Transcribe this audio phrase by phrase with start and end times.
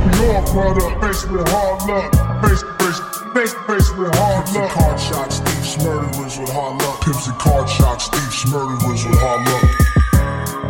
[0.00, 2.08] We all product, faced with hard luck.
[2.44, 3.00] Face, face,
[3.34, 4.72] face, face with hard Pimps and luck.
[4.72, 7.00] card shots, thieves, murderers with hard luck.
[7.04, 9.64] Pimps and card shots, thieves, murderers with hard luck.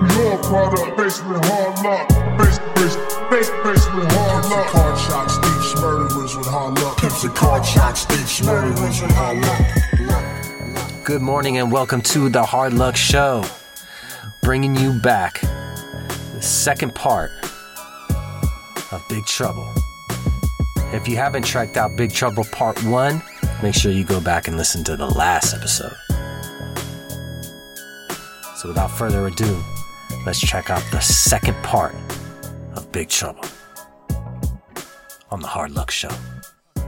[0.03, 2.09] We all product, faced with hard luck.
[2.43, 2.97] Face, face,
[3.31, 4.67] face, face with hard Pimps and luck.
[4.75, 6.97] card shots, thieves, murderers with hard luck.
[6.99, 11.05] Pimps and card shots, thieves, murderers with hard luck.
[11.05, 13.45] Good morning and welcome to the Hard Luck Show.
[14.43, 17.31] Bringing you back the second part
[18.93, 19.73] of Big Trouble.
[20.93, 23.23] If you haven't checked out Big Trouble Part 1,
[23.63, 25.95] make sure you go back and listen to the last episode.
[28.57, 29.63] So without further ado,
[30.27, 31.95] let's check out the second part
[32.75, 33.45] of Big Trouble
[35.31, 36.11] on the Hard Luck Show.
[36.77, 36.83] I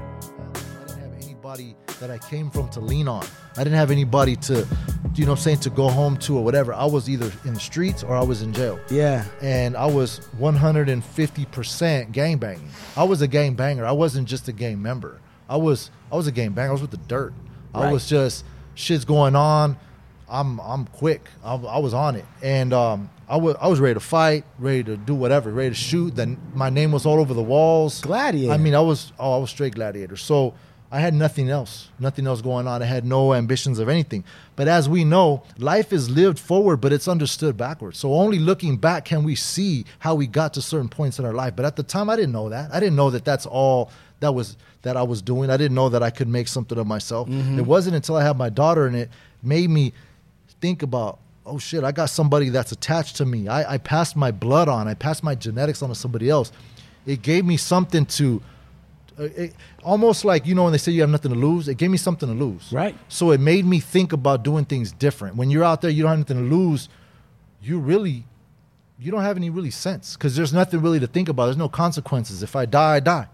[0.86, 3.24] didn't have anybody that I came from to lean on.
[3.56, 4.66] I didn't have anybody to,
[5.14, 6.74] you know, what I'm saying to go home to or whatever.
[6.74, 8.80] I was either in the streets or I was in jail.
[8.90, 9.24] Yeah.
[9.40, 12.68] And I was 150% gang banging.
[12.96, 13.86] I was a gang banger.
[13.86, 15.20] I wasn't just a gang member.
[15.48, 16.70] I was I was a gang banger.
[16.70, 17.32] I was with the dirt.
[17.72, 17.92] I Right.
[17.92, 18.44] was just
[18.74, 19.76] shit's going on.
[20.28, 21.28] I'm I'm quick.
[21.44, 24.82] I, I was on it, and um, I was I was ready to fight, ready
[24.84, 26.16] to do whatever, ready to shoot.
[26.16, 28.00] Then my name was all over the walls.
[28.00, 28.52] Gladiator.
[28.52, 30.16] I mean, I was oh, I was straight gladiator.
[30.16, 30.54] So
[30.92, 32.82] I had nothing else, nothing else going on.
[32.82, 34.24] I had no ambitions of anything.
[34.56, 37.98] But as we know, life is lived forward, but it's understood backwards.
[37.98, 41.32] So only looking back can we see how we got to certain points in our
[41.32, 41.56] life.
[41.56, 42.74] But at the time, I didn't know that.
[42.74, 43.90] I didn't know that that's all
[44.20, 45.48] that was that I was doing.
[45.48, 47.26] I didn't know that I could make something of myself.
[47.26, 47.60] Mm-hmm.
[47.60, 49.08] It wasn't until I had my daughter, and it
[49.42, 49.94] made me
[50.60, 54.30] think about oh shit i got somebody that's attached to me I, I passed my
[54.30, 56.52] blood on i passed my genetics on to somebody else
[57.04, 58.40] it gave me something to
[59.22, 61.76] Uh, it, almost like you know when they say you have nothing to lose it
[61.76, 62.94] gave me something to lose Right.
[63.08, 66.10] so it made me think about doing things different when you're out there you don't
[66.10, 66.88] have anything to lose
[67.62, 68.24] you really
[68.98, 71.68] you don't have any really sense because there's nothing really to think about there's no
[71.68, 73.28] consequences if i die i die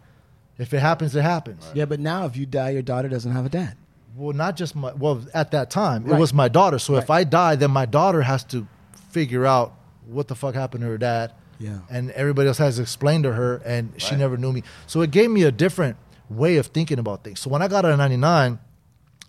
[0.58, 3.46] if it happens it happens Yeah, but now if you die, your daughter doesn't have
[3.46, 3.76] a dad.
[4.16, 4.92] well, not just my.
[4.92, 6.80] Well, at that time, it was my daughter.
[6.80, 8.66] So if I die, then my daughter has to
[9.10, 9.74] figure out
[10.06, 11.32] what the fuck happened to her dad.
[11.58, 11.78] Yeah.
[11.90, 14.62] And everybody else has explained to her, and she never knew me.
[14.86, 15.96] So it gave me a different
[16.28, 17.40] way of thinking about things.
[17.40, 18.58] So when I got out of '99,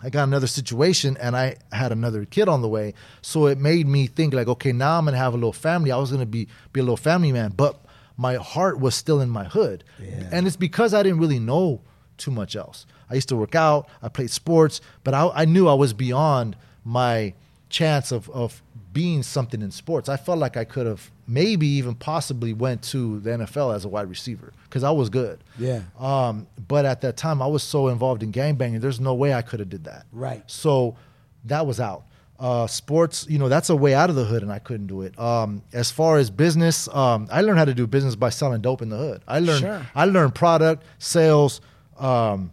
[0.01, 2.93] I got another situation, and I had another kid on the way.
[3.21, 5.91] So it made me think like, okay, now I'm gonna have a little family.
[5.91, 7.79] I was gonna be be a little family man, but
[8.15, 9.83] my heart was still in my hood,
[10.31, 11.81] and it's because I didn't really know
[12.17, 12.85] too much else.
[13.09, 16.55] I used to work out, I played sports, but I, I knew I was beyond
[16.83, 17.33] my
[17.69, 20.09] chance of, of being something in sports.
[20.09, 23.87] I felt like I could have maybe even possibly went to the NFL as a
[23.87, 25.43] wide receiver because I was good.
[25.59, 25.81] Yeah.
[25.99, 28.81] Um, but at that time, I was so involved in gangbanging.
[28.81, 30.05] There's no way I could have did that.
[30.11, 30.43] Right.
[30.47, 30.95] So
[31.45, 32.03] that was out.
[32.39, 35.01] Uh, sports, you know, that's a way out of the hood, and I couldn't do
[35.01, 35.17] it.
[35.19, 38.81] Um, as far as business, um, I learned how to do business by selling dope
[38.81, 39.21] in the hood.
[39.27, 39.85] I learned, Sure.
[39.93, 41.59] I learned product sales.
[41.97, 42.51] Um,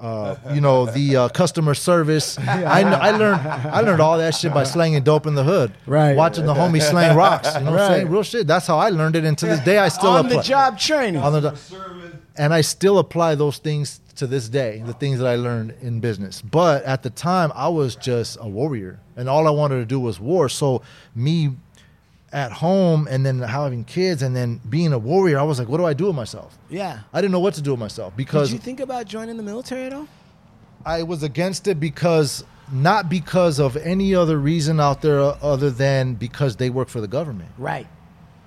[0.00, 2.38] uh, you know the uh, customer service.
[2.40, 5.72] I, I learned I learned all that shit by slanging dope in the hood.
[5.86, 6.16] Right.
[6.16, 7.52] Watching the homies slang rocks.
[7.54, 8.08] You know what I'm saying?
[8.08, 8.46] Real shit.
[8.46, 9.24] That's how I learned it.
[9.24, 11.20] And to this day, I still on apply the job training.
[11.20, 11.58] on the
[12.36, 16.00] and I still apply those things to this day, the things that I learned in
[16.00, 16.40] business.
[16.40, 20.00] But at the time, I was just a warrior, and all I wanted to do
[20.00, 20.48] was war.
[20.48, 20.82] So
[21.14, 21.56] me
[22.32, 25.78] at home, and then having kids, and then being a warrior, I was like, what
[25.78, 26.58] do I do with myself?
[26.68, 27.00] yeah.
[27.12, 28.48] I didn't know what to do with myself because.
[28.50, 30.06] Did you think about joining the military at all?
[30.84, 36.14] I was against it because not because of any other reason out there other than
[36.14, 37.50] because they work for the government.
[37.56, 37.86] Right.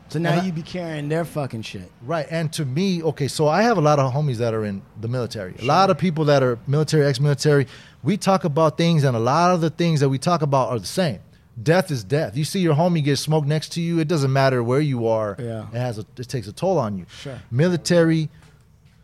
[0.09, 1.89] So now And I- you be carrying their fucking shit.
[2.05, 2.27] Right.
[2.29, 5.07] And to me, okay, so I have a lot of homies that are in the
[5.07, 5.55] military.
[5.59, 7.65] A lot of people that are military, ex military.
[8.03, 10.79] We talk about things, and a lot of the things that we talk about are
[10.79, 11.19] the same.
[11.62, 12.38] Death is death.
[12.38, 15.35] You see your homie get smoked next to you, it doesn't matter where you are.
[15.38, 15.67] Yeah.
[15.67, 17.06] It has a, it takes a toll on you.
[17.22, 17.39] Sure.
[17.51, 18.29] Military,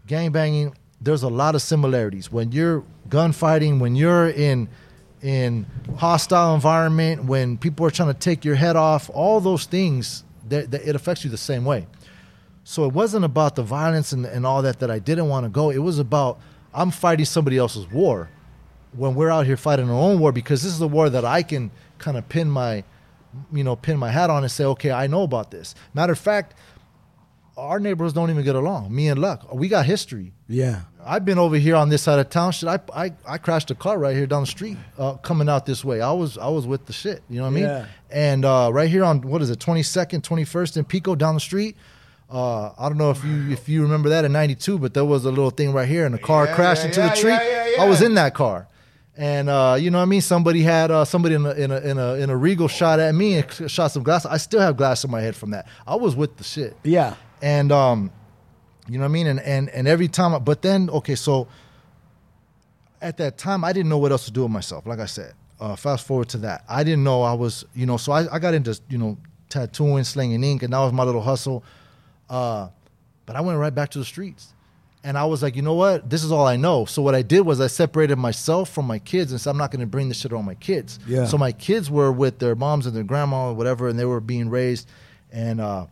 [0.08, 2.32] gangbanging, there's a lot of similarities.
[2.32, 4.70] When you're gunfighting, when you're in
[5.22, 5.66] in
[5.98, 10.70] hostile environment, when people are trying to take your head off, all those things, that,
[10.72, 11.88] that it affects you the same way.
[12.64, 15.50] So it wasn't about the violence and, and all that that I didn't want to
[15.50, 15.70] go.
[15.70, 16.40] It was about
[16.74, 18.30] I'm fighting somebody else's war
[18.94, 21.44] when we're out here fighting our own war because this is a war that I
[21.44, 22.84] can kind of pin my
[23.52, 25.76] you know pin my hat on and say okay I know about this.
[25.94, 26.56] Matter of fact,
[27.56, 28.94] our neighbors don't even get along.
[28.94, 30.32] Me and Luck, we got history.
[30.48, 30.82] Yeah.
[31.04, 32.52] I've been over here on this side of town.
[32.52, 35.66] Shit, I I, I crashed a car right here down the street, uh, coming out
[35.66, 36.02] this way.
[36.02, 37.24] I was I was with the shit.
[37.30, 37.64] You know what I mean?
[37.64, 37.86] Yeah.
[38.12, 41.34] And uh, right here on what is it, twenty second, twenty first and Pico down
[41.36, 41.76] the street.
[42.30, 45.24] Uh, I don't know if you if you remember that in '92, but there was
[45.24, 47.32] a little thing right here, and a car Yeah, crashed yeah, into the tree.
[47.32, 48.68] yeah, yeah, I was in that car,
[49.18, 50.22] and uh, you know what I mean.
[50.22, 53.14] Somebody had uh, somebody in a, in a in a in a Regal shot at
[53.16, 54.26] me and shot some glass.
[54.26, 55.68] I still have glass in my head from that.
[55.88, 57.16] I was with the shit Yeah.
[57.42, 58.12] and um
[58.88, 59.28] You know what I mean?
[59.28, 61.48] And and and every time, but then okay, so
[63.02, 64.86] at that time, I didn't know what else to do with myself.
[64.86, 67.98] Like I said, uh, fast forward to that, I didn't know I was, you know,
[67.98, 69.18] so I, I got into you know
[69.50, 71.64] tattooing, slinging ink, and that was my little hustle.
[72.30, 72.70] Uh,
[73.26, 74.54] but I went right back to the streets.
[75.04, 76.10] And I was like, you know what?
[76.10, 76.86] This is all I know.
[76.86, 79.72] So what I did was I separated myself from my kids and said, I'm not
[79.72, 81.00] going to bring this shit on my kids.
[81.08, 81.26] Yeah.
[81.26, 84.20] So my kids were with their moms and their grandma or whatever, and they were
[84.20, 84.90] being raised,
[85.32, 85.86] and uh,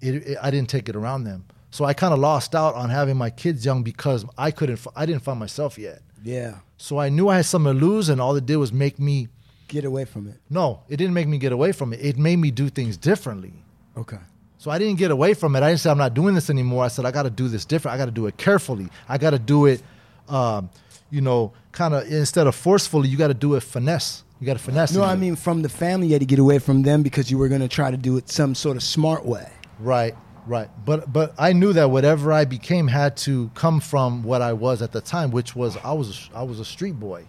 [0.00, 1.44] it, it, I didn't take it around them.
[1.70, 5.06] So I kind of lost out on having my kids young because I couldn't, I
[5.06, 6.02] didn't find myself yet.
[6.22, 6.56] Yeah.
[6.76, 9.28] So I knew I had something to lose, and all it did was make me.
[9.68, 10.40] Get away from it.
[10.50, 12.00] No, it didn't make me get away from it.
[12.02, 13.54] It made me do things differently.
[13.96, 14.18] Okay.
[14.60, 15.62] So I didn't get away from it.
[15.62, 16.84] I didn't say I'm not doing this anymore.
[16.84, 17.94] I said I got to do this different.
[17.94, 18.90] I got to do it carefully.
[19.08, 19.82] I got to do it,
[20.28, 20.68] um,
[21.08, 23.08] you know, kind of instead of forcefully.
[23.08, 24.22] You got to do it finesse.
[24.38, 24.92] You got to finesse.
[24.92, 25.02] No.
[25.02, 27.48] I mean from the family, you had to get away from them because you were
[27.48, 29.50] going to try to do it some sort of smart way.
[29.78, 30.14] right,
[30.46, 30.68] right.
[30.84, 34.82] But but I knew that whatever I became had to come from what I was
[34.82, 37.24] at the time, which was I was a, I was a street boy.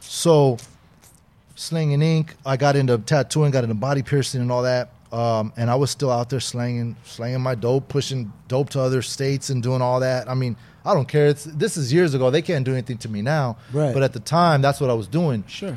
[0.00, 0.58] So
[1.54, 2.34] slinging ink.
[2.44, 4.90] I got into tattooing, got into body piercing and all that.
[5.12, 9.00] Um, and I was still out there slanging, slanging my dope, pushing dope to other
[9.00, 10.28] states and doing all that.
[10.28, 11.28] I mean, I don't care.
[11.28, 12.30] It's, this is years ago.
[12.30, 13.56] They can't do anything to me now.
[13.72, 13.94] Right.
[13.94, 15.44] But at the time, that's what I was doing.
[15.46, 15.76] Sure.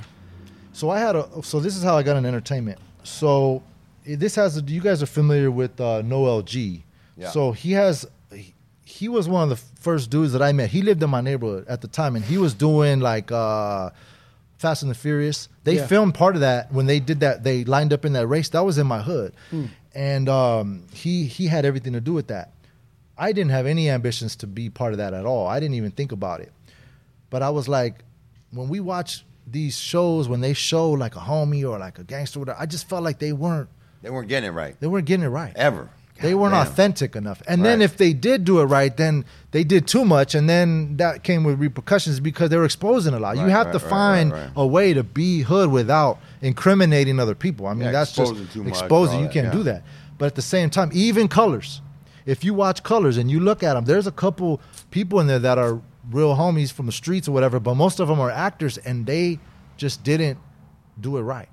[0.73, 1.27] So I had a.
[1.43, 2.79] So this is how I got in entertainment.
[3.03, 3.63] So
[4.05, 4.57] eh, this has.
[4.57, 6.83] A, you guys are familiar with uh, Noel G.
[7.15, 7.29] Yeah.
[7.29, 8.05] So he has.
[8.31, 8.53] He,
[8.83, 10.69] he was one of the first dudes that I met.
[10.69, 13.89] He lived in my neighborhood at the time, and he was doing like uh,
[14.57, 15.49] Fast and the Furious.
[15.63, 15.87] They Yeah.
[15.87, 17.43] filmed part of that when they did that.
[17.43, 18.49] They lined up in that race.
[18.49, 19.33] That was in my hood,
[19.93, 22.51] and um, he he had everything to do with that.
[23.17, 25.47] I didn't have any ambitions to be part of that at all.
[25.47, 26.51] I didn't even think about it.
[27.29, 28.03] But I was like,
[28.51, 32.39] when we watch these shows, when they show like a homie or like a gangster,
[32.39, 33.69] whatever, I just felt like they weren't
[34.01, 35.53] They weren't getting it right they weren't getting it right.
[35.55, 35.89] ever.
[36.21, 36.67] They weren't Damn.
[36.67, 37.41] authentic enough.
[37.47, 40.97] And then if they did do it right, then they did too much, and then
[40.97, 43.37] that came with repercussions because they were exposing a lot.
[43.37, 44.51] you have right, to find right, right.
[44.55, 47.67] a way to be hood without incriminating other people.
[47.67, 49.19] I mean, Yeah, that's just exposing exposing.
[49.21, 49.51] You can't yeah.
[49.51, 49.83] do that.
[50.17, 51.81] But at the same time, even colors.
[52.25, 54.59] If you watch colors and you look at them, there's a couple
[54.91, 55.79] people in there that are
[56.11, 59.39] real homies from the streets or whatever, but most of them are actors, and they
[59.77, 60.37] just didn't
[60.99, 61.49] do it right.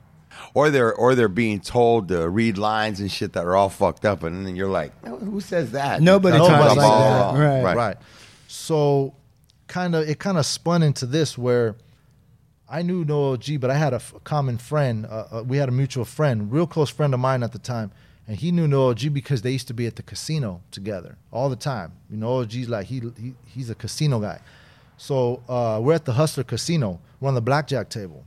[0.54, 4.04] Or they're or they're being told to read lines and shit that are all fucked
[4.04, 6.00] up, and then you're like, who says that?
[6.00, 6.82] Nobody That's talks like that.
[6.82, 7.38] wrong.
[7.38, 7.62] Right.
[7.62, 7.76] right.
[7.76, 7.96] right.
[8.46, 9.14] So,
[9.66, 11.74] kind of, it kind of spun into this where
[12.68, 15.06] I knew Noel G, but I had a, f- common friend.
[15.06, 17.90] Uh, uh, we had a mutual friend, real close friend of mine at the time,
[18.26, 21.48] and he knew Noel G because they used to be at the casino together all
[21.48, 21.92] the time.
[22.10, 24.40] You know, Noel G's like he, he he's a casino guy.
[24.96, 27.00] So uh, we're at the Hustler Casino.
[27.20, 28.24] We're on the blackjack table,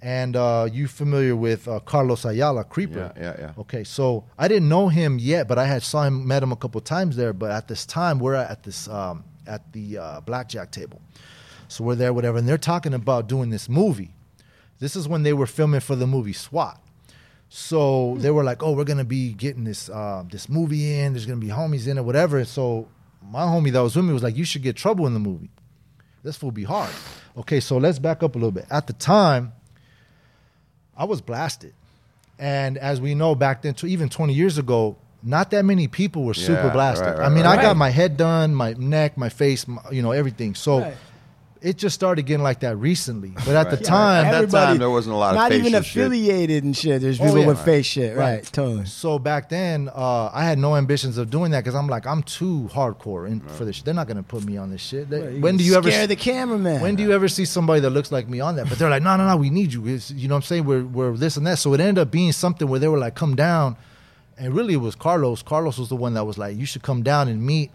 [0.00, 3.12] and uh, you familiar with uh, Carlos Ayala, Creeper?
[3.16, 3.52] Yeah, yeah, yeah.
[3.58, 6.56] Okay, so I didn't know him yet, but I had saw him, met him a
[6.56, 7.32] couple times there.
[7.32, 11.00] But at this time, we're at this um, at the uh, blackjack table,
[11.68, 14.14] so we're there, whatever, and they're talking about doing this movie.
[14.78, 16.80] This is when they were filming for the movie SWAT.
[17.48, 21.14] So they were like, "Oh, we're gonna be getting this uh, this movie in.
[21.14, 22.88] There's gonna be homies in it, whatever." So
[23.22, 25.50] my homie that was with me was like, "You should get trouble in the movie.
[26.22, 26.90] This will be hard."
[27.36, 28.66] Okay, so let's back up a little bit.
[28.70, 29.52] At the time,
[30.98, 31.72] I was blasted.
[32.38, 36.34] And as we know back then, even 20 years ago, not that many people were
[36.34, 37.06] super Yeah, blasted.
[37.06, 37.58] right, right, I mean, right.
[37.58, 40.54] I got my head done, my neck, my face, my, you know, everything.
[40.54, 40.96] So Right.
[41.60, 43.30] It just started getting like that recently.
[43.44, 43.84] But at the Right.
[43.84, 46.02] time, At that Everybody- time, there wasn't a lot of Not even facial shit.
[46.06, 47.02] affiliated and shit.
[47.02, 47.46] There's Oh, people yeah.
[47.46, 48.16] with face shit.
[48.16, 48.24] Right.
[48.36, 48.44] Right.
[48.52, 48.84] Totally.
[48.86, 52.22] so back then, uh, I had no ambitions of doing that because I'm like, I'm
[52.22, 53.76] too hardcore in, for this.
[53.76, 53.84] shit.
[53.84, 55.10] They're not going to put me on this shit.
[55.10, 56.80] They- Right, when do you ever scare the cameraman?
[56.80, 58.68] When do you ever see somebody that looks like me on that?
[58.68, 59.86] But they're like, no, no, no, we need you.
[59.86, 60.64] It's, you know what I'm saying?
[60.64, 61.58] We're, we're this and that.
[61.58, 63.76] So it ended up being something where they were like, come down.
[64.38, 65.42] And really, it was Carlos.
[65.42, 67.72] Carlos was the one that was like, you should come down and meet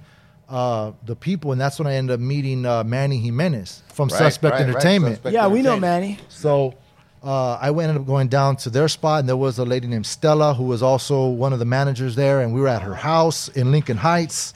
[0.49, 1.51] uh, the people.
[1.51, 4.69] And that's when I ended up meeting uh, Manny Jimenez from Right, Suspect right, right.
[4.69, 5.15] Entertainment.
[5.15, 6.19] Suspect Yeah, we know Manny.
[6.29, 6.75] So
[7.23, 10.05] uh, I ended up going down to their spot, and there was a lady named
[10.05, 13.47] Stella who was also one of the managers there, and we were at her house
[13.49, 14.53] in Lincoln Heights.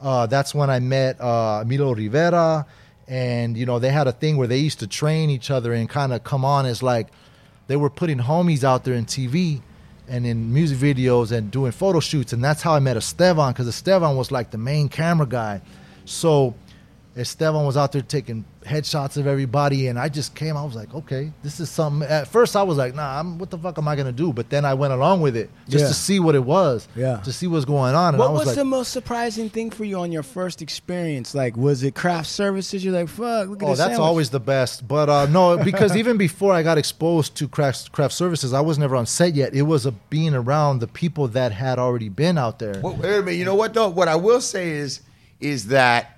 [0.00, 2.66] Uh, that's when I met uh, Milo Rivera,
[3.06, 5.88] and you know they had a thing where they used to train each other and
[5.88, 7.08] kind of come on as like
[7.68, 9.62] they were putting homies out there in TV
[10.08, 13.68] and in music videos and doing photo shoots, and that's how I met Esteban because
[13.68, 15.60] Esteban was like the main camera guy.
[16.04, 16.54] So
[17.18, 20.56] Esteban was out there taking headshots of everybody, and I just came.
[20.56, 22.08] I was like, okay, this is something.
[22.08, 24.32] At first, I was like, nah, I'm, what the fuck am I gonna do?
[24.32, 25.88] But then I went along with it just Yeah.
[25.88, 27.16] to see what it was, Yeah.
[27.18, 28.14] to see what's going on.
[28.14, 30.62] And What I was, was, like, the most surprising thing for you on your first
[30.62, 31.34] experience?
[31.34, 32.84] Like, was it craft services?
[32.84, 33.98] You're like, fuck, look at Oh, this that's sandwich.
[34.00, 34.86] always the best.
[34.86, 38.78] But uh, no, because even before I got exposed to craft craft services, I was
[38.78, 39.54] never on set yet.
[39.54, 42.80] It was a being around the people that had already been out there.
[42.82, 43.38] Well, wait a minute.
[43.38, 43.88] You know what though?
[43.88, 45.00] What I will say is,
[45.40, 46.17] is that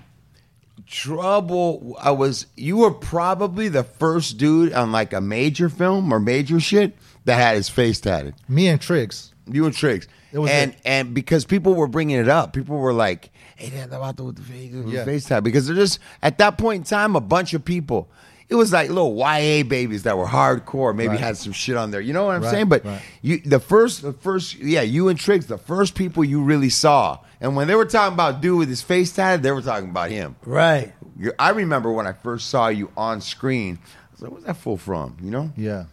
[0.87, 1.97] trouble.
[2.01, 6.61] I was you were probably the first dude on like a major film or major
[6.61, 8.35] shit that had his face tatted.
[8.49, 9.33] Me and Triggs.
[9.47, 10.07] You and Triggs.
[10.33, 10.81] And it.
[10.85, 14.37] and because people were bringing it up, people were like, "Hey, that's about the with
[14.37, 15.05] the face, Yeah.
[15.05, 18.09] face tat," because they're just at that point in time, a bunch of people.
[18.51, 21.21] It was like little YA babies that were hardcore, maybe Right.
[21.21, 22.01] had some shit on there.
[22.01, 22.69] You know what I'm Right, saying?
[22.69, 23.01] But right.
[23.23, 27.19] you, the first, the first, yeah, you and Triggs, the first people you really saw,
[27.41, 30.11] and when they were talking about dude with his face tatted, they were talking about
[30.11, 30.35] him.
[30.45, 30.93] Right.
[31.39, 33.79] I remember when I first saw you on screen.
[33.85, 35.53] I was like, "Where's that fool from?" You know?
[35.57, 35.85] Yeah.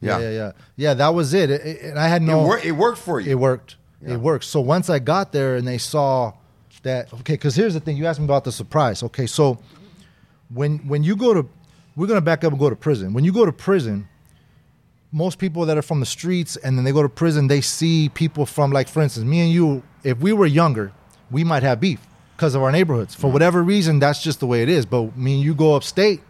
[0.00, 0.18] Yeah.
[0.18, 0.52] Yeah, yeah, yeah.
[0.76, 1.50] Yeah, that was it.
[1.50, 3.30] It- it- and I had no It, wor- it worked for you.
[3.32, 3.76] It worked.
[4.06, 4.14] Yeah.
[4.14, 4.44] It worked.
[4.44, 6.32] So once I got there and they saw
[6.82, 9.02] that okay, because here's the thing, you asked me about the surprise.
[9.02, 9.58] Okay, so
[10.52, 11.46] when when you go to
[11.96, 13.12] we're gonna back up and go to prison.
[13.12, 14.08] When you go to prison,
[15.12, 18.08] most people that are from the streets and then they go to prison, they see
[18.08, 20.92] people from like for instance, me and you, if we were younger,
[21.30, 22.00] we might have beef
[22.36, 23.14] because of our neighborhoods.
[23.14, 24.84] For whatever reason, that's just the way it is.
[24.86, 26.20] But me and you go upstate,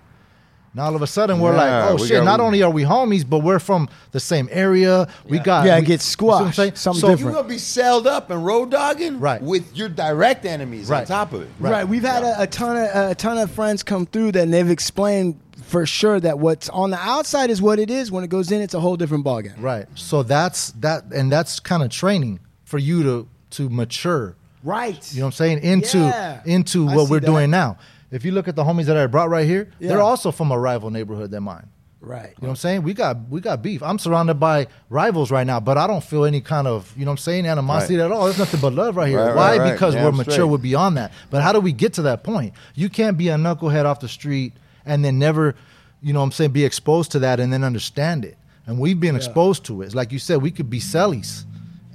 [0.74, 2.16] now all of a sudden we're Yeah, like, oh we shit!
[2.18, 5.06] got- not only are we homies, but we're from the same area.
[5.26, 6.76] We got Yeah, it we- gets you see squashed.
[6.76, 9.40] Something So- You're gonna be sailed up and road dogging, Right.
[9.40, 11.00] With your direct enemies right.
[11.02, 11.88] on top of it, Right.
[11.88, 14.68] We've had a, a ton of a ton of friends come through that and they've
[14.68, 18.10] explained for sure that what's on the outside is what it is.
[18.12, 19.60] When it goes in, it's a whole different ballgame.
[19.60, 19.86] Right.
[19.94, 24.36] So that's that, and that's kind of training for you to to mature.
[24.62, 25.12] Right.
[25.12, 25.58] You know what I'm saying?
[25.62, 26.40] Into Yeah.
[26.44, 27.26] into I what we're that.
[27.26, 27.76] doing now.
[28.10, 29.88] If you look at the homies that I brought right here, Yeah.
[29.90, 31.66] they're also from a rival neighborhood than mine.
[32.00, 32.28] Right.
[32.28, 32.82] You know what I'm saying?
[32.82, 33.82] We got we got beef.
[33.82, 37.10] I'm surrounded by rivals right now, but I don't feel any kind of you know
[37.10, 38.04] what I'm saying animosity Right.
[38.04, 38.24] at all.
[38.26, 39.18] There's nothing but love right here.
[39.24, 39.50] Right, Why?
[39.52, 39.72] right, right.
[39.72, 40.32] Because Damn we're mature.
[40.34, 40.44] straight.
[40.48, 41.12] We're beyond that.
[41.30, 42.52] But how do we get to that point?
[42.74, 44.52] You can't be a knucklehead off the street
[44.86, 45.54] and then never,
[46.02, 48.36] you know what I'm saying, be exposed to that and then understand it.
[48.66, 49.86] And we've been exposed to it.
[49.86, 50.96] It's like you said, we could be mm-hmm.
[50.96, 51.44] cellies.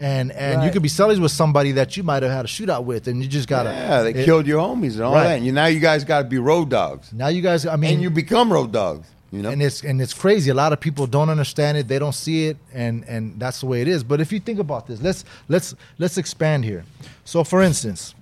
[0.02, 2.86] And and you could be cellies with somebody that you might have had a shootout
[2.86, 3.70] with, and you just gotta.
[3.70, 5.24] Yeah, they it- killed your homies and all Right.
[5.24, 5.38] that.
[5.38, 7.96] And you, now you guys got to be road dogs, Now you guys, I mean,
[7.96, 9.08] and you become road dogs.
[9.32, 10.50] You know, and it's and it's crazy.
[10.50, 11.88] A lot of people don't understand it.
[11.88, 14.04] They don't see it, and and that's the way it is.
[14.04, 16.84] But if you think about this, let's let's let's expand here.
[17.26, 18.16] So, for instance,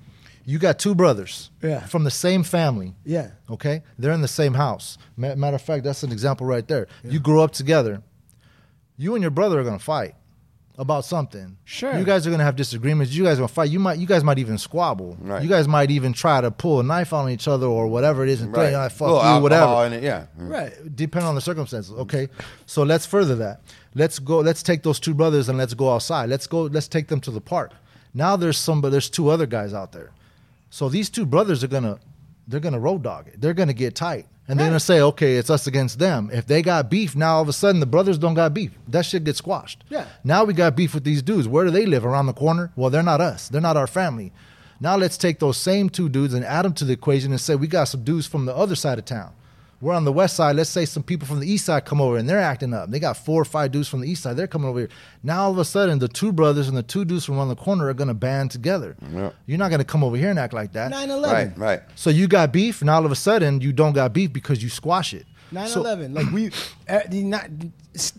[0.49, 1.81] you got two brothers Yeah.
[1.85, 2.95] from the same family.
[3.03, 3.31] Yeah.
[3.49, 4.97] Okay, they're in the same house.
[5.17, 6.87] Ma- Matter of fact, that's an example right there.
[7.03, 8.01] You grew up together.
[8.97, 10.15] You and your brother are gonna fight
[10.79, 11.57] about something.
[11.65, 11.97] Sure.
[11.97, 13.11] You guys are gonna have disagreements.
[13.13, 13.69] You guys are gonna fight.
[13.69, 13.97] You might.
[13.99, 15.17] You guys might even squabble.
[15.19, 15.43] Right.
[15.43, 18.29] You guys might even try to pull a knife on each other or whatever it
[18.29, 18.67] is and right?
[18.67, 19.85] think, "Ah, fuck you, whatever.
[19.85, 20.27] in it, yeah.
[20.37, 20.71] Right.
[20.95, 21.91] Depending on the circumstances.
[21.91, 22.29] Okay.
[22.65, 23.61] So let's further that.
[23.95, 24.39] Let's go.
[24.39, 26.29] Let's take those two brothers and let's go outside.
[26.29, 26.61] Let's go.
[26.63, 27.71] Let's take them to the park.
[28.13, 28.91] Now there's somebody.
[28.93, 30.11] There's two other guys out there.
[30.77, 31.97] So these two brothers are gonna,
[32.47, 33.41] they're gonna road dog it.
[33.41, 36.29] They're gonna get tight, and they're gonna say, okay, it's us against them.
[36.31, 38.77] If they got beef, now all of a sudden the brothers don't got beef.
[38.87, 39.83] That shit gets squashed.
[39.89, 40.05] Yeah.
[40.23, 41.47] Now we got beef with these dudes.
[41.47, 42.05] Where do they live?
[42.05, 42.71] Around the corner?
[42.75, 43.49] Well, they're not us.
[43.49, 44.31] They're not our family.
[44.79, 47.55] Now let's take those same two dudes and add them to the equation and say
[47.55, 49.33] we got some dudes from the other side of town.
[49.79, 50.55] We're on the west side.
[50.55, 52.89] Let's say some people from the east side come over and they're acting up.
[52.89, 54.35] They got four or five dudes from the east side.
[54.35, 54.89] They're coming over here.
[55.21, 57.55] Now all of a sudden, the two brothers and the two dudes from around the
[57.55, 58.95] corner are going to band together.
[59.13, 59.29] Yeah.
[59.45, 60.89] You're not going to come over here and act like that.
[60.89, 61.31] 9 11.
[61.35, 61.81] Right, right.
[61.95, 64.69] So you got beef, and all of a sudden you don't got beef because you
[64.69, 65.27] squash it.
[65.51, 66.13] 9 So- 11.
[66.15, 66.47] Like, we,
[66.89, 67.47] uh, the not,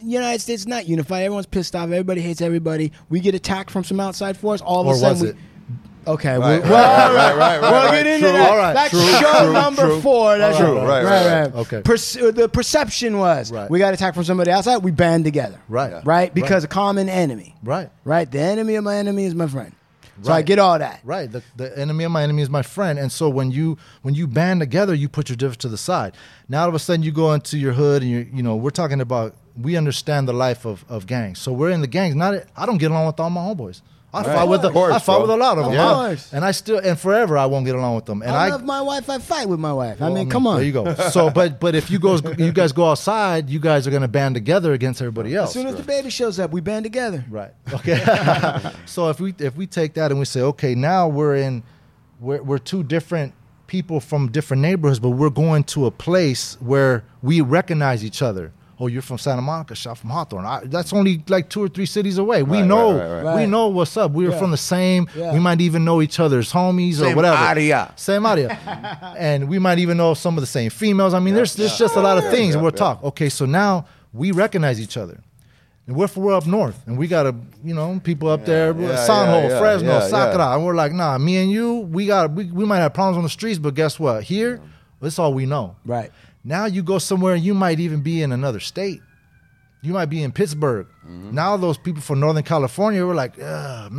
[0.00, 1.24] United States is not unified.
[1.24, 1.84] Everyone's pissed off.
[1.84, 2.92] Everybody hates everybody.
[3.08, 4.60] We get attacked from some outside force.
[4.60, 5.40] All of Or a sudden, was we.
[6.08, 8.32] Okay, Right, we, right, well, right, right, right, we'll get into True.
[8.38, 8.50] that.
[8.50, 10.38] All right, That's true, show true, number four.
[10.38, 11.54] That's True, right, right, right.
[11.54, 11.82] Okay.
[11.82, 13.70] Perce- uh, the perception was Right.
[13.70, 14.78] we got attacked from somebody outside.
[14.78, 15.60] We band together.
[15.68, 16.04] Right.
[16.06, 16.32] Right.
[16.34, 17.54] Because a common enemy.
[17.62, 17.90] Right.
[18.04, 18.30] Right.
[18.30, 19.72] The enemy of my enemy is my friend.
[20.22, 20.46] So I Right.
[20.46, 21.00] get all that.
[21.04, 21.30] Right.
[21.30, 22.98] The, the enemy of my enemy is my friend.
[22.98, 26.14] And so when you when you band together, you put your difference to the side.
[26.48, 28.70] Now all of a sudden you go into your hood and you you know we're
[28.70, 31.38] talking about we understand the life of, of gangs.
[31.38, 32.16] So we're in the gangs.
[32.16, 33.80] Not I don't get along with all my homeboys.
[34.12, 34.36] I Right.
[34.36, 35.20] fight with the, Of course, I fight bro.
[35.22, 35.80] with a lot of Of them.
[35.86, 36.32] I- course.
[36.32, 38.22] and I still and forever I won't get along with them.
[38.22, 39.10] And I, I, love my wife.
[39.10, 40.00] I fight with my wife.
[40.00, 40.56] I mean, come on.
[40.56, 40.94] There you go.
[41.10, 44.34] So but but if you go you guys go outside, you guys are gonna band
[44.34, 45.50] together against everybody else.
[45.50, 47.22] As soon as the baby shows up, we band together.
[47.28, 47.50] Right.
[47.72, 47.98] Okay.
[48.86, 51.62] so if we if we take that and we say, okay, now we're in,
[52.18, 53.34] we're we're two different
[53.66, 58.52] people from different neighborhoods, but we're going to a place where we recognize each other.
[58.80, 60.44] Oh, you're from Santa Monica, shot from Hawthorne.
[60.46, 62.44] I, that's only like two or three cities away.
[62.44, 63.36] We Right, know, right, right, right.
[63.36, 64.12] we know what's up.
[64.12, 64.38] We're Yeah.
[64.38, 65.08] from the same.
[65.16, 65.32] Yeah.
[65.32, 67.36] We might even know each other's homies or Same whatever.
[67.42, 67.92] area.
[67.96, 68.56] Same area.
[69.18, 71.12] and we might even know some of the same females.
[71.12, 73.02] I mean, there's there's just a lot of things, yeah, we'll talk.
[73.02, 75.18] Okay, so now we recognize each other.
[75.88, 79.06] And we're, we're up north, and we got a you know people up there, yeah,
[79.08, 80.54] Sanho, yeah, yeah, Fresno, yeah, Sakura, yeah.
[80.54, 83.22] and we're like, nah, me and you, we got we, we might have problems on
[83.24, 84.22] the streets, but guess what?
[84.22, 84.60] Here,
[85.00, 85.76] that's all we know.
[85.86, 86.12] Right.
[86.48, 89.00] Now you go somewhere, and you might even be in another state,
[89.82, 90.86] You might be in Pittsburgh.
[91.06, 91.34] Mm-hmm.
[91.34, 93.34] Now those people from Northern California were like,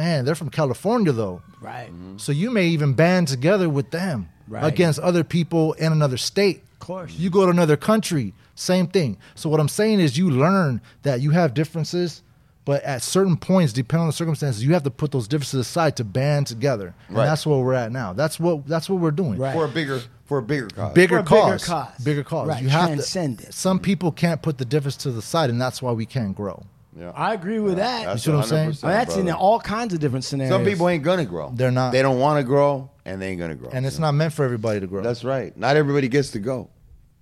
[0.02, 1.42] man, they're from California though.
[1.62, 1.90] Right.
[2.18, 4.66] So you may even band together with them Right.
[4.74, 6.58] against other people in another state.
[6.74, 7.12] Of course.
[7.22, 9.18] You go to another country, same thing.
[9.36, 12.24] So what I'm saying is you learn that you have differences,
[12.70, 15.96] but at certain points, depending on the circumstances, you have to put those differences aside
[15.98, 16.94] to band together.
[17.08, 17.26] And Right.
[17.26, 18.14] that's where we're at now.
[18.14, 19.40] That's what that's what we're doing.
[19.40, 19.54] Right.
[19.56, 20.94] for a bigger for a bigger cause.
[20.94, 21.98] Bigger For a bigger cause, cause.
[22.04, 22.48] bigger cause.
[22.48, 23.48] Right, You have transcend to.
[23.48, 23.56] it.
[23.56, 26.62] Some people can't put the difference to the side, and that's why we can't grow.
[26.96, 27.12] Yeah.
[27.16, 28.06] I agree with that.
[28.06, 28.70] That's see what I'm saying?
[28.74, 30.54] 100%, I that's in all kinds of different scenarios.
[30.54, 31.52] Some people ain't gonna grow.
[31.56, 31.92] They're not.
[31.92, 33.72] They don't want to grow, and they ain't gonna grow.
[33.74, 35.02] And it's not meant for everybody to grow.
[35.02, 35.58] That's right.
[35.58, 36.70] Not everybody gets to go.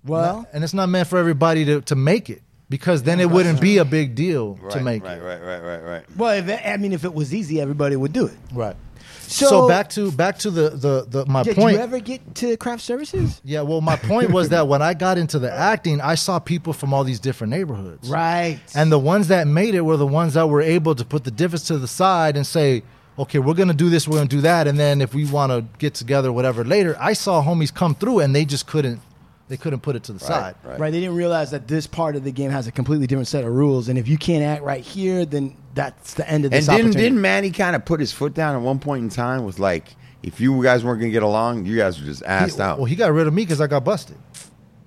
[0.04, 3.62] well, and it's not meant for everybody to, to make it because then it wouldn't
[3.62, 5.24] be a big deal to make right, it.
[5.24, 6.18] right, right, right, right.
[6.18, 8.38] well, if it, I mean, if it was easy, everybody would do it.
[8.54, 8.76] Right.
[9.22, 11.72] So, So, back to back to the the, the my did point.
[11.72, 13.42] Did you ever get to craft services?
[13.44, 16.72] yeah, well, my point was that when I got into the acting, I saw people
[16.72, 18.10] from all these different neighborhoods.
[18.10, 18.60] Right.
[18.74, 21.32] And the ones that made it were the ones that were able to put the
[21.32, 22.84] difference to the side and say,
[23.20, 24.68] okay, we're going to do this, we're going to do that.
[24.68, 28.20] And then if we want to get together, whatever, later, I saw homies come through
[28.20, 29.02] and they just couldn't,
[29.50, 30.56] they couldn't put it to the side.
[30.64, 30.80] right.
[30.80, 30.92] Right.
[30.92, 33.54] They didn't realize that this part of the game has a completely different set of
[33.54, 36.66] rules, and if you can't act right here, then that's the end of And this
[36.66, 37.02] didn't opportunity.
[37.02, 39.96] didn't Manny kind of put his foot down at one point in time with like,
[40.24, 42.78] if you guys weren't gonna get along, you guys were just assed He- out.
[42.78, 44.18] Well, he got rid of me because I got busted.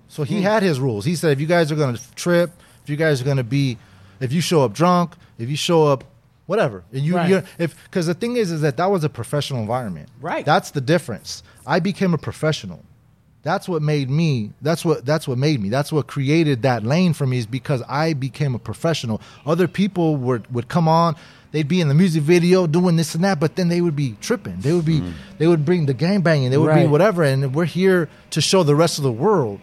[0.08, 0.42] So he hmm.
[0.42, 1.04] had his rules.
[1.04, 2.50] He said, if you guys are going to trip,
[2.82, 3.78] if you guys are going to be,
[4.18, 6.04] if you show up drunk, if you show up,
[6.46, 7.44] whatever, and you, Right.
[7.58, 10.08] if because the thing is, is that that was a professional environment.
[10.20, 10.44] Right.
[10.44, 11.44] That's the difference.
[11.64, 12.84] I became a professional.
[13.42, 14.52] That's what made me.
[14.60, 15.06] That's what.
[15.06, 15.70] That's what made me.
[15.70, 17.38] That's what created that lane for me.
[17.38, 19.20] Is because I became a professional.
[19.46, 21.16] Other people would would come on.
[21.52, 24.14] They'd be in the music video doing this and that, but then they would be
[24.20, 24.60] tripping.
[24.60, 25.00] They would be.
[25.00, 25.12] Mm.
[25.38, 26.50] They would bring the gang banging.
[26.50, 27.24] They would be whatever.
[27.24, 29.60] And we're here to show the rest of the world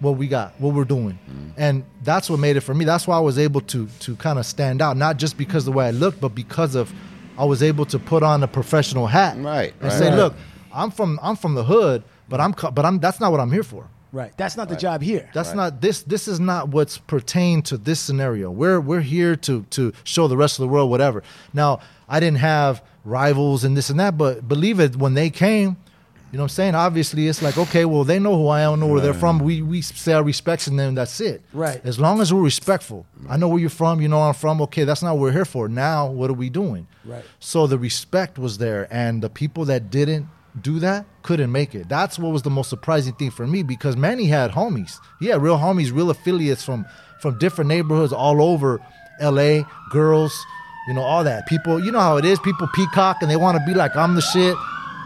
[0.00, 1.52] what we got, what we're doing, mm.
[1.56, 2.84] and that's what made it for me.
[2.84, 5.72] That's why I was able to to kind of stand out, not just because of
[5.72, 6.92] the way I looked, but because of
[7.38, 9.92] I was able to put on a professional hat, Right, and right.
[9.92, 10.16] say, Right.
[10.16, 10.34] look,
[10.72, 13.62] I'm from I'm from the hood, but I'm but I'm that's not what I'm here
[13.62, 13.88] for.
[14.12, 14.32] right.
[14.36, 15.28] That's not the job here.
[15.34, 18.50] That's not this this is not what's pertained to this scenario.
[18.50, 21.22] We're we're here to to show the rest of the world whatever.
[21.52, 25.76] Now, I didn't have rivals and this and that, but believe it, when they came,
[26.32, 26.74] you know what I'm saying?
[26.74, 29.38] Obviously it's like, okay, well they know who I am, know where they're from.
[29.38, 31.42] We we say our respects and then that's it.
[31.52, 31.80] Right.
[31.84, 33.06] As long as we're respectful.
[33.28, 34.60] I know where you're from, you know where I'm from.
[34.62, 35.68] Okay, that's not what we're here for.
[35.68, 36.88] Now what are we doing?
[37.04, 37.24] Right.
[37.38, 40.26] So the respect was there, and the people that didn't
[40.62, 41.88] do that couldn't make it.
[41.88, 44.98] That's what was the most surprising thing for me because Manny had homies.
[45.20, 46.86] He had real homies, real affiliates from
[47.20, 48.80] from different neighborhoods all over
[49.20, 49.64] L.A.
[49.90, 50.44] Girls,
[50.86, 51.46] you know, all that.
[51.46, 52.38] People, you know how it is.
[52.40, 54.54] People peacock and they want to be like, I'm the shit.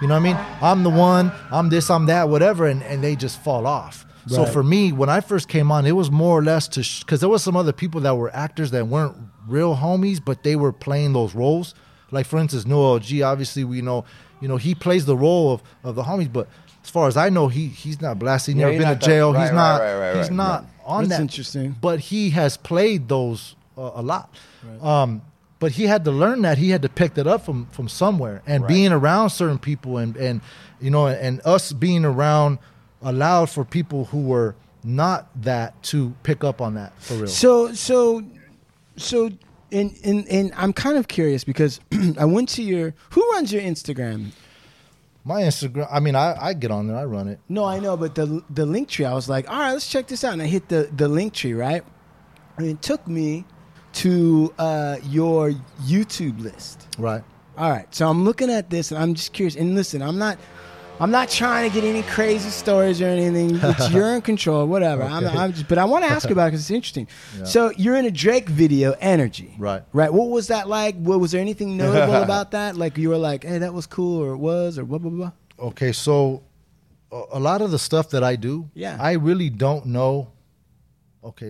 [0.02, 0.36] You know what I mean?
[0.60, 1.30] I'm the one.
[1.50, 1.90] I'm this.
[1.90, 2.28] I'm that.
[2.28, 4.06] Whatever, and and they just fall off.
[4.26, 7.20] So for me, when I first came on, it was more or less to because
[7.20, 9.16] there was some other people that were actors that weren't
[9.48, 11.74] real homies, but they were playing those roles.
[12.10, 13.22] Like for instance, Noel G.
[13.22, 14.04] Obviously, we know,
[14.40, 16.32] you know, he plays the role of, of the homies.
[16.32, 16.48] But
[16.82, 18.54] as far as I know, he he's not blasted.
[18.54, 19.32] He's Yeah, never he's been to not that- jail.
[19.34, 19.80] right, he's not.
[19.80, 21.22] right, right, he's right, not on That's that.
[21.22, 21.76] interesting.
[21.80, 24.34] But he has played those uh, a lot.
[24.82, 25.22] Um,
[25.58, 26.56] but he had to learn that.
[26.58, 28.42] He had to pick that up from from somewhere.
[28.46, 30.40] And being around certain people and and
[30.80, 32.58] you know and us being around
[33.02, 37.26] allowed for people who were not that to pick up on that for real.
[37.26, 38.22] So so
[38.96, 39.30] so
[39.72, 41.80] and and and I'm kind of curious because
[42.18, 44.32] I went to your who runs your Instagram?
[45.22, 45.86] My Instagram.
[45.90, 46.96] I mean, I, I get on there.
[46.96, 47.40] I run it.
[47.48, 49.04] No, I know, but the the link tree.
[49.04, 51.34] I was like, all right, let's check this out, and I hit the the link
[51.34, 51.84] tree, right?
[52.56, 53.44] And it took me
[53.92, 55.50] to uh, your
[55.82, 56.86] YouTube list.
[56.98, 57.22] Right.
[57.58, 59.56] All right, so I'm looking at this, and I'm just curious.
[59.56, 60.38] And listen, I'm not.
[61.00, 63.58] I'm not trying to get any crazy stories or anything.
[63.62, 65.02] It's you're in control, whatever.
[65.02, 67.08] I'm, I'm just, but I want to ask you about it because it's interesting.
[67.44, 69.54] So you're in a Drake video, Energy.
[69.58, 69.82] Right.
[69.94, 70.12] Right.
[70.12, 70.96] What was that like?
[70.96, 72.76] What was there anything notable about that?
[72.76, 75.32] Like you were like, hey, that was cool, or it was, or blah blah blah.
[75.58, 76.42] Okay, so
[77.10, 78.96] a a lot of the stuff that I do, Yeah.
[79.00, 80.32] I really don't know.
[81.24, 81.46] Okay,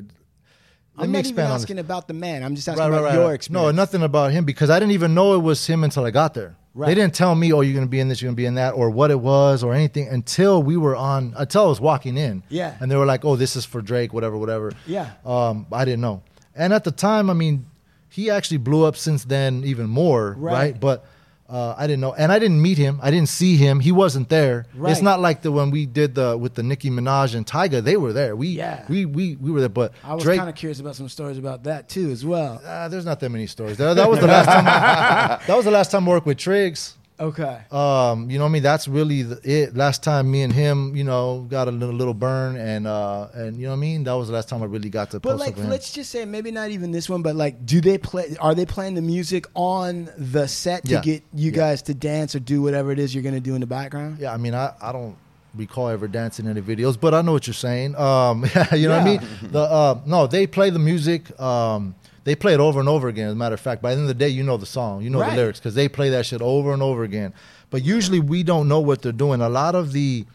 [0.97, 2.43] let I'm me not even asking about the man.
[2.45, 3.35] I'm just asking Right, about right, your right.
[3.35, 3.65] experience.
[3.67, 6.35] No, nothing about him because I didn't even know it was him until I got
[6.35, 6.57] there.
[6.73, 6.87] Right.
[6.87, 8.47] They didn't tell me, "Oh, you're going to be in this, you're going to be
[8.47, 11.35] in that," or what it was, or anything until we were on.
[11.37, 12.43] Until I was walking in.
[12.49, 12.77] Yeah.
[12.81, 15.11] And they were like, "Oh, this is for Drake, whatever, whatever." Yeah.
[15.27, 16.23] Um, I didn't know,
[16.55, 17.67] and at the time, I mean,
[18.09, 20.53] he actually blew up since then even more, Right.
[20.53, 20.81] right?
[20.81, 21.05] But
[21.51, 23.01] uh, I didn't know, and I didn't meet him.
[23.03, 23.81] I didn't see him.
[23.81, 24.67] He wasn't there.
[24.75, 24.93] Right.
[24.93, 27.97] It's not like the when we did the with the Nicki Minaj and Tyga, they
[27.97, 28.37] were there.
[28.37, 28.85] We Yeah.
[28.89, 31.65] we we we were there, but I was kind of curious about some stories about
[31.65, 32.61] that too, as well.
[32.65, 33.77] Uh, there's not that many stories.
[33.79, 34.65] That, that was the last time.
[35.47, 36.97] that was the last time I worked with Triggs.
[37.21, 37.61] Okay.
[37.71, 38.63] Um, you know what I mean?
[38.63, 39.77] That's really the, it.
[39.77, 43.57] Last time me and him, you know, got a little, little burn, and uh, and
[43.59, 44.05] you know what I mean.
[44.05, 45.21] That was the last time I really got to.
[45.21, 45.71] But post like, up with him.
[45.71, 48.37] let's just say maybe not even this one, but like, do they play?
[48.41, 51.01] Are they playing the music on the set to Yeah.
[51.03, 51.57] get you Yeah.
[51.57, 54.19] guys to dance or do whatever it is you're gonna do in the background?
[54.19, 55.17] Yeah, I mean, I, I don't
[55.55, 57.97] recall ever dancing in any videos, but I know what you're saying.
[57.97, 59.21] Um, you know what I mean?
[59.43, 61.39] The uh, no, they play the music.
[61.39, 63.27] Um, they play it over and over again.
[63.29, 65.03] As a matter of fact, by the end of the day, you know the song,
[65.03, 65.31] you know Right.
[65.31, 67.33] the lyrics because they play that shit over and over again.
[67.71, 69.41] But usually, we don't know what they're doing.
[69.41, 70.27] A lot of the,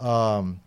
[0.00, 0.60] um,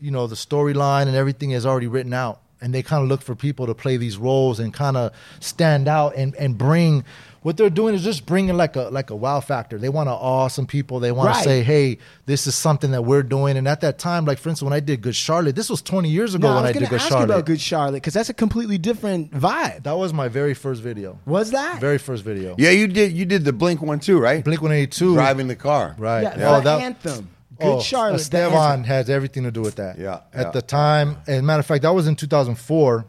[0.00, 3.22] you know, the storyline and everything is already written out, and they kind of look
[3.22, 7.04] for people to play these roles and kind of stand out and and bring.
[7.42, 9.78] What they're doing is just bringing like a like a wow factor.
[9.78, 10.98] They want to awe some people.
[10.98, 11.36] They want Right.
[11.38, 14.48] to say, "Hey, this is something that we're doing." And at that time, like for
[14.48, 16.70] instance, when I did Good Charlotte, this was 20 years ago No, I when was
[16.70, 17.28] I, gonna did Good ask Charlotte.
[17.28, 19.84] you about Good Charlotte because that's a completely different vibe.
[19.84, 21.20] that was my very first video.
[21.26, 21.80] Was that?
[21.80, 22.56] Very first video.
[22.58, 23.12] Yeah, you did.
[23.12, 24.42] You did the Blink one too, right?
[24.44, 25.14] Blink 182.
[25.14, 25.94] Driving the car.
[25.96, 26.22] Right.
[26.22, 27.28] Yeah, Oh, the that- anthem.
[27.60, 28.12] Good Oh, Charlotte.
[28.18, 29.98] the Esteban has everything to do with that.
[29.98, 30.50] Yeah, At yeah.
[30.52, 33.04] the time, and matter of fact, that was in 2004.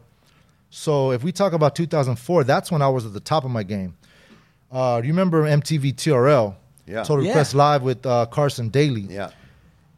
[0.70, 3.62] So if we talk about 2004, that's when I was at the top of my
[3.62, 3.96] game.
[4.70, 6.54] Uh, do you remember MTV TRL?
[6.86, 7.02] Yeah.
[7.02, 7.30] Total Yeah.
[7.30, 9.02] Request Live with uh, Carson Daly.
[9.02, 9.30] Yeah.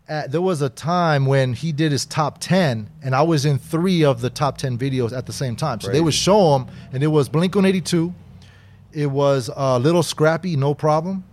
[0.09, 3.59] At, there was a time when he did his top 10, and I was in
[3.59, 5.81] three of the top 10 videos at the same time.
[5.81, 8.13] So they would show him and it was Blink 182,
[8.93, 11.25] it was uh, Little Scrappy, No Problem,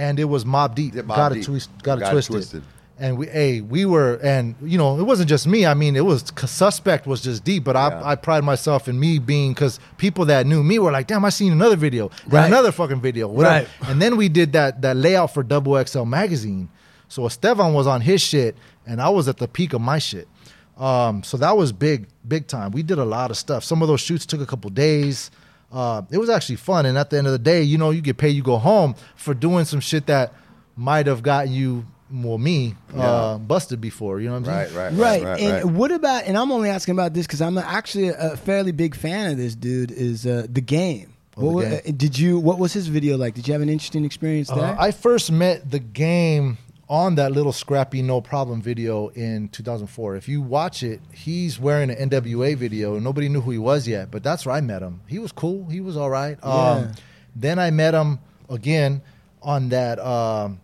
[0.00, 0.94] and it was Mobb Deep.
[0.94, 1.44] Yeah, Mobb got it Deep.
[1.44, 2.32] twist, got it Got It twisted.
[2.34, 2.62] Twisted.
[3.02, 5.64] And we, hey, we were, and you know, it wasn't just me.
[5.64, 7.86] I mean, it was suspect was just deep, but Yeah.
[8.04, 11.24] I, I pride myself in me being because people that knew me were like, "Damn,
[11.24, 12.46] I seen another video, Right.
[12.46, 13.88] another fucking video, whatever." Right.
[13.90, 16.68] And then we did that that layout for Double XL magazine.
[17.08, 18.54] So Esteban was on his shit,
[18.86, 20.28] and I was at the peak of my shit.
[20.76, 22.70] Um, so that was big, big time.
[22.70, 23.64] We did a lot of stuff.
[23.64, 25.30] Some of those shoots took a couple days.
[25.72, 28.00] Uh, it was actually fun, and at the end of the day, you know, you
[28.00, 30.32] get paid, you go home for doing some shit that
[30.76, 34.20] might have gotten you, well, me, uh, busted before.
[34.20, 34.68] You know what I'm Right.
[34.68, 34.78] saying?
[34.78, 34.92] Right.
[34.92, 35.22] Right.
[35.22, 35.40] Right.
[35.40, 35.64] and right.
[35.64, 36.24] what about?
[36.24, 39.54] And I'm only asking about this because I'm actually a fairly big fan of this
[39.54, 39.92] dude.
[39.92, 41.12] Is uh, the game?
[41.36, 41.80] Oh, what, The Game.
[41.86, 42.38] uh, did you?
[42.40, 43.34] What was his video like?
[43.34, 44.58] Did you have an interesting experience there?
[44.64, 46.58] Uh, I first met the game
[46.90, 50.16] on that little scrappy no problem video in 2004.
[50.16, 52.98] If you watch it, he's wearing an NWA video.
[52.98, 55.00] Nobody knew who he was yet, but that's where I met him.
[55.06, 55.66] He was cool.
[55.70, 56.36] He was all right.
[56.42, 56.50] Yeah.
[56.50, 56.92] Um,
[57.36, 59.02] then I met him again
[59.40, 60.00] on that.
[60.00, 60.60] Um,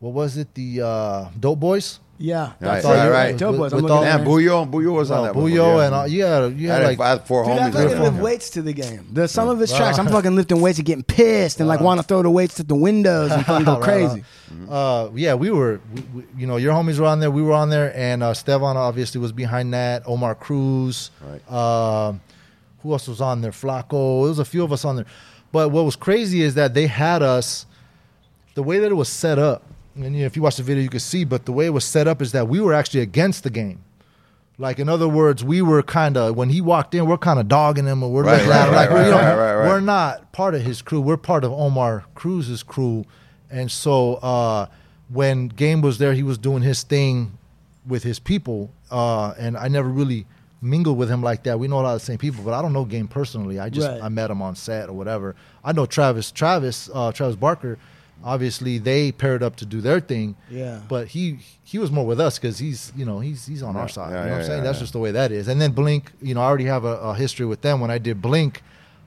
[0.00, 0.52] what was it?
[0.54, 2.00] The uh, Dope Boys.
[2.18, 2.46] yeah.
[2.46, 3.10] Right, that's right, it.
[3.10, 3.36] right.
[3.38, 3.72] Dope With- Boys.
[3.74, 4.30] I'm with all- at Man, it.
[4.30, 5.34] Buyo, Buyo was on Oh, that.
[5.36, 5.84] one, Buyo yeah.
[5.86, 7.72] and all, yeah, you I had had, like I had four Dude, I homies.
[7.72, 8.00] fucking there.
[8.00, 9.06] lift weights to the game.
[9.12, 12.00] The some of his tracks, I'm fucking lifting weights and getting pissed and like want
[12.00, 14.24] to throw the weights at the windows and fucking go crazy.
[14.50, 14.68] on.
[14.68, 17.30] Uh, yeah, we were, we, we, you know, your homies were on there.
[17.30, 20.02] We were on there, and uh, Stevan obviously was behind that.
[20.06, 21.10] Omar Cruz.
[21.20, 21.52] Right.
[21.52, 22.20] Um,
[22.82, 23.50] who else was on there?
[23.52, 24.22] Flacco.
[24.22, 25.06] There was a few of us on there.
[25.52, 27.66] But what was crazy is that they had us.
[28.54, 29.62] The way that it was set up,
[29.94, 31.24] and you know, if you watch the video, you can see.
[31.24, 33.80] But the way it was set up is that we were actually against the game.
[34.58, 37.48] Like in other words, we were kind of when he walked in, we're kind of
[37.48, 40.82] dogging him, or we're Right, looking right, like we're, you know, not part of his
[40.82, 41.00] crew.
[41.00, 43.06] We're part of Omar Cruz's crew,
[43.50, 44.66] and so uh,
[45.08, 47.38] when Game was there, he was doing his thing
[47.86, 50.26] with his people, uh, and I never really
[50.60, 51.58] mingled with him like that.
[51.58, 53.58] We know a lot of the same people, but I don't know Game personally.
[53.58, 54.02] I just Right.
[54.02, 55.36] I met him on set or whatever.
[55.64, 57.78] I know Travis, Travis, uh, Travis Barker.
[58.22, 60.36] Obviously, they paired up to do their thing.
[60.50, 60.80] Yeah.
[60.88, 63.80] But he he was more with us because he's you know he's he's on Yeah,
[63.80, 64.12] our side.
[64.12, 64.58] yeah, you know what I'm saying?
[64.58, 64.82] yeah, That's yeah.
[64.82, 65.48] just the way that is.
[65.48, 67.80] And then Blink, you know, I already have a, a history with them.
[67.80, 68.62] When I did Blink,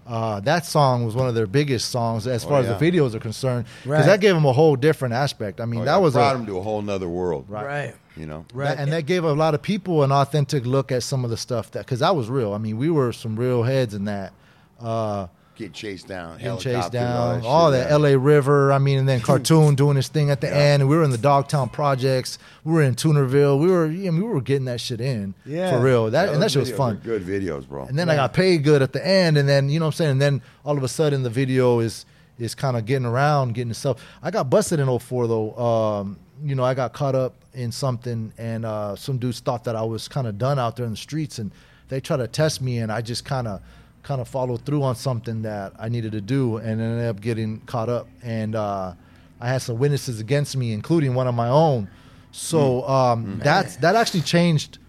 [0.08, 2.72] uh, that song was one of their biggest songs as Oh, far yeah.
[2.74, 4.06] as the videos are concerned because Right.
[4.06, 5.62] that gave them a whole different aspect.
[5.62, 7.46] I mean, Oh, that yeah, was brought a, him to a whole nother world.
[7.48, 7.94] Right.
[8.18, 8.46] You know.
[8.54, 8.66] Right.
[8.76, 11.38] that- and that gave a lot of people an authentic look at some of the
[11.38, 12.54] stuff that because that was real.
[12.54, 14.34] I mean, we were some real heads in that.
[14.82, 16.40] Uh, Get chased down.
[16.40, 17.92] getting chased down, that all that.
[17.92, 18.18] L.A.
[18.18, 18.72] River.
[18.72, 20.54] I mean, and then Cartoon doing his thing at the Yeah.
[20.54, 20.82] end.
[20.82, 22.40] And we were in the Dogtown projects.
[22.64, 23.60] We were in Toonerville.
[23.60, 25.70] We were, yeah, we were getting that shit in Yeah.
[25.72, 26.10] for real.
[26.10, 27.00] That Yeah, and that shit was fun.
[27.04, 27.86] Good videos, bro.
[27.86, 29.98] And then I got paid good at the end, and then you know what I'm
[29.98, 30.12] saying.
[30.12, 32.06] And then all of a sudden the video is
[32.40, 34.04] is kind of getting around, getting itself.
[34.24, 35.56] I got busted in 04 though.
[35.56, 39.76] Um, you know, I got caught up in something, and uh, some dudes thought that
[39.76, 41.52] I was kind of done out there in the streets, and
[41.90, 43.62] they tried to test me, and I just kind of
[44.04, 47.60] kind of followed through on something that I needed to do, and ended up getting
[47.62, 48.94] caught up, and uh,
[49.40, 51.90] I had some witnesses against me, including one of my own.
[52.32, 54.80] So um, that's that actually changed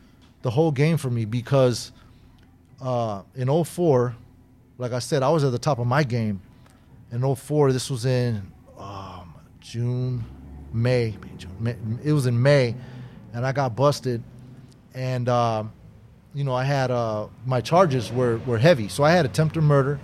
[0.42, 1.92] the whole game for me because
[2.80, 4.14] uh, in 04,
[4.78, 6.40] like I said, I was at the top of my game.
[7.12, 10.24] In 04, this was in um, June,
[10.72, 11.76] May, June, May.
[12.02, 12.74] It was in May,
[13.32, 14.22] and I got busted.
[14.94, 15.72] And, um,
[16.34, 18.88] you know, I had uh, my charges were, were heavy.
[18.88, 20.00] So I had attempted murder.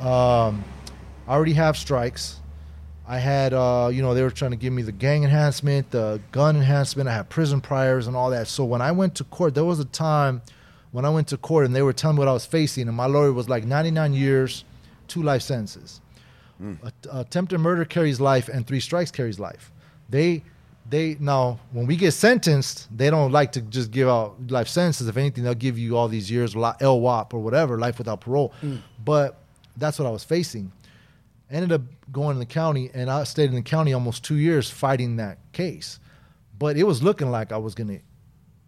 [0.00, 0.64] Um,
[1.28, 2.40] I already have strikes.
[3.06, 6.20] I had, uh, you know, they were trying to give me the gang enhancement, the
[6.32, 7.08] gun enhancement.
[7.08, 8.46] I had prison priors and all that.
[8.48, 10.42] So when I went to court, there was a time
[10.92, 12.96] when I went to court and they were telling me what I was facing, and
[12.96, 14.64] my lawyer was like 99 years,
[15.08, 16.00] two life sentences.
[16.84, 19.72] A- attempted murder carries life, and three strikes carries life.
[20.08, 20.42] They,
[20.90, 25.08] they now when we get sentenced, they don't like to just give out life sentences.
[25.08, 28.52] If anything, they'll give you all these years, LWOP or whatever, life without parole.
[28.62, 28.80] Mm.
[29.04, 29.38] But
[29.76, 30.72] that's what I was facing
[31.52, 34.70] ended up going to the county and I stayed in the county almost two years
[34.70, 35.98] fighting that case.
[36.58, 37.98] But it was looking like I was gonna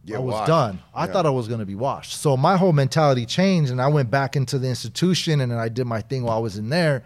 [0.05, 0.47] Get I was washed.
[0.49, 0.81] done.
[0.93, 1.13] I Yeah.
[1.13, 2.15] thought I was gonna be washed.
[2.21, 5.69] So my whole mentality changed and I went back into the institution and then I
[5.69, 7.05] did my thing while I was in there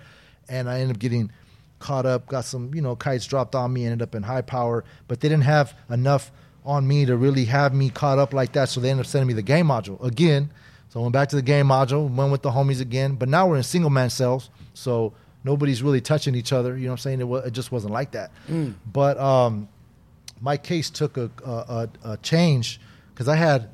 [0.49, 1.31] and I ended up getting
[1.79, 4.85] caught up, got some, you know, kites dropped on me, ended up in high power,
[5.09, 6.33] but they didn't have enough
[6.65, 8.69] on me to really have me caught up like that.
[8.69, 10.51] So they ended up sending me the game module again.
[10.89, 13.47] So I went back to the game module, went with the homies again, but now
[13.47, 14.51] we're in single man cells.
[14.75, 15.13] So
[15.45, 16.77] nobody's really touching each other.
[16.77, 17.21] You know what I'm saying?
[17.21, 18.31] It, it just wasn't like that.
[18.93, 19.69] But um,
[20.41, 22.81] my case took a, a, a, a change
[23.13, 23.69] because I had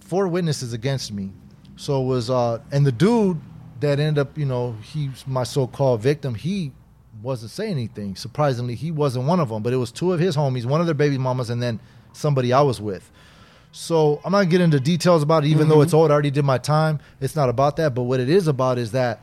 [0.00, 1.32] four witnesses against me.
[1.76, 3.40] So it was, uh, and the dude
[3.80, 6.72] that ended up, you know, he's my so called victim, he
[7.24, 8.14] wasn't saying anything.
[8.14, 10.86] Surprisingly, he wasn't one of them, but it was two of his homies, one of
[10.86, 11.80] their baby mamas, and then
[12.12, 13.10] somebody I was with.
[13.72, 15.96] So I'm not getting into details about it, even though it's mm-hmm.
[15.96, 16.10] old.
[16.10, 17.00] I already did my time.
[17.20, 17.94] It's not about that.
[17.94, 19.20] But what it is about is that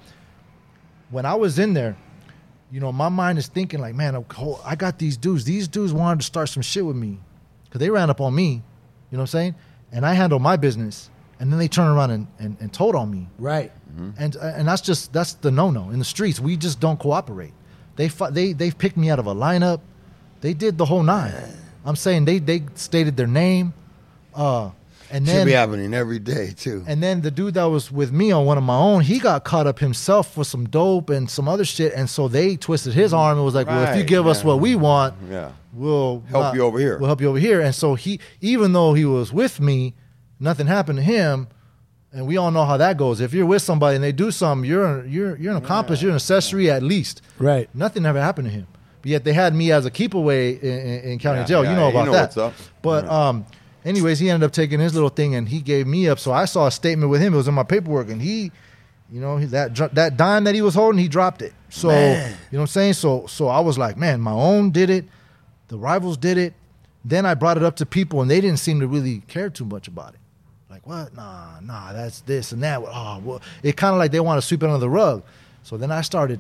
[1.09, 1.95] when I was in there,
[2.71, 5.45] you know, my mind is thinking like, man, oh, oh I got these dudes.
[5.45, 7.19] These dudes wanted to start some shit with me
[7.65, 8.49] because they ran up on me.
[8.49, 9.55] You know what I'm saying?
[9.91, 11.09] And I handled my business,
[11.39, 13.27] and then they turned around and, and, and told on me.
[13.37, 13.71] Right.
[13.91, 14.09] Mm-hmm.
[14.17, 16.39] And and that's just that's the no no in the streets.
[16.39, 17.53] We just don't cooperate.
[18.01, 19.79] They they they picked me out of a lineup.
[20.41, 21.33] They did the whole nine.
[21.85, 23.73] I'm saying they they stated their name,
[24.33, 24.71] uh,
[25.11, 26.83] and Should then be happening every day too.
[26.87, 29.43] and then the dude that was with me on one of my own, he got
[29.43, 33.13] caught up himself for some dope and some other shit, and so they twisted his
[33.13, 35.49] arm and was like, "Well, if you give us what we want, Yeah.
[35.73, 38.93] we'll Help you over here." We'll help you over here." And so he, even though
[38.95, 39.93] he was with me,
[40.39, 41.47] nothing happened to him.
[42.13, 43.21] And we all know how that goes.
[43.21, 46.01] If you're with somebody and they do something, you're you're you're an accomplice.
[46.01, 47.21] You're an accessory at least.
[47.39, 47.69] Right.
[47.73, 48.67] Nothing ever happened to him.
[49.01, 51.63] But yet they had me as a keep away in, in, in county Yeah, jail.
[51.63, 52.21] yeah, you know you about know that.
[52.23, 52.53] what's up.
[52.81, 53.27] But Yeah.
[53.29, 53.45] um,
[53.85, 56.19] anyways, he ended up taking his little thing and he gave me up.
[56.19, 57.33] So I saw a statement with him.
[57.33, 58.51] It was in my paperwork, and he,
[59.11, 61.53] you know, he- that dr- that dime that he was holding, he dropped it.
[61.69, 62.29] So Man.
[62.29, 62.93] you know what I'm saying.
[62.93, 65.05] So so I was like, man, my own did it.
[65.69, 66.53] The rivals did it.
[67.05, 69.65] Then I brought it up to people, and they didn't seem to really care too
[69.65, 70.19] much about it.
[70.71, 71.13] Like what?
[71.13, 72.81] Nah, nah, that's this and that.
[72.81, 75.21] Oh, well, it kind of like they want to sweep it under the rug.
[75.63, 76.39] So then I started.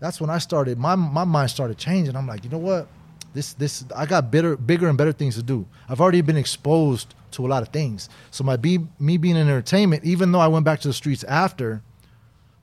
[0.00, 0.78] That's when I started.
[0.78, 2.14] My my mind started changing.
[2.14, 2.88] I'm like, you know what?
[3.32, 5.64] This this I got better, bigger and better things to do.
[5.88, 8.10] I've already been exposed to a lot of things.
[8.30, 11.24] So my be me being in entertainment, even though I went back to the streets
[11.24, 11.82] after,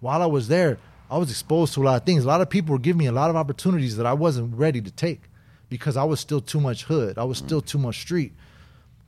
[0.02, 0.78] while I was there,
[1.10, 2.26] I was exposed to a lot of things.
[2.26, 4.82] A lot of people were giving me a lot of opportunities that I wasn't ready
[4.82, 5.22] to take
[5.68, 7.18] because I was still too much hood.
[7.18, 8.34] I was still too much street.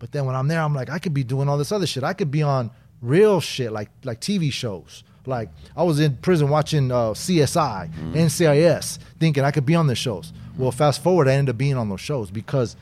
[0.04, 2.04] But then when I'm there, I'm like, I could be doing all this other shit.
[2.04, 5.02] I could be on real shit like like TV shows.
[5.26, 9.96] Like I was in prison watching uh, CSI, NCIS, thinking I could be on the
[9.96, 10.34] shows.
[10.58, 12.76] Well, fast forward, I ended up being on those shows because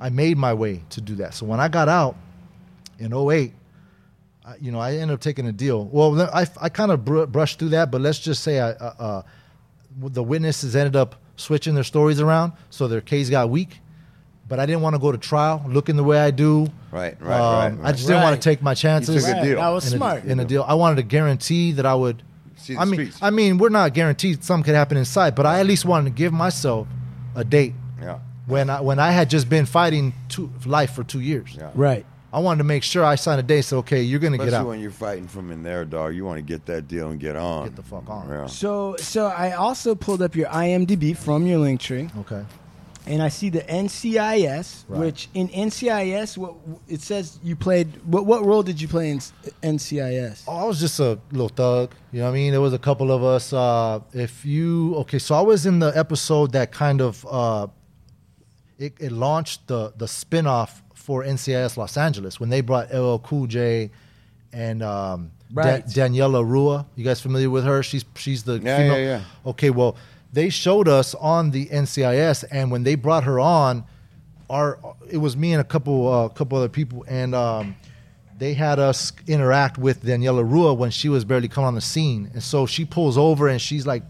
[0.00, 1.34] I made my way to do that.
[1.34, 2.16] So when I got out
[2.98, 3.52] in 08,
[4.44, 5.84] I, you know, I ended up taking a deal.
[5.84, 8.94] Well, I, I kind of br- brushed through that, but let's just say I, uh,
[8.98, 9.22] uh,
[10.00, 13.78] the witnesses ended up switching their stories around, so their case got weak.
[14.48, 16.68] But I didn't want to go to trial looking the way I do.
[16.92, 17.94] Right, right, right, um, I right.
[17.96, 19.24] just didn't want to take my chances.
[19.24, 19.56] took a deal.
[19.56, 20.24] That was in a, smart.
[20.24, 20.62] in a deal.
[20.62, 22.22] I wanted to guarantee that I would.
[22.56, 23.18] See the I mean, streets.
[23.20, 26.16] I mean, we're not guaranteed something could happen inside, but I at least wanted to
[26.16, 26.86] give myself
[27.34, 28.20] a date Yeah.
[28.46, 31.54] when I when I had just been fighting two, life for two years.
[31.56, 31.70] Yeah.
[31.74, 32.06] Right.
[32.32, 33.62] I wanted to make sure I signed a date.
[33.62, 34.68] So okay, you're gonna get Especially out.
[34.68, 36.14] when you're fighting from in there, dog.
[36.14, 37.64] You want to get that deal and get on.
[37.64, 38.28] Get the fuck on.
[38.28, 38.46] Yeah.
[38.46, 42.42] So so I also pulled up your IMDb from your link tree, Okay.
[43.08, 44.98] And I see the NCIS, Right.
[45.00, 46.54] which in NCIS, what
[46.88, 47.86] it says you played.
[48.04, 49.20] What what role did you play in
[49.62, 50.42] NCIS?
[50.48, 51.92] Oh, I was just a little thug.
[52.12, 52.50] You know what I mean?
[52.52, 53.52] There was a couple of us.
[53.52, 57.68] Uh, if you okay, so I was in the episode that kind of uh,
[58.78, 63.46] it, it launched the the spinoff for NCIS Los Angeles when they brought LL Cool
[63.46, 63.90] J
[64.52, 66.86] and um, Da- Daniela Ruah.
[66.96, 67.82] You guys familiar with her?
[67.84, 68.98] She's she's the Yeah, female.
[68.98, 69.50] yeah, yeah.
[69.50, 69.96] Okay, well
[70.36, 73.84] they showed us on the NCIS, and when they brought her on,
[74.50, 74.78] our
[75.10, 77.74] it was me and a couple uh, couple other people, and um,
[78.36, 82.30] they had us interact with Daniela Ruah when she was barely coming on the scene,
[82.34, 84.02] and so she pulls over and she's like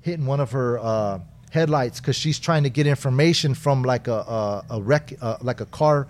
[0.00, 1.20] hitting one of her uh,
[1.52, 5.60] headlights because she's trying to get information from like a a, a wreck uh, like
[5.60, 6.08] a car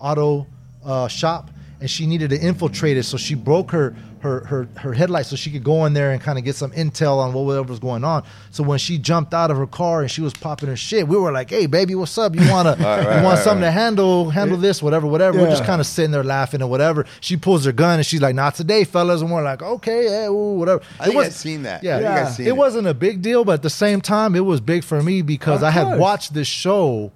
[0.00, 0.44] auto
[0.84, 3.04] uh, shop and she needed to infiltrate it.
[3.04, 6.20] So she broke her her her her headlights so she could go in there and
[6.20, 8.24] kind of get some intel on what whatever was going on.
[8.50, 11.16] So when she jumped out of her car and she was popping her shit, we
[11.16, 12.34] were like, "Hey, baby, what's up?
[12.34, 13.68] You wanna right, you want right, something right.
[13.68, 17.06] to handle handle this, whatever, whatever." We're just kind of sitting there laughing or whatever.
[17.20, 20.28] She pulls her gun and she's like, "Not today, fellas," and we're like, "Okay, yeah,
[20.28, 21.82] ooh, whatever." I think I've seen that.
[21.82, 22.28] Yeah, I think I've yeah.
[22.30, 22.56] seen it it.
[22.56, 25.62] wasn't a big deal, but at the same time, it was big for me because
[25.62, 27.12] Of I had watched this show.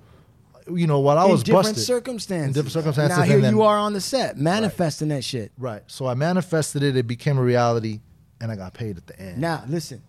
[0.71, 1.85] You know, while I in was different busted.
[1.85, 2.49] circumstances.
[2.49, 5.53] In different circumstances, Now here then- you are on the set, manifesting that shit.
[5.59, 5.83] Right.
[5.87, 6.97] So I manifested it.
[6.97, 8.01] It became a reality,
[8.41, 9.39] and I got paid at the end.
[9.39, 10.03] Now listen,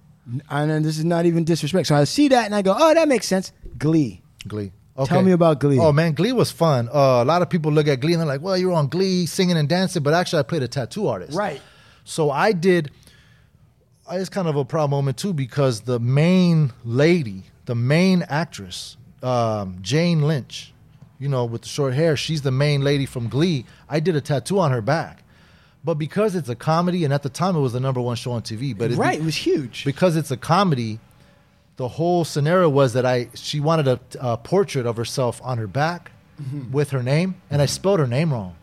[0.51, 1.87] know this is not even disrespect.
[1.87, 3.51] So I see that and I go, oh, that makes sense.
[3.77, 4.21] Glee.
[4.47, 4.71] Glee.
[5.05, 5.79] Tell me about Glee.
[5.79, 6.87] Oh man, Glee was fun.
[6.87, 9.25] Uh, a lot of people look at Glee and they're like, "Well, you're on Glee,
[9.25, 11.35] singing and dancing," but actually, I played a tattoo artist.
[11.35, 11.59] Right.
[12.03, 12.91] So I did.
[14.07, 18.97] I- It's kind of a proud moment too because the main lady, the main actress,
[19.23, 20.73] um, Jane Lynch,
[21.19, 23.65] you know, with the short hair, she's the main lady from Glee.
[23.89, 25.23] I did a tattoo on her back,
[25.83, 28.31] but because it's a comedy, and at the time it was the number one show
[28.33, 29.85] on TV, but it, right, it was huge.
[29.85, 30.99] because it's a comedy,
[31.77, 35.67] the whole scenario was that I she wanted a, a portrait of herself on her
[35.67, 36.71] back Mm-hmm.
[36.71, 38.55] with her name, and I spelled her name wrong.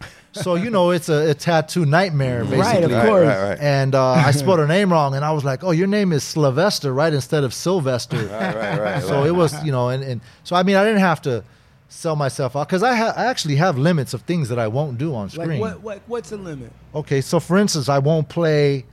[0.42, 2.60] So you know it's a, a tattoo nightmare, basically.
[2.60, 3.26] Right, of course.
[3.26, 3.58] right, right.
[3.60, 6.24] And uh, I spelled her name wrong, and I was like, "Oh, your name is
[6.24, 7.12] Sylvester, right?
[7.12, 9.02] Instead of Sylvester." Right, right, right.
[9.02, 11.44] so it was, you know, and, and so I mean, I didn't have to
[11.88, 14.98] sell myself out because I, ha- I actually have limits of things that I won't
[14.98, 15.48] do on screen.
[15.48, 16.02] Like what, what?
[16.06, 16.72] What's the limit?
[16.94, 18.86] Okay, so for instance, I won't play,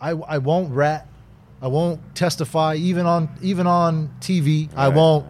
[0.00, 1.06] I, I won't rat,
[1.60, 4.68] I won't testify even on even on TV.
[4.74, 5.26] I won't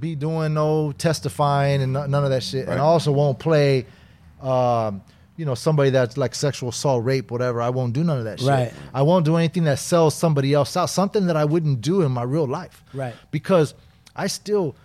[0.00, 2.68] be doing no testifying and no- none of that shit.
[2.68, 3.86] And I also won't play,
[4.44, 5.02] um,
[5.36, 7.60] you know, somebody that's like sexual assault, rape, whatever.
[7.60, 8.48] I won't do none of that shit.
[8.48, 8.72] Right.
[8.92, 10.86] I won't do anything that sells somebody else out.
[10.86, 12.84] Something that I wouldn't do in my real life.
[12.92, 13.14] Right.
[13.30, 13.74] Because
[14.14, 14.76] I still,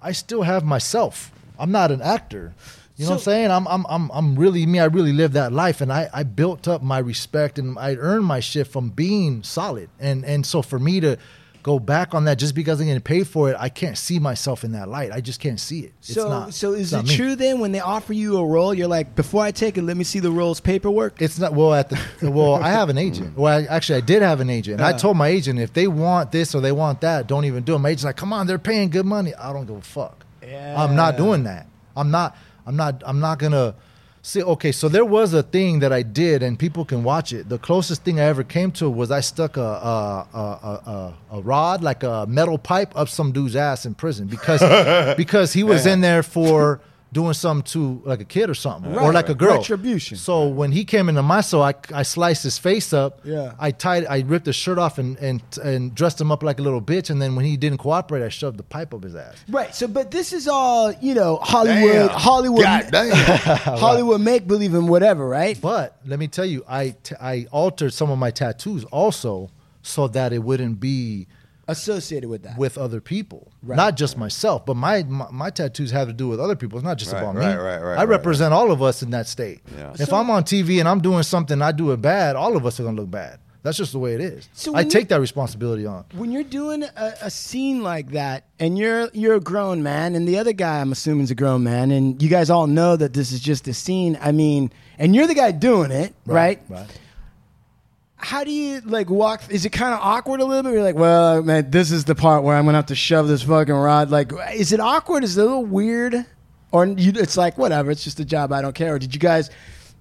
[0.00, 1.30] I still have myself.
[1.58, 2.54] I'm not an actor.
[2.96, 3.50] You know what I'm saying?
[3.50, 4.80] I'm, I'm, I'm, I'm really me.
[4.80, 8.24] I really live that life, and I, I built up my respect, and I earned
[8.24, 9.88] my shit from being solid.
[10.00, 11.16] And, and so for me to
[11.62, 14.64] go back on that just because I'm getting paid for it, I can't see myself
[14.64, 15.12] in that light.
[15.12, 15.92] I just can't see it.
[16.00, 16.54] It's So, not.
[16.54, 17.14] so is it me.
[17.16, 19.96] true then when they offer you a role, you're like, before I take it, let
[19.96, 21.20] me see the role's paperwork?
[21.20, 22.54] It's not well at the well.
[22.54, 23.36] I have an agent.
[23.36, 24.80] Well, I, actually, I did have an agent.
[24.80, 24.98] And I uh.
[24.98, 27.78] told my agent if they want this or they want that, don't even do it.
[27.78, 30.24] My agent's like, "Come on, they're paying good money." I don't give a fuck.
[30.42, 30.74] Yeah.
[30.82, 31.66] I'm not doing that.
[31.96, 32.36] I'm not.
[32.66, 33.02] I'm not.
[33.06, 33.74] I'm not gonna.
[34.22, 37.48] See, okay, so there was a thing that I did, and people can watch it.
[37.48, 41.40] The closest thing I ever came to was I stuck a a, a, a, a,
[41.40, 44.60] rod, like a metal pipe, up some dude's ass in prison because
[45.16, 46.80] because he was in there for
[47.12, 49.56] doing something to like a kid or something, or like a girl.
[49.56, 50.16] Retribution.
[50.18, 53.20] So when he came into my cell, I, I sliced his face up.
[53.24, 53.54] Yeah.
[53.58, 56.62] I tied, I ripped his shirt off and, and and dressed him up like a
[56.62, 57.10] little bitch.
[57.10, 59.36] And then when he didn't cooperate, I shoved the pipe up his ass.
[59.48, 59.74] Right.
[59.74, 62.08] So, but this is all you know, Hollywood, Damn.
[62.10, 62.64] Hollywood.
[62.98, 65.58] Hollywood make believe and whatever, right?
[65.60, 69.50] But let me tell you, I t- I altered some of my tattoos also
[69.82, 71.26] so that it wouldn't be
[71.68, 72.56] Associated with that.
[72.58, 73.76] with other people, Right.
[73.76, 74.64] not just myself.
[74.66, 76.78] But my, my my tattoos have to do with other people.
[76.78, 77.62] It's not just Right, about right, me.
[77.62, 79.60] right, right, I right, represent all of us in that state.
[79.76, 79.92] Yeah.
[79.98, 82.36] If So- I'm on TV and I'm doing something, I do it bad.
[82.36, 83.38] All of us are gonna look bad.
[83.64, 84.48] That's just the way it is.
[84.54, 86.04] So I take that responsibility on.
[86.16, 90.26] when you're doing a, a scene like that, and you're you're a grown man, and
[90.26, 93.12] the other guy, I'm assuming, is a grown man, and you guys all know that
[93.12, 94.16] this is just a scene.
[94.22, 96.60] I mean, and you're the guy doing it, right?
[96.68, 96.86] Right.
[98.18, 99.42] How do you like walk?
[99.48, 100.72] Is it kind of awkward a little bit?
[100.72, 103.42] You're like, well, man, this is the part where I'm gonna have to shove this
[103.42, 104.10] fucking rod.
[104.10, 105.22] Like, is it awkward?
[105.22, 106.26] Is it a little weird?
[106.72, 107.90] Or you, it's like whatever.
[107.90, 108.52] It's just a job.
[108.52, 108.94] I don't care.
[108.94, 109.50] Or did you guys?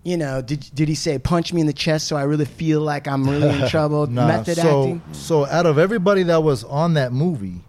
[0.04, 2.82] You know, did did he say punch me in the chest so I really feel
[2.82, 4.08] like I'm really in trouble?
[4.08, 5.02] Nah, Method so, acting.
[5.12, 7.62] So out of everybody that was on that movie,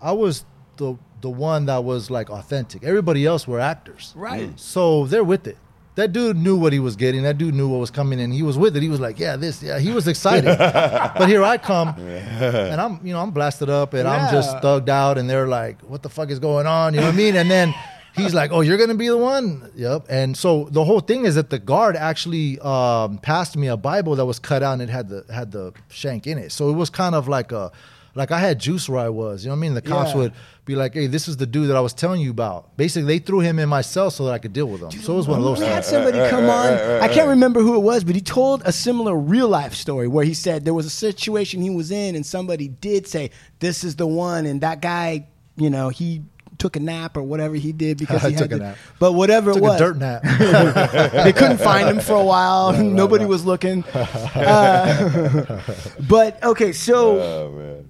[0.00, 0.44] I was
[0.76, 2.84] the the one that was like authentic.
[2.84, 4.12] Everybody else were actors.
[4.14, 4.58] Right.
[4.60, 5.56] So they're with it.
[5.94, 7.22] That dude knew what he was getting.
[7.22, 8.82] That dude knew what was coming and He was with it.
[8.82, 10.44] He was like, "Yeah, this." Yeah, he was excited.
[10.58, 14.88] but here I come, and I'm, you know, I'm blasted up, and I'm just thugged
[14.88, 17.36] out, and they're like, "What the fuck is going on?" You know what I mean?
[17.36, 17.74] And then
[18.16, 20.06] he's like, "Oh, you're gonna be the one." Yep.
[20.08, 24.16] And so the whole thing is that the guard actually um, passed me a Bible
[24.16, 26.52] that was cut out, and it had the had the shank in it.
[26.52, 27.70] So it was kind of like a
[28.14, 29.44] like I had juice where I was.
[29.44, 29.74] You know what I mean?
[29.74, 30.16] The cops Yeah.
[30.16, 30.32] would
[30.64, 33.18] be like, "Hey, this is the dude that I was telling you about." Basically, they
[33.18, 34.90] threw him in my cell so that I could deal with him.
[34.90, 35.58] so it was one of those.
[35.60, 36.72] We had somebody come on.
[36.74, 40.24] I can't remember who it was, but he told a similar real life story where
[40.24, 43.96] he said there was a situation he was in, and somebody did say, "This is
[43.96, 46.22] the one," and that guy, you know, he
[46.58, 48.76] took a nap or whatever he did because he I had took a to- nap.
[49.00, 50.22] But whatever Took it was, a dirt nap.
[51.24, 52.72] they couldn't find him for a while.
[52.84, 53.82] Nobody was looking.
[53.92, 55.60] Uh,
[56.08, 57.81] but okay, so Oh man.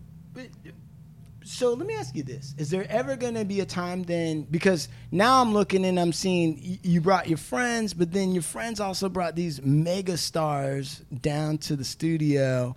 [1.62, 4.42] So let me ask you this: Is there ever going to be a time then?
[4.50, 8.80] Because now I'm looking and I'm seeing you brought your friends, but then your friends
[8.80, 12.74] also brought these mega stars down to the studio.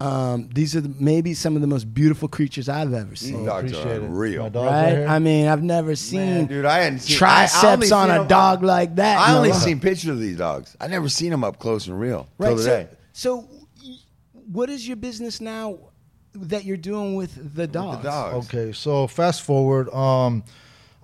[0.00, 3.44] Um, these are the, maybe some of the most beautiful creatures I've ever These seen.
[3.44, 4.50] dogs are real.
[4.50, 5.06] Right?
[5.06, 8.16] I mean, I've never seen Man, dude, I hadn't seen I- I triceps on seen
[8.16, 9.20] a them- dog like that.
[9.20, 9.36] I No.
[9.38, 10.76] only seen pictures of these dogs.
[10.80, 12.56] I never seen them up close and real till Right.
[12.58, 12.88] today.
[13.12, 13.48] So,
[13.82, 13.90] so,
[14.52, 15.78] what is your business now
[16.34, 17.98] that you're doing with the dogs?
[18.02, 18.46] The dogs.
[18.48, 19.88] Okay, so fast forward.
[19.92, 20.44] Um,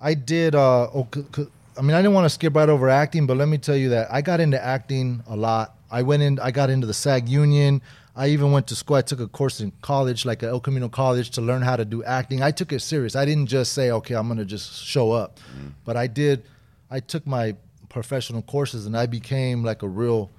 [0.01, 0.55] I did.
[0.55, 1.47] Uh, oh, c- c-
[1.77, 3.89] I mean, I didn't want to skip right over acting, but let me tell you
[3.89, 5.75] that I got into acting a lot.
[5.91, 6.39] I went in.
[6.39, 7.81] I got into the SAG union.
[8.15, 8.95] I even went to school.
[8.95, 11.83] I took a course in college, like at El Camino College, to learn how to
[11.83, 12.41] do acting.
[12.41, 13.15] I took it serious.
[13.15, 15.39] I didn't just say, "Okay, I'm going to just show up,"
[15.83, 16.43] but I did.
[16.89, 17.55] I took my
[17.89, 20.29] professional courses, and I became like a real,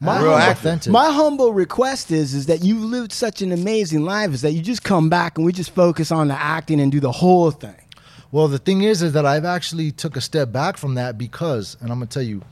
[0.00, 0.92] My Real humble, authentic.
[0.92, 4.62] my humble request is is that you lived such an amazing life is that you
[4.62, 7.74] just come back and we just focus on the acting and do the whole thing.
[8.32, 11.76] Well, the thing is, is that I've actually took a step back from that because,
[11.80, 12.42] and I'm gonna tell you,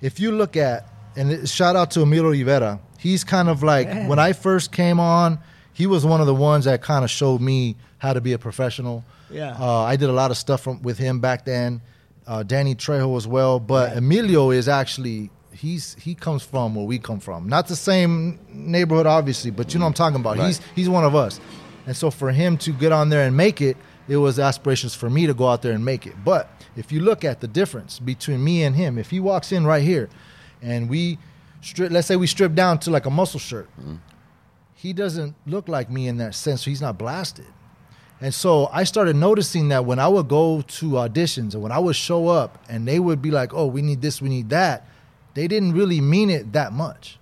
[0.00, 3.88] if you look at, and it, shout out to Emilio Rivera, he's kind of like
[4.08, 5.38] when I first came on,
[5.72, 8.38] he was one of the ones that kind of showed me how to be a
[8.38, 9.04] professional.
[9.30, 9.56] Yeah.
[9.58, 11.80] uh, I did a lot of stuff from, with him back then.
[12.26, 16.98] Uh, Danny Trejo as well, but Emilio is actually he's he comes from where we
[16.98, 20.36] come from, not the same neighborhood, obviously, but you know what I'm talking about.
[20.36, 20.46] Right.
[20.46, 21.40] He's he's one of us,
[21.86, 23.76] and so for him to get on there and make it,
[24.08, 26.14] it was aspirations for me to go out there and make it.
[26.24, 29.66] But if you look at the difference between me and him, if he walks in
[29.66, 30.08] right here,
[30.62, 31.18] and we
[31.60, 33.96] strip, let's say we strip down to like a muscle shirt, mm-hmm.
[34.74, 36.64] he doesn't look like me in that sense.
[36.64, 37.46] So he's not blasted.
[38.20, 41.78] And so I started noticing that when I would go to auditions and when I
[41.78, 44.88] would show up and they would be like, oh, we need this, we need that,
[45.36, 47.18] they didn't really mean it that much.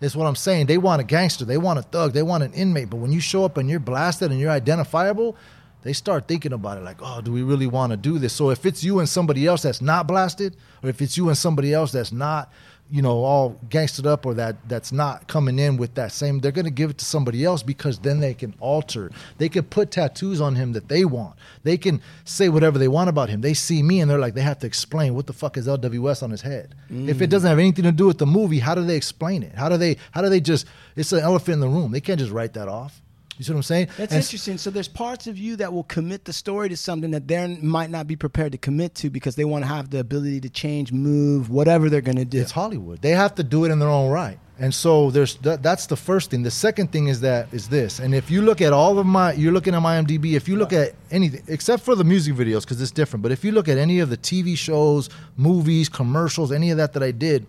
[0.00, 0.66] That's what I'm saying.
[0.66, 2.88] They want a gangster, they want a thug, they want an inmate.
[2.88, 5.36] But when you show up and you're blasted and you're identifiable,
[5.82, 8.32] they start thinking about it like, oh, do we really want to do this?
[8.32, 11.36] So if it's you and somebody else that's not blasted, or if it's you and
[11.36, 12.50] somebody else that's not,
[12.90, 16.52] you know, all gangstered up or that that's not coming in with that same, they're
[16.52, 19.10] gonna give it to somebody else because then they can alter.
[19.38, 21.36] They can put tattoos on him that they want.
[21.62, 23.40] They can say whatever they want about him.
[23.40, 26.22] They see me and they're like, they have to explain what the fuck is LWS
[26.22, 26.74] on his head.
[26.88, 27.30] If it mm.
[27.30, 29.54] doesn't have anything to do with the movie, how do they explain it?
[29.54, 30.66] How do they how do they just
[30.96, 31.92] it's an elephant in the room.
[31.92, 33.02] They can't just write that off.
[33.38, 33.88] You see what I'm saying?
[33.96, 34.58] That's And interesting.
[34.58, 37.88] So there's parts of you that will commit the story to something that they might
[37.88, 40.92] not be prepared to commit to because they want to have the ability to change,
[40.92, 42.40] move, whatever they're going to do.
[42.40, 43.00] It's Hollywood.
[43.00, 44.38] They have to do it in their own right.
[44.60, 46.42] And so there's that, that's the first thing.
[46.42, 48.00] The second thing is that is this.
[48.00, 50.32] And if you look at all of my, you're looking at my IMDb.
[50.32, 53.22] If you look at anything except for the music videos, because it's different.
[53.22, 56.92] But if you look at any of the TV shows, movies, commercials, any of that
[56.94, 57.46] that I did,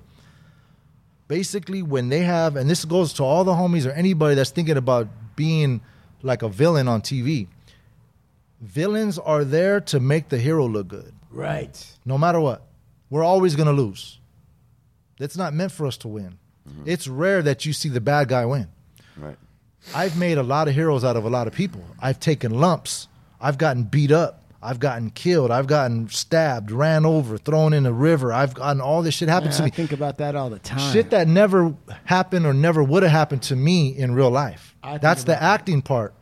[1.27, 4.77] basically when they have, and this goes to all the homies or anybody that's thinking
[4.77, 5.07] about
[5.39, 5.79] being
[6.21, 7.47] like a villain on TV.
[8.59, 11.97] Villains are there to make the hero look good right.
[12.05, 12.61] no matter what.
[13.09, 14.19] We're always going to lose.
[15.17, 16.37] It's not meant for us to win.
[16.67, 16.83] Mm-hmm.
[16.85, 18.67] It's rare that you see the bad guy win.
[19.15, 19.37] Right.
[19.95, 21.85] I've made a lot of heroes out of a lot of people.
[22.01, 23.07] I've taken lumps.
[23.39, 24.38] I've gotten beat up.
[24.61, 25.51] I've gotten killed.
[25.51, 28.33] I've gotten stabbed, ran over, thrown in a river.
[28.33, 29.71] I've gotten all this shit happen Man, to I me.
[29.71, 30.91] think about that all the time.
[30.93, 31.73] Shit that never
[32.05, 34.75] happened or never would have happened to me in real life.
[34.83, 35.59] I That's the about that.
[35.61, 36.13] acting part.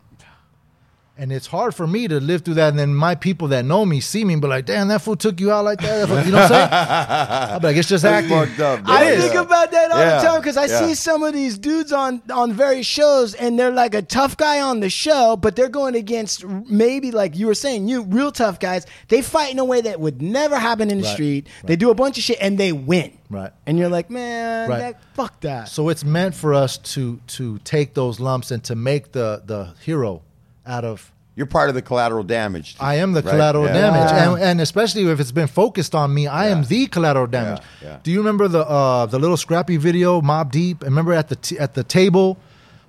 [1.20, 2.70] And it's hard for me to live through that.
[2.70, 5.15] And then my people that know me see me and be like, damn, that fool
[5.15, 6.07] took you out like that.
[6.07, 6.70] That You know what I'm saying?
[7.51, 8.34] I'll be like, it's just acting.
[8.34, 8.80] up.
[8.86, 9.22] I Yeah.
[9.22, 10.22] think about that all Yeah.
[10.22, 10.86] the time because I Yeah.
[10.86, 14.61] see some of these dudes on on various shows and they're like a tough guy
[14.61, 18.59] on the show, but they're going against maybe like you were saying, you real tough
[18.59, 18.86] guys.
[19.07, 21.47] They fight in a way that would never happen in the Right, street.
[21.65, 23.11] They do a bunch of shit and they win.
[23.30, 23.51] Right.
[23.65, 24.80] And you're like, man, Right.
[24.80, 25.68] that fuck that.
[25.70, 29.70] So it's meant for us to to take those lumps and to make the the
[29.84, 30.22] hero
[30.68, 32.76] out of You're part of the collateral damage.
[32.80, 33.32] I am the right?
[33.32, 33.74] collateral Yeah.
[33.74, 34.34] damage, Yeah.
[34.34, 37.61] and, and especially if it's been focused on me, I am the collateral damage.
[37.82, 37.97] Yeah, yeah.
[38.03, 40.84] Do you remember the uh, the little scrappy video, Mobb Deep?
[40.84, 42.38] Remember at the t- at the table,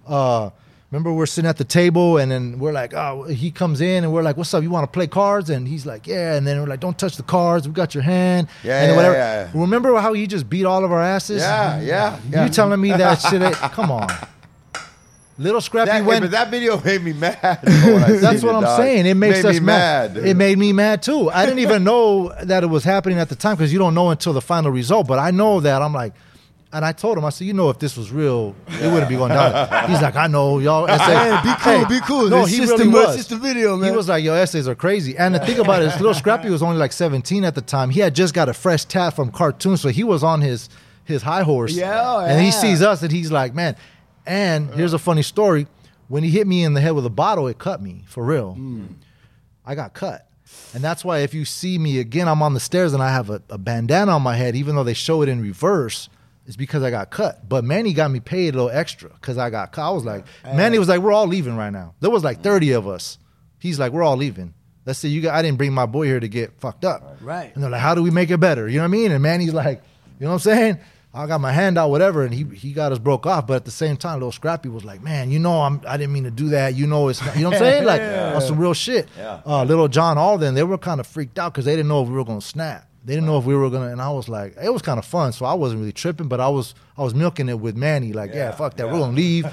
[0.06, 0.48] uh,
[0.90, 4.12] remember we're sitting at the table, and then we're like, oh, he comes in, and
[4.14, 4.62] we're like, what's up?
[4.62, 5.50] You want to play cards?
[5.50, 6.34] And he's like, yeah.
[6.36, 7.68] And then we're like, don't touch the cards.
[7.68, 8.48] We got your hand.
[8.64, 9.14] Yeah, and yeah, whatever.
[9.14, 9.60] yeah, yeah.
[9.60, 11.42] Remember how he just beat all of our asses?
[11.42, 12.44] Yeah, yeah, yeah.
[12.44, 13.42] You telling me that shit?
[13.76, 14.08] Come on.
[15.38, 16.22] Little scrappy That, went.
[16.22, 17.38] but that video made me mad.
[17.62, 18.76] That's what it, I'm dog.
[18.80, 19.06] saying.
[19.06, 20.16] It makes made us me mad.
[20.16, 21.30] It made me mad too.
[21.30, 24.10] I didn't even know that it was happening at the time because you don't know
[24.10, 25.06] until the final result.
[25.06, 26.12] But I know that I'm like,
[26.72, 29.16] and I told him, I said, you know, if this was real, it wouldn't be
[29.16, 29.88] going down.
[29.88, 30.86] He's like, I know, y'all.
[30.98, 32.28] Hey, be cool, be cool.
[32.28, 33.14] No, It's he really a- was.
[33.16, 33.90] it's just a video, man.
[33.90, 35.16] He was like, your essays are crazy.
[35.16, 37.88] And the thing about it is, little Scrappy was only like 17 at the time.
[37.90, 40.68] He had just got a fresh tat from cartoon, so he was on his
[41.04, 41.72] his high horse.
[41.72, 43.76] Yeah, and he sees us, and he's like, man.
[44.28, 45.66] And here's a funny story.
[46.08, 48.54] when he hit me in the head with a bottle, it cut me for real.
[48.54, 48.84] Hmm.
[49.64, 50.28] I got cut.
[50.74, 53.30] And that's why if you see me again, I'm on the stairs and I have
[53.30, 56.08] a, a bandana on my head, even though they show it in reverse,
[56.46, 57.46] it's because I got cut.
[57.48, 59.86] But Manny got me paid a little extra because I got cut.
[59.86, 61.94] I was like, Manny was like, we're all leaving right now.
[62.00, 62.44] There was like mm.
[62.44, 63.18] 30 of us.
[63.58, 64.54] He's like, we're all leaving.
[64.86, 67.18] Let's say you got, I didn't bring my boy here to get fucked up.
[67.20, 67.54] Right.
[67.54, 68.66] And they're like, how do we make it better?
[68.68, 69.12] You know what I mean?
[69.12, 69.82] And Manny's like,
[70.18, 70.78] you know what I'm saying?
[71.18, 73.48] I got my hand out, whatever, and he he got us broke off.
[73.48, 76.12] But at the same time, little Scrappy was like, "Man, you know, I'm I didn't
[76.12, 76.76] mean to do that.
[76.76, 77.84] You know, it's not, you know what I'm saying?
[77.84, 78.00] Like
[78.36, 79.40] on some real shit." Yeah.
[79.44, 82.08] Uh, little John Alden, they were kind of freaked out because they didn't know if
[82.08, 82.88] we were gonna snap.
[83.04, 85.04] They didn't know if we were gonna, and I was like, it was kind of
[85.04, 85.32] fun.
[85.32, 88.32] So I wasn't really tripping, but I was I was milking it with Manny, like,
[88.32, 89.44] yeah, fuck that, we're gonna leave.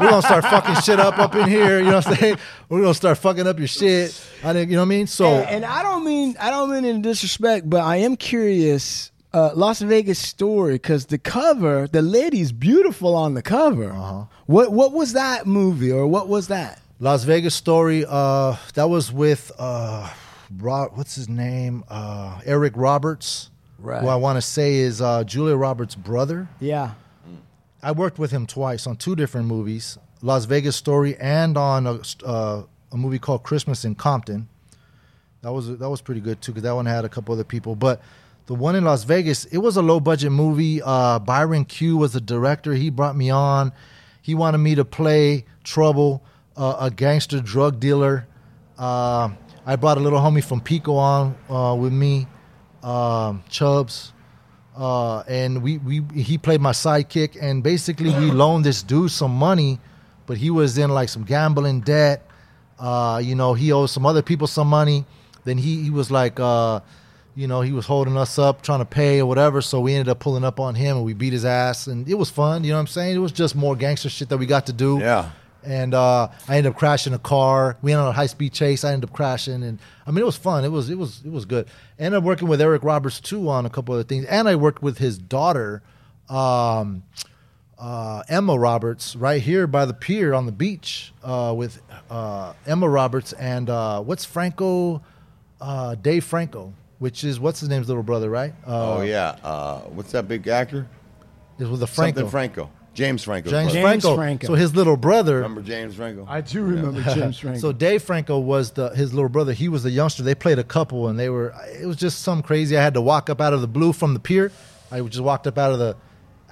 [0.00, 1.78] we're gonna start fucking shit up up in here.
[1.78, 2.38] You know what I'm saying?
[2.68, 4.18] We're gonna start fucking up your shit.
[4.42, 5.06] I didn't, you know what I mean?
[5.06, 9.11] So and, and I don't mean I don't mean in disrespect, but I am curious.
[9.34, 13.90] Uh, Las Vegas story because the cover, the lady's beautiful on the cover.
[13.90, 14.24] Uh-huh.
[14.46, 16.80] What what was that movie or what was that?
[17.00, 18.04] Las Vegas story.
[18.06, 20.10] Uh, that was with uh,
[20.58, 21.82] Ro- what's his name?
[21.88, 23.50] Uh, Eric Roberts.
[23.78, 24.02] Right.
[24.02, 26.46] Who I want to say is uh, Julia Roberts' brother.
[26.60, 26.92] Yeah,
[27.82, 32.00] I worked with him twice on two different movies, Las Vegas Story, and on a,
[32.24, 32.62] uh,
[32.92, 34.48] a movie called Christmas in Compton.
[35.40, 37.74] That was that was pretty good too, because that one had a couple other people.
[37.74, 38.00] But
[38.52, 40.82] the one in Las Vegas, it was a low budget movie.
[40.82, 42.74] Uh, Byron Q was the director.
[42.74, 43.72] He brought me on.
[44.20, 46.22] He wanted me to play Trouble,
[46.54, 48.28] uh, a gangster drug dealer.
[48.76, 49.30] Uh,
[49.64, 52.26] I brought a little homie from Pico on uh, with me,
[52.82, 54.12] um, Chubbs
[54.76, 59.34] uh, and we, we he played my sidekick and basically we loaned this dude some
[59.34, 59.78] money
[60.26, 62.26] but he was in like some gambling debt
[62.78, 65.04] uh, you know he owed some other people some money
[65.44, 66.80] then he, he was like uh,
[67.34, 70.08] you know he was holding us up trying to pay or whatever so we ended
[70.08, 72.70] up pulling up on him and we beat his ass and it was fun you
[72.70, 74.98] know what i'm saying it was just more gangster shit that we got to do
[75.00, 75.30] Yeah.
[75.64, 77.76] and uh, I ended up crashing a car.
[77.82, 78.82] We ended on a high speed chase.
[78.84, 80.64] I ended up crashing, and I mean it was fun.
[80.64, 81.68] It was it was it was good.
[82.00, 84.82] ended up working with Eric Roberts too on a couple other things, and I worked
[84.82, 85.80] with his daughter,
[86.28, 87.04] um,
[87.78, 91.80] uh, Emma Roberts, right here by the pier on the beach uh, with
[92.10, 95.00] uh, Emma Roberts and uh, what's Franco,
[95.60, 98.54] uh, Dave Franco, which is what's his name's little brother, right?
[98.64, 99.36] Uh, Oh yeah.
[99.42, 100.86] Uh, what's that big actor?
[101.58, 102.20] is with the Franco.
[102.20, 102.70] Something Franco.
[102.94, 103.50] James Franco.
[103.50, 104.14] James, James Franco.
[104.14, 104.46] Franco.
[104.46, 105.36] So his little brother.
[105.36, 106.24] Remember James Franco?
[106.28, 107.58] I do remember James Franco.
[107.58, 109.52] So Dave Franco was the his little brother.
[109.52, 110.22] He was the youngster.
[110.22, 111.52] They played a couple, and they were.
[111.80, 112.78] It was just some crazy.
[112.78, 114.52] I had to walk up out of the blue from the pier.
[114.92, 115.96] I just walked up out of the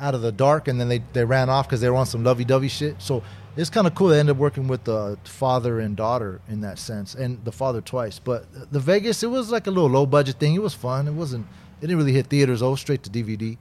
[0.01, 2.25] out of the dark, and then they they ran off because they were on some
[2.25, 3.01] lovey dovey shit.
[3.01, 3.23] So
[3.61, 4.09] it's kind of cool.
[4.09, 7.83] They ended up working with the father and daughter in that sense, and the father
[7.83, 8.19] twice.
[8.19, 10.55] But the Vegas, it was like a little low budget thing.
[10.55, 11.07] It was fun.
[11.07, 11.47] It wasn't.
[11.79, 12.63] It didn't really hit theaters.
[12.63, 13.59] Oh, straight to DVD.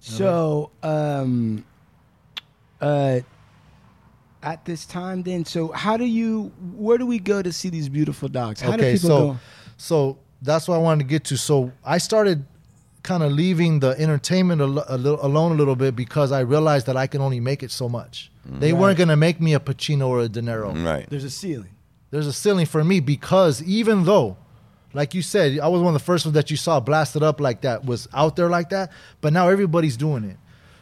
[0.00, 1.64] So, um,
[2.80, 3.20] uh,
[4.42, 6.52] at this time, then, so how do you?
[6.76, 8.60] Where do we go to see these beautiful dogs?
[8.60, 9.38] How do okay, people so go?
[9.78, 11.38] so that's what I wanted to get to.
[11.38, 12.44] So I started
[13.02, 16.86] kind of leaving the entertainment a, a little, alone a little bit because I realized
[16.86, 18.30] that I can only make it so much.
[18.46, 20.84] They weren't going to make me a Pacino or a De Niro.
[20.84, 21.08] Right.
[21.08, 21.70] There's a ceiling.
[22.10, 24.36] There's a ceiling for me because even though,
[24.92, 27.40] like you said, I was one of the first ones that you saw blasted up
[27.40, 30.36] like that was out there like that, but now everybody's doing it.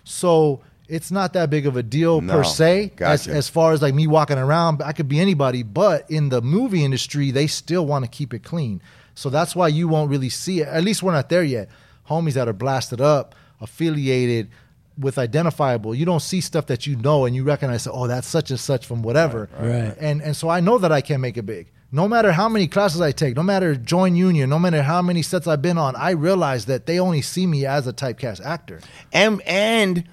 [0.04, 3.80] So it's not that big of a deal No, per se as, as far as
[3.80, 4.82] like me walking around.
[4.82, 8.42] I could be anybody, but in the movie industry, they still want to keep it
[8.42, 8.82] clean.
[9.14, 10.68] So that's why you won't really see it.
[10.68, 11.70] At least we're not there yet.
[12.08, 14.50] Homies that are blasted up, affiliated
[14.98, 15.94] with identifiable.
[15.94, 18.86] You don't see stuff that you know and you recognize, oh, that's such and such
[18.86, 19.48] from whatever.
[19.58, 19.94] Right.
[19.98, 21.70] And and so I know that I can make it big.
[21.94, 25.20] No matter how many classes I take, no matter join union, no matter how many
[25.20, 28.80] sets I've been on, I realize that they only see me as a typecast actor.
[29.12, 30.04] And and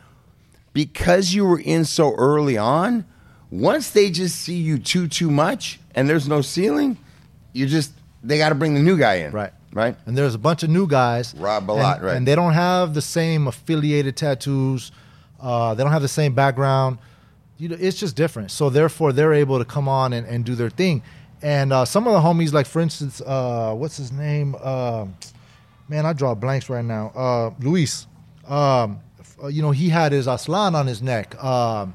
[0.74, 3.06] because you were in so early on,
[3.52, 6.98] once they just see you too too much and there's no ceiling,
[7.54, 9.32] you just they got to bring the new guy in.
[9.32, 9.54] Right.
[9.72, 9.96] Right.
[10.06, 11.36] And there's a bunch of new guys.
[11.36, 12.16] Rob a and, right.
[12.16, 14.92] And they don't have the same affiliated tattoos.
[15.40, 16.98] Uh, they don't have the same background.
[17.58, 18.52] You know, it's just different.
[18.52, 21.04] So therefore, they're able to come on and, and do their thing.
[21.42, 24.56] And uh, some of the homies, like for instance, uh, what's his name?
[24.60, 25.06] Uh,
[25.88, 27.12] man, I draw blanks right now.
[27.16, 28.08] Uh, Luis.
[28.48, 29.00] Um,
[29.42, 31.42] uh, you know, he had his aslan on his neck.
[31.44, 31.94] Um,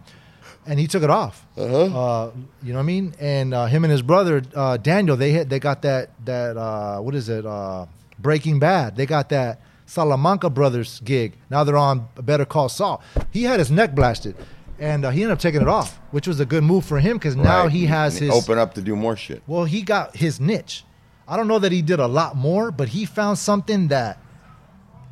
[0.66, 1.46] and he took it off.
[1.56, 2.30] Uh-huh.
[2.62, 3.14] you know what I mean?
[3.20, 6.98] And uh, him and his brother uh, Daniel, they had they got that that uh,
[7.00, 7.44] what is it?
[7.46, 7.86] Uh,
[8.18, 8.96] Breaking Bad.
[8.96, 11.34] They got that Salamanca brothers gig.
[11.50, 13.02] Now they're on Better Call Saul.
[13.30, 14.34] He had his neck blasted,
[14.78, 17.16] and uh, he ended up taking it off, which was a good move for him
[17.18, 17.72] because now Right.
[17.72, 19.42] he has his open up to do more shit.
[19.46, 20.84] well, he got his niche.
[21.28, 24.18] I don't know that he did a lot more, but he found something that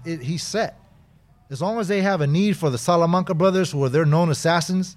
[0.05, 0.79] it, he set.
[1.51, 4.31] As long as they have a need for the Salamanca brothers, who are their known
[4.31, 4.97] assassins,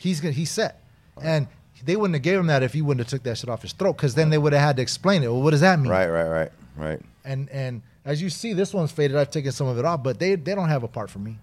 [0.00, 0.82] he's gonna, he's set.
[1.22, 1.46] and
[1.84, 3.72] they wouldn't have gave him that if he wouldn't have took that shit off his
[3.72, 3.96] throat.
[3.96, 5.28] Because then they would have had to explain it.
[5.28, 5.90] Well, what does that mean?
[5.90, 7.00] Right, right, right, right.
[7.24, 9.16] And and as you see, this one's faded.
[9.16, 11.38] I've taken some of it off, but they they don't have a part for me.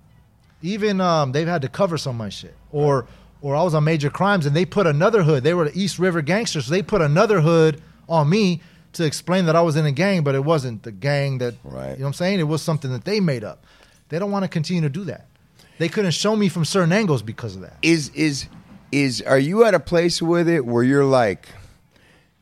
[0.61, 3.07] Even um, they've had to cover some of my shit, or
[3.41, 5.43] or I was on Major Crimes and they put another hood.
[5.43, 8.61] They were the East River gangsters, so they put another hood on me
[8.93, 11.53] to explain that I was in a gang, but it wasn't the gang that.
[11.63, 11.91] Right.
[11.91, 12.39] You know what I'm saying?
[12.39, 13.65] It was something that they made up.
[14.09, 15.27] They don't want to continue to do that.
[15.79, 17.77] They couldn't show me from certain angles because of that.
[17.81, 18.47] Is is
[18.91, 21.49] is are you at a place with it where you're like,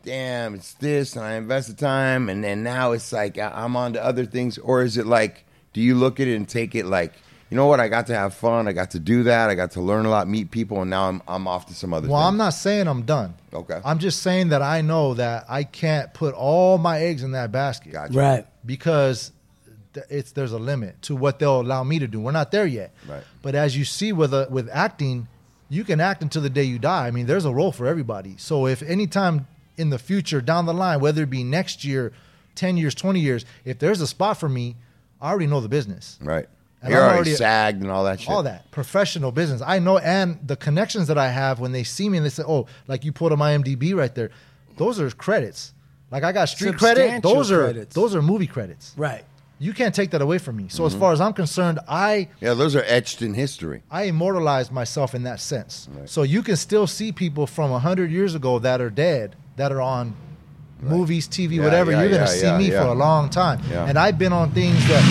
[0.03, 3.93] damn, it's this, and I invested time, and then now it's like I- I'm on
[3.93, 6.85] to other things, or is it like, do you look at it and take it
[6.85, 7.13] like,
[7.49, 9.71] you know what, I got to have fun, I got to do that, I got
[9.71, 12.07] to learn a lot, meet people, and now I'm I'm off to some other.
[12.07, 12.27] Well, thing.
[12.27, 13.33] I'm not saying I'm done.
[13.53, 13.79] Okay.
[13.83, 17.51] I'm just saying that I know that I can't put all my eggs in that
[17.51, 17.91] basket.
[17.93, 18.13] Gotcha.
[18.17, 18.45] Right.
[18.65, 19.34] because th-
[20.09, 22.19] it's there's a limit to what they'll allow me to do.
[22.19, 22.93] We're not there yet.
[23.07, 23.23] Right.
[23.41, 25.27] But as you see with a, with acting,
[25.69, 27.07] you can act until the day you die.
[27.07, 28.35] I mean, there's a role for everybody.
[28.37, 32.13] So if anytime in the future down the line, whether it be next year,
[32.55, 34.75] 10 years, 20 years, if there's a spot for me,
[35.21, 36.17] I already know the business.
[36.21, 36.47] Right.
[36.81, 38.29] And You're I'm already, already- sagged and all that shit.
[38.29, 39.61] All that professional business.
[39.65, 42.43] I know, and the connections that I have when they see me and they say,
[42.47, 44.29] "Oh, like you put up my MDB right there,"
[44.77, 45.73] those are credits.
[46.11, 47.01] Like I got street credit.
[47.01, 47.95] Substantial Those are credits.
[47.95, 48.93] those are movie credits.
[48.95, 49.25] Right.
[49.57, 50.67] You can't take that away from me.
[50.67, 50.95] So Mm-hmm.
[50.95, 53.83] as far as I'm concerned, I Yeah, those are etched in history.
[53.89, 55.87] I immortalized myself in that sense.
[56.05, 59.81] So you can still see people from hundred years ago that are dead that are
[59.81, 60.13] on
[60.81, 61.91] movies, TV, Yeah, whatever.
[61.91, 65.03] yeah, You're gonna see me for a long time, and I've been on things that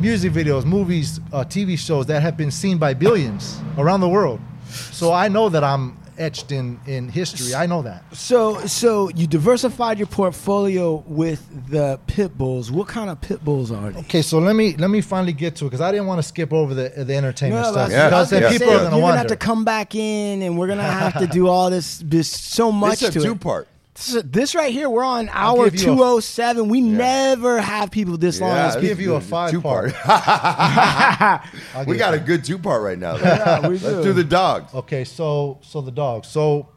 [0.00, 4.40] music videos, movies, uh, TV shows that have been seen by billions around the world.
[4.68, 7.54] So I know that I'm etched in in history.
[7.54, 8.02] I know that.
[8.14, 12.70] So, so you diversified your portfolio with the pit bulls.
[12.70, 14.00] What kind of pit bulls are they?
[14.00, 16.22] Okay, so let me let me finally get to it because I didn't want to
[16.26, 18.76] skip over the the entertainment No, stuff Yeah, I was because then people say, are
[18.78, 19.08] gonna you're wonder.
[19.12, 21.98] gonna have to come back in, and we're gonna have to do all this.
[22.04, 23.40] This so much It's a to two it.
[23.40, 23.68] part.
[23.96, 26.68] This, this right here, we're on hour give you a- two oh seven.
[26.68, 28.50] We never have people this long.
[28.50, 29.92] Yeah, on I'll give you a five two part.
[30.04, 33.16] I'll we got you a good two part right now.
[33.16, 34.02] Yeah, we Let's do.
[34.04, 34.74] do the dogs.
[34.74, 36.28] Okay, so so the dogs.
[36.28, 36.68] So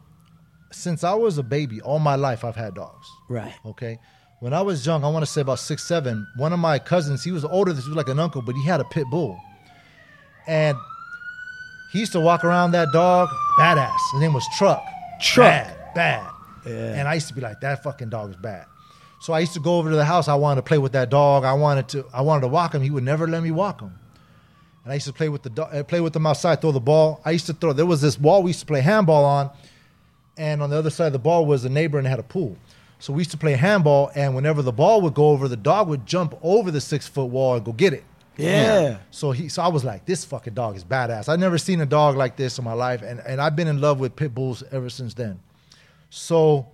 [0.72, 3.06] since I was a baby, all my life I've had dogs.
[3.28, 3.54] Right.
[3.66, 3.98] Okay.
[4.40, 7.22] When I was young, I want to say about six, seven, one of my cousins,
[7.22, 9.38] he was older, this was like an uncle, but he had a pit bull.
[10.46, 10.78] And
[11.92, 13.94] he used to walk around that dog, badass.
[14.12, 14.82] His name was Truck.
[15.20, 15.46] Truck.
[15.46, 16.30] Bad, bad.
[16.68, 18.66] And I used to be like, that fucking dog is bad.
[19.20, 20.28] So I used to go over to the house.
[20.28, 21.44] I wanted to play with that dog.
[21.44, 22.82] I wanted to, I wanted to walk him.
[22.82, 23.92] He would never let me walk him.
[24.84, 26.80] And I used to play with the dog, uh, play with them outside, throw the
[26.80, 27.20] ball.
[27.24, 27.72] I used to throw.
[27.74, 29.50] There was this wall we used to play handball on,
[30.38, 32.56] and on the other side of the ball was a neighbor and had a pool.
[32.98, 35.88] So we used to play handball, and whenever the ball would go over, the dog
[35.88, 38.04] would jump over the six foot wall and go get it.
[38.38, 38.98] Yeah.
[39.10, 41.28] So he, so I was like, this fucking dog is badass.
[41.28, 43.82] I've never seen a dog like this in my life, and and I've been in
[43.82, 45.40] love with pit bulls ever since then.
[46.10, 46.66] So,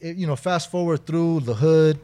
[0.00, 1.98] it, you know, fast forward through the hood,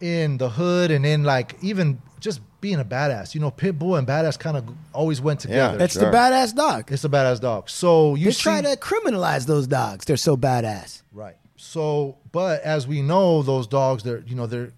[0.00, 3.34] in the hood, and in like even just being a badass.
[3.34, 5.76] You know, pit bull and badass kind of always went together.
[5.78, 6.10] That's Sure.
[6.10, 6.92] the badass dog.
[6.92, 7.68] it's the badass dog.
[7.70, 10.04] So you They see, try to criminalize those dogs.
[10.04, 11.02] They're so badass.
[11.12, 11.36] Right.
[11.56, 14.72] So, but as we know, those dogs, they're, you know, they're,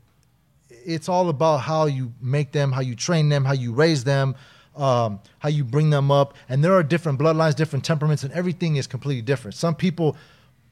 [0.70, 4.34] it's all about how you make them, how you train them, how you raise them,
[4.76, 6.34] um, how you bring them up.
[6.48, 9.54] And there are different bloodlines, different temperaments, and everything is completely different.
[9.54, 10.16] Some people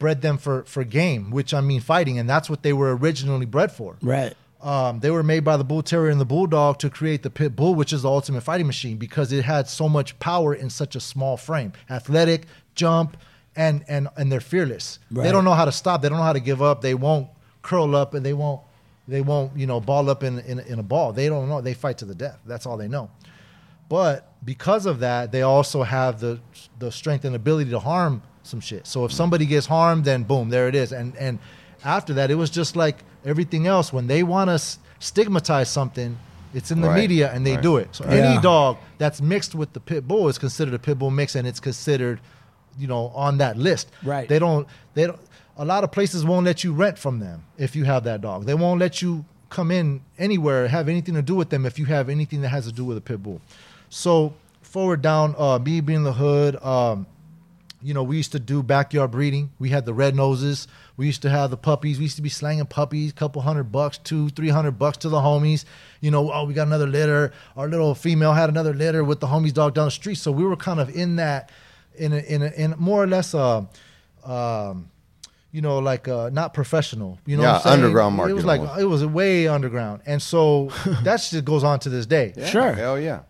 [0.01, 3.47] bred them for, for game, which I mean fighting, and that's what they were originally
[3.47, 3.97] bred for.
[4.03, 4.35] Right.
[4.61, 7.55] Um, they were made by the bull terrier and the bulldog to create the pit
[7.55, 10.97] bull, which is the ultimate fighting machine because it had so much power in such
[10.97, 11.73] a small frame.
[11.89, 13.17] Athletic, jump,
[13.57, 14.99] and and and they're fearless.
[15.11, 16.03] They don't know how to stop.
[16.03, 16.83] They don't know how to give up.
[16.83, 17.29] They won't
[17.63, 18.61] curl up and they won't
[19.09, 21.13] they won't you know ball up in in, in a ball.
[21.13, 21.63] They don't know.
[21.63, 22.39] They fight to the death.
[22.45, 23.11] That's all they know.
[23.89, 26.39] But because of that, they also have the
[26.79, 28.87] the strength and ability to harm some shit.
[28.87, 30.93] So if somebody gets harmed, then boom, there it is.
[30.93, 31.39] And and
[31.85, 33.93] after that, it was just like everything else.
[33.93, 34.59] When they want to
[34.99, 36.19] stigmatize something,
[36.55, 37.63] it's in the Right, media and they right.
[37.63, 37.89] do it.
[37.93, 38.13] So Yeah.
[38.33, 41.47] any dog that's mixed with the pit bull is considered a pit bull mix, and
[41.47, 42.21] it's considered,
[42.79, 43.91] you know, on that list.
[44.03, 44.29] Right.
[44.29, 44.67] They don't.
[44.95, 45.19] They don't.
[45.57, 48.47] A lot of places won't let you rent from them if you have that dog.
[48.47, 51.85] They won't let you come in anywhere have anything to do with them if you
[51.85, 53.41] have anything that has to do with a pit bull.
[53.89, 54.33] So
[54.63, 57.07] forward down, uh, me being the hood, um,
[57.83, 59.51] you know, we used to do backyard breeding.
[59.59, 60.69] We had the red noses.
[60.97, 61.99] We used to have the puppies.
[61.99, 65.17] We used to be slanging puppies, couple hundred bucks, two, three hundred bucks to the
[65.19, 65.65] homies.
[66.01, 67.33] You know, oh, we got another litter.
[67.57, 70.17] Our little female had another litter with the homies dog down the street.
[70.17, 71.51] So we were kind of in that,
[71.97, 73.65] in a, in a, in more or less, uh,
[74.25, 74.91] um,
[75.53, 77.19] you know, like uh, not professional.
[77.27, 77.75] You know, Yeah, what I'm saying?
[77.85, 78.81] underground It was like almost.
[78.81, 80.71] it was way underground, and so
[81.03, 82.73] that just goes on to this day Sure.
[82.73, 83.21] Hell yeah.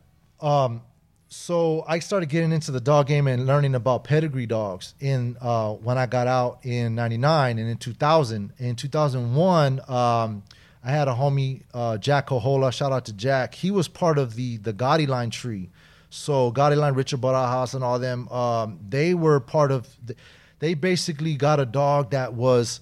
[1.32, 5.74] So I started getting into the dog game and learning about pedigree dogs in uh,
[5.74, 8.52] when I got out in '99 and in 2000.
[8.58, 10.42] In 2001, um,
[10.82, 12.72] I had a homie uh, Jack Cohola.
[12.72, 13.54] Shout out to Jack.
[13.54, 15.70] He was part of the the Gotti line tree.
[16.10, 18.28] So Gotti line, Richard Barajas, and all them.
[18.30, 19.88] Um, they were part of.
[20.04, 20.16] The,
[20.58, 22.80] they basically got a dog that was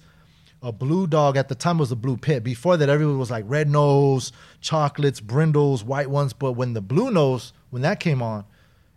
[0.63, 2.43] a blue dog at the time was a blue pit.
[2.43, 6.33] Before that, everyone was like red nose, chocolates, brindles, white ones.
[6.33, 8.45] But when the blue nose, when that came on,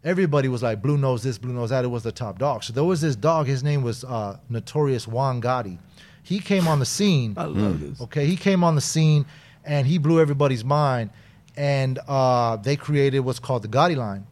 [0.05, 1.85] everybody was like blue nose this, blue nose that.
[1.85, 2.65] It was the top dog.
[2.65, 3.47] So there was this dog.
[3.47, 5.79] His name was uh, Notorious Juan Gotti.
[6.23, 7.35] He came on the scene.
[7.37, 8.01] I love this.
[8.01, 9.27] Okay, he came on the scene
[9.65, 11.11] and he blew everybody's mind.
[11.57, 14.27] And uh, they created what's called the Gotti line.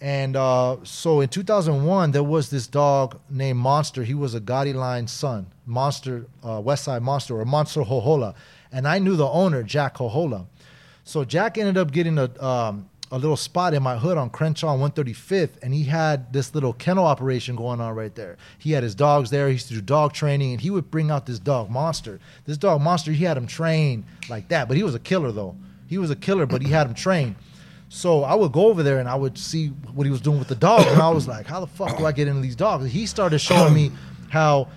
[0.00, 4.04] And uh, so in 2001, there was this dog named Monster.
[4.04, 8.34] He was a Gotti line son, Monster, uh, West Side Monster, or Monster Hohola.
[8.72, 10.46] And I knew the owner, Jack Hohola.
[11.04, 14.68] So Jack ended up getting a, um, a little spot in my hood on Crenshaw
[14.68, 18.36] on 135th, and he had this little kennel operation going on right there.
[18.58, 19.46] He had his dogs there.
[19.46, 22.18] He used to do dog training, and he would bring out this dog, Monster.
[22.46, 25.56] This dog, Monster, he had him trained like that, but he was a killer, though.
[25.86, 27.36] He was a killer, but he had him trained.
[27.88, 30.48] So I would go over there and I would see what he was doing with
[30.48, 32.82] the dog, and I was like, "How the fuck do I get into these dogs?"
[32.82, 33.92] And he started showing me
[34.28, 34.68] how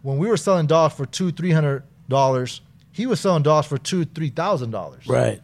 [0.00, 3.76] when we were selling dogs for two, three hundred dollars, he was selling dogs for
[3.76, 5.06] two, three thousand dollars.
[5.06, 5.42] Right.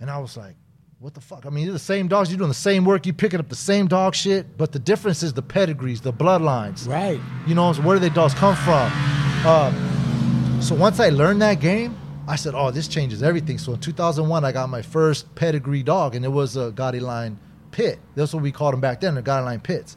[0.00, 0.54] And I was like,
[1.02, 2.30] "What the fuck?" I mean, you're the same dogs.
[2.30, 3.06] You're doing the same work.
[3.06, 6.86] You're picking up the same dog shit, but the difference is the pedigrees, the bloodlines.
[6.86, 7.20] Right.
[7.44, 8.88] You know, where do they dogs come from?
[9.44, 11.96] Uh, so once I learned that game,
[12.28, 16.14] I said, "Oh, this changes everything." So in 2001, I got my first pedigree dog,
[16.14, 17.36] and it was a Gotti line
[17.72, 17.98] pit.
[18.14, 19.96] That's what we called them back then, the Gotti line pits.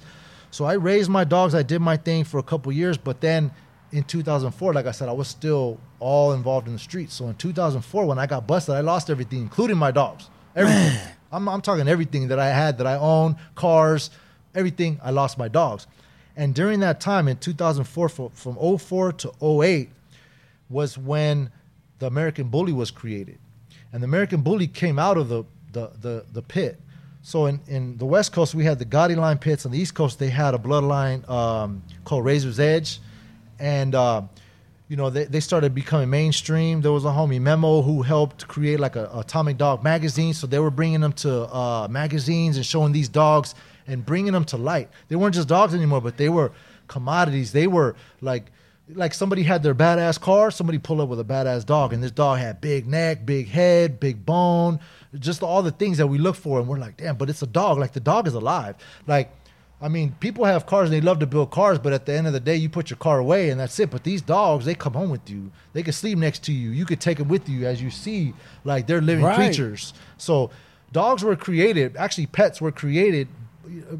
[0.50, 1.54] So I raised my dogs.
[1.54, 3.52] I did my thing for a couple years, but then
[3.92, 7.14] in 2004, like I said, I was still all involved in the streets.
[7.14, 10.32] So in 2004, when I got busted, I lost everything, including my dogs.
[10.56, 11.00] Everything.
[11.32, 14.10] I'm, I'm talking everything that I had, that I owned, cars,
[14.54, 15.00] everything.
[15.04, 15.86] I lost my dogs.
[16.38, 19.90] And during that time in 2004, fro- from 04 to 08,
[20.70, 21.52] was when
[22.00, 23.38] the American Bully was created.
[23.94, 26.80] And the American Bully came out of the, the, the, the pit.
[27.22, 29.66] So in, in the West Coast, we had the Gotti line pits.
[29.66, 33.00] On the East Coast, they had a bloodline um, called Razor's Edge.
[33.60, 34.24] And, uh,
[34.88, 36.82] you know, they, they started becoming mainstream.
[36.82, 40.34] There was a homie Memo who helped create like a, Atomic Dog magazine.
[40.34, 43.56] So they were bringing them to uh, magazines and showing these dogs
[43.88, 44.90] and bringing them to light.
[45.08, 46.52] They weren't just dogs anymore, but they were
[46.88, 47.52] commodities.
[47.52, 48.52] They were like
[48.94, 52.12] like somebody had their badass car, somebody pulled up with a badass dog, and this
[52.12, 54.80] dog had big neck, big head, big bone,
[55.18, 57.48] just all the things that we look for, and we're like, damn, but it's a
[57.48, 57.80] dog.
[57.80, 58.76] Like the dog is alive.
[59.08, 59.32] Like,
[59.82, 62.28] I mean, people have cars and they love to build cars, but at the end
[62.28, 63.92] of the day, you put your car away and that's it.
[63.92, 65.52] But these dogs, they come home with you.
[65.74, 66.70] They can sleep next to you.
[66.70, 69.36] You could take them with you as you see, like they're living Right.
[69.36, 69.94] creatures.
[70.18, 70.50] So,
[70.94, 71.98] dogs were created.
[71.98, 73.28] Actually, pets were created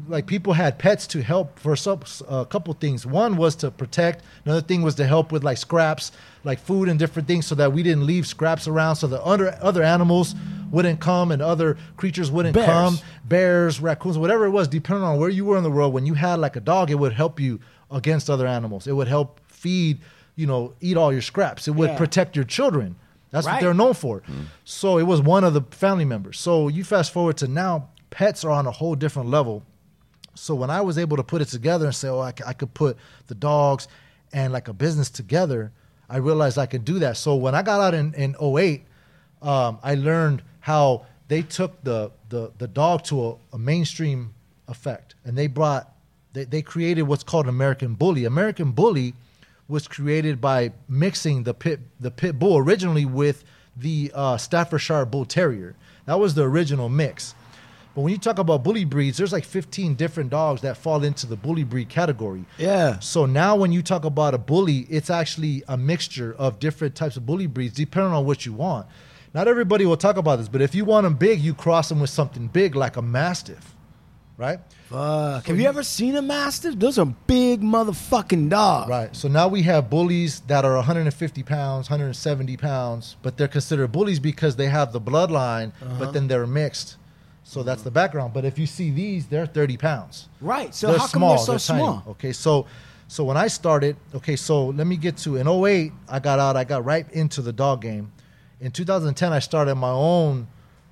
[0.08, 3.04] like people had pets to help for some, a couple things.
[3.06, 4.24] One was to protect.
[4.44, 6.12] Another thing was to help with like scraps,
[6.44, 9.56] like food and different things, so that we didn't leave scraps around, so the other
[9.60, 10.34] other animals
[10.70, 12.66] wouldn't come and other creatures wouldn't Bears.
[12.66, 12.98] come.
[13.24, 15.92] Bears, raccoons, whatever it was, depending on where you were in the world.
[15.92, 17.60] When you had like a dog, it would help you
[17.90, 18.86] against other animals.
[18.86, 19.98] It would help feed,
[20.34, 21.68] you know, eat all your scraps.
[21.68, 21.96] It would Yeah.
[21.96, 22.96] protect your children.
[23.30, 23.54] That's Right.
[23.54, 24.20] what they're known for.
[24.22, 24.46] Mm.
[24.64, 26.38] So it was one of the family members.
[26.38, 29.62] So you fast forward to now, pets are on a whole different level.
[30.34, 32.52] So when I was able to put it together and say, oh, I, c- I
[32.52, 32.96] could put
[33.26, 33.88] the dogs
[34.32, 35.72] and like a business together,
[36.08, 37.16] I realized I could do that.
[37.16, 38.84] So when I got out in, in 08,
[39.42, 44.34] um, I learned how they took the, the, the dog to a, a mainstream
[44.68, 45.14] effect.
[45.24, 45.92] And they brought,
[46.32, 48.24] they, they created what's called American Bully.
[48.24, 49.14] American Bully
[49.68, 53.44] was created by mixing the pit, the pit bull originally with
[53.76, 55.74] the uh, Staffordshire Bull Terrier.
[56.06, 57.34] That was the original mix.
[57.96, 61.26] But when you talk about bully breeds, there's like 15 different dogs that fall into
[61.26, 62.44] the bully breed category.
[62.58, 62.98] Yeah.
[62.98, 67.16] So now when you talk about a bully, it's actually a mixture of different types
[67.16, 68.86] of bully breeds depending on what you want.
[69.32, 72.00] Not everybody will talk about this, but if you want them big, you cross them
[72.00, 73.74] with something big like a mastiff,
[74.36, 74.60] right?
[74.90, 75.46] Fuck.
[75.46, 76.78] Have you ever seen a mastiff?
[76.78, 78.90] Those are big motherfucking dogs.
[78.90, 79.16] Right.
[79.16, 84.20] So now we have bullies that are 150 pounds, 170 pounds, but they're considered bullies
[84.20, 86.10] because they have the bloodline, but uh-huh.
[86.10, 86.98] then they're mixed.
[87.48, 88.34] So that's the background.
[88.34, 90.28] But if you see these, they're 30 pounds.
[90.40, 90.74] Right.
[90.74, 91.36] So they're how come small.
[91.36, 91.84] they're so tiny.
[91.84, 92.02] small?
[92.08, 92.32] Okay.
[92.32, 92.66] So,
[93.06, 96.56] so when I started, okay, so let me get to in 08, I got out.
[96.56, 98.10] I got right into the dog game.
[98.60, 100.48] In 2010, I started my own,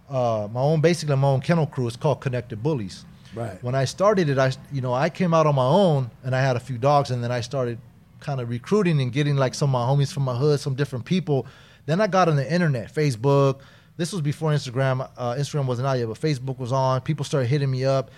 [0.08, 1.88] uh, my own basically my own kennel crew.
[1.88, 3.04] It's called Connected Bullies.
[3.34, 3.60] Right.
[3.64, 6.40] When I started it, I you know I came out on my own and I
[6.40, 7.78] had a few dogs, and then I started
[8.20, 11.04] kind of recruiting and getting like some of my homies from my hood, some different
[11.04, 11.46] people.
[11.86, 13.60] Then I got on the internet, Facebook,
[13.96, 15.08] This was before Instagram.
[15.16, 17.00] Uh, Instagram wasn't out yet, but Facebook was on.
[17.02, 18.10] People started hitting me up,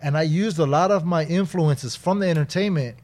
[0.00, 2.96] and I used a lot of my influences from the entertainment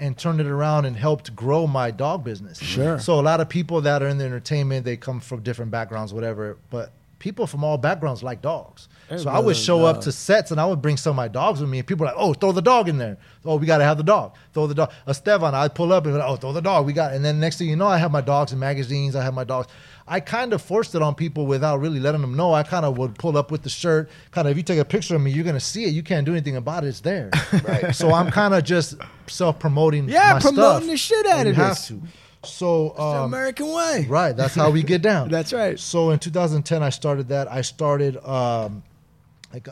[0.00, 2.58] and turned it around and helped grow my dog business.
[2.60, 2.98] Sure.
[2.98, 6.12] So a lot of people that are in the entertainment, they come from different backgrounds,
[6.12, 6.56] whatever.
[6.70, 8.88] But people from all backgrounds like dogs.
[9.16, 11.60] So I would show up to sets and I would bring some of my dogs
[11.60, 13.16] with me, and people were like, "Oh, throw the dog in there.
[13.44, 14.34] Oh, we got to have the dog.
[14.52, 16.84] Throw the dog." A Esteban, I'd pull up and "Oh, throw the dog.
[16.84, 19.16] We got." And then next thing you know, I have my dogs in magazines.
[19.16, 19.68] I have my dogs.
[20.08, 22.54] I kind of forced it on people without really letting them know.
[22.54, 24.10] I kind of would pull up with the shirt.
[24.30, 25.90] Kind of, if you take a picture of me, you're gonna see it.
[25.90, 26.88] You can't do anything about it.
[26.88, 27.30] It's there.
[27.64, 27.94] Right.
[27.94, 28.96] So I'm kind of just
[29.26, 30.08] self promoting.
[30.08, 30.86] Yeah, promoting stuff.
[30.86, 31.88] the shit out You of have this.
[31.88, 32.02] to.
[32.44, 34.06] So the um, American way.
[34.08, 34.36] Right.
[34.36, 35.28] That's how we get down.
[35.36, 35.78] That's right.
[35.78, 37.50] So in 2010, I started that.
[37.50, 38.16] I started.
[38.26, 38.82] Um,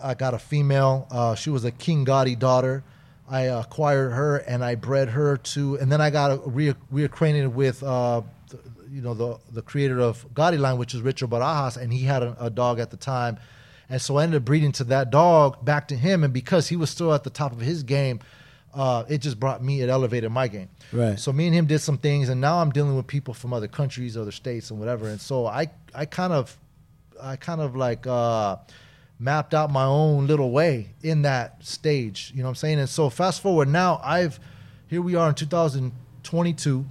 [0.02, 1.06] I, got a female.
[1.10, 2.82] Uh, she was a King Gotti daughter.
[3.28, 7.82] I acquired her and I bred her to, and then I got re- reacquainted with,
[7.82, 8.26] uh, the,
[8.96, 12.34] you know, the the creator of line, which is Richard Barajas, and he had a,
[12.40, 13.36] a dog at the time,
[13.90, 16.76] and so I ended up breeding to that dog back to him, and because he
[16.76, 18.20] was still at the top of his game,
[18.72, 20.70] uh, it just brought me, it elevated my game.
[20.92, 21.20] Right.
[21.20, 23.68] So me and him did some things, and now I'm dealing with people from other
[23.68, 25.08] countries, other states, and whatever.
[25.08, 26.56] And so I, I kind of,
[27.22, 28.56] I kind of like uh,
[29.18, 32.32] mapped out my own little way in that stage.
[32.34, 32.78] You know what I'm saying?
[32.78, 34.40] And so fast forward now, I've,
[34.88, 36.86] here we are in 2022.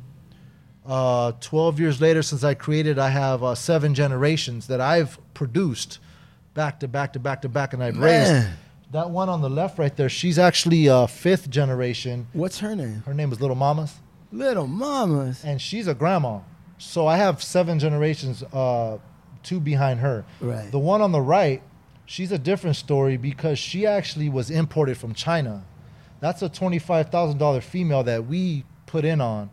[0.86, 6.00] Uh, 12 years later, since I created, I have uh, seven generations that I've produced
[6.54, 8.48] back to back to back to back, and I've raised.
[8.92, 12.28] That one on the left right there, she's actually uh, fifth generation.
[12.34, 13.02] What's her name?
[13.06, 13.96] Her name is Little Mamas
[14.32, 15.44] Little Mamas.
[15.44, 16.40] and she's a grandma.
[16.78, 18.98] So I have seven generations, uh,
[19.44, 20.24] two behind her.
[20.40, 20.70] Right.
[20.72, 21.64] The one on the right,
[22.06, 25.66] she's a different story because she actually was imported from China.
[26.20, 29.50] That's a twenty-five thousand dollar female that we put in on,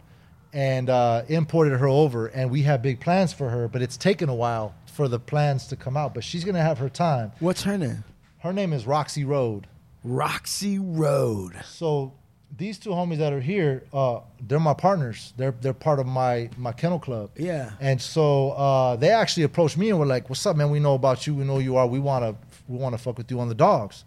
[0.52, 2.26] and uh, imported her over.
[2.26, 5.66] And we have big plans for her, but it's taken a while for the plans
[5.68, 6.14] to come out.
[6.14, 7.32] But she's gonna have her time.
[7.40, 8.04] What's her name?
[8.38, 9.66] Her name is Roxy Road.
[10.04, 11.54] Roxy Road.
[11.64, 12.12] So
[12.56, 15.32] these two homies that are here, uh, they're my partners.
[15.36, 17.30] They're they're part of my my kennel club.
[17.36, 17.70] Yeah.
[17.80, 20.70] And so uh, they actually approached me and were like, "What's up, man?
[20.70, 21.34] We know about you.
[21.34, 21.86] We know you are.
[21.86, 22.34] We wanna
[22.68, 24.04] we wanna fuck with you on the dogs."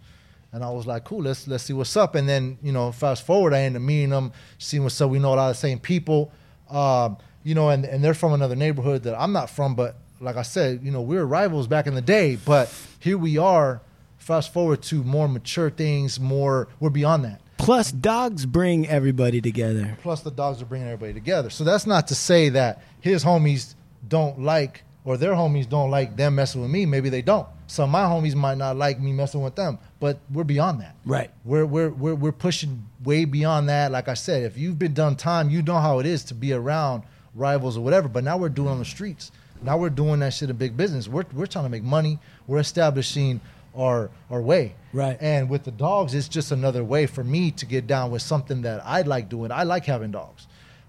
[0.52, 1.22] And I was like, "Cool.
[1.22, 4.10] Let's let's see what's up." And then you know, fast forward, I ended up meeting
[4.10, 5.10] them, seeing what's up.
[5.10, 6.32] We know a lot of the same people,
[6.70, 10.36] um, you know, and and they're from another neighborhood that I'm not from, but like
[10.36, 13.82] I said, you know, we were rivals back in the day, but here we are.
[14.18, 17.40] Fast forward to more mature things, more we're beyond that.
[17.58, 19.96] Plus, dogs bring everybody together.
[20.02, 21.50] Plus, the dogs are bringing everybody together.
[21.50, 23.74] So that's not to say that his homies
[24.08, 26.86] don't like or their homies don't like them messing with me.
[26.86, 27.46] Maybe they don't.
[27.68, 30.94] Some of my homies might not like me messing with them, but we're beyond that.
[31.04, 31.30] Right.
[31.44, 33.92] We're we're we're we're pushing way beyond that.
[33.92, 36.52] Like I said, if you've been done time, you know how it is to be
[36.52, 37.02] around
[37.34, 38.08] rivals or whatever.
[38.08, 39.32] But now we're doing on the streets.
[39.62, 41.08] Now we're doing that shit in big business.
[41.08, 42.18] We're we're trying to make money.
[42.46, 43.40] We're establishing
[43.76, 44.74] our our way.
[44.92, 45.16] Right.
[45.20, 48.62] And with the dogs, it's just another way for me to get down with something
[48.62, 49.50] that I like doing.
[49.50, 50.46] I like having dogs.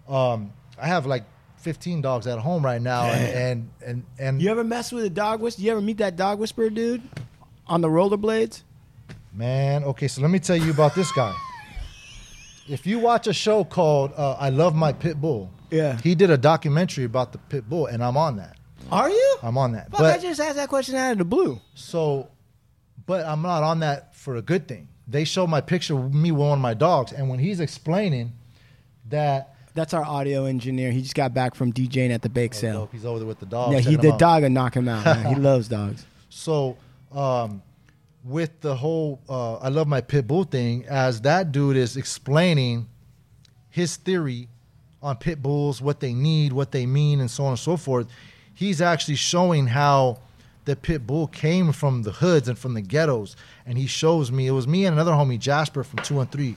[0.08, 1.24] Um, I have like
[1.58, 5.10] 15 dogs at home right now, and and and, and You ever mess with a
[5.10, 5.64] dog whisperer?
[5.66, 7.02] You ever meet that dog whisperer dude
[7.68, 8.64] on the rollerblades?
[9.38, 11.32] Man, okay, so let me tell you about this guy.
[12.68, 15.98] If you watch a show called uh, "I Love My Pit Bull," Yeah.
[16.02, 18.58] he did a documentary about the pit bull, and I'm on that.
[18.92, 19.38] Are you?
[19.44, 19.92] I'm on that.
[19.92, 21.62] Fuck, I just asked that question out of the blue.
[21.76, 22.30] so,
[23.06, 24.88] but I'm not on that for a good thing.
[25.08, 28.34] They show my picture of me with one of my dogs, and when he's explaining
[29.10, 30.92] that, That's our audio engineer.
[30.92, 32.74] He just got back from DJing at the bake oh, sale.
[32.82, 33.72] dope, he's over there with the dog.
[33.72, 35.06] yeah, he the dog will knock him out.
[35.06, 35.36] Man.
[35.36, 36.04] he loves dogs.
[36.30, 36.76] So,
[37.14, 37.62] um,
[38.24, 42.88] with the whole uh, I love my pit bull thing, as that dude is explaining
[43.70, 44.48] his theory
[45.02, 48.08] on pit bulls, what they need, what they mean, and so on and so forth,
[48.54, 50.20] he's actually showing how
[50.66, 53.36] the pit bull came from the hoods and from the ghettos.
[53.66, 56.56] And he shows me, it was me and another homie, Jasper from 2 and 3.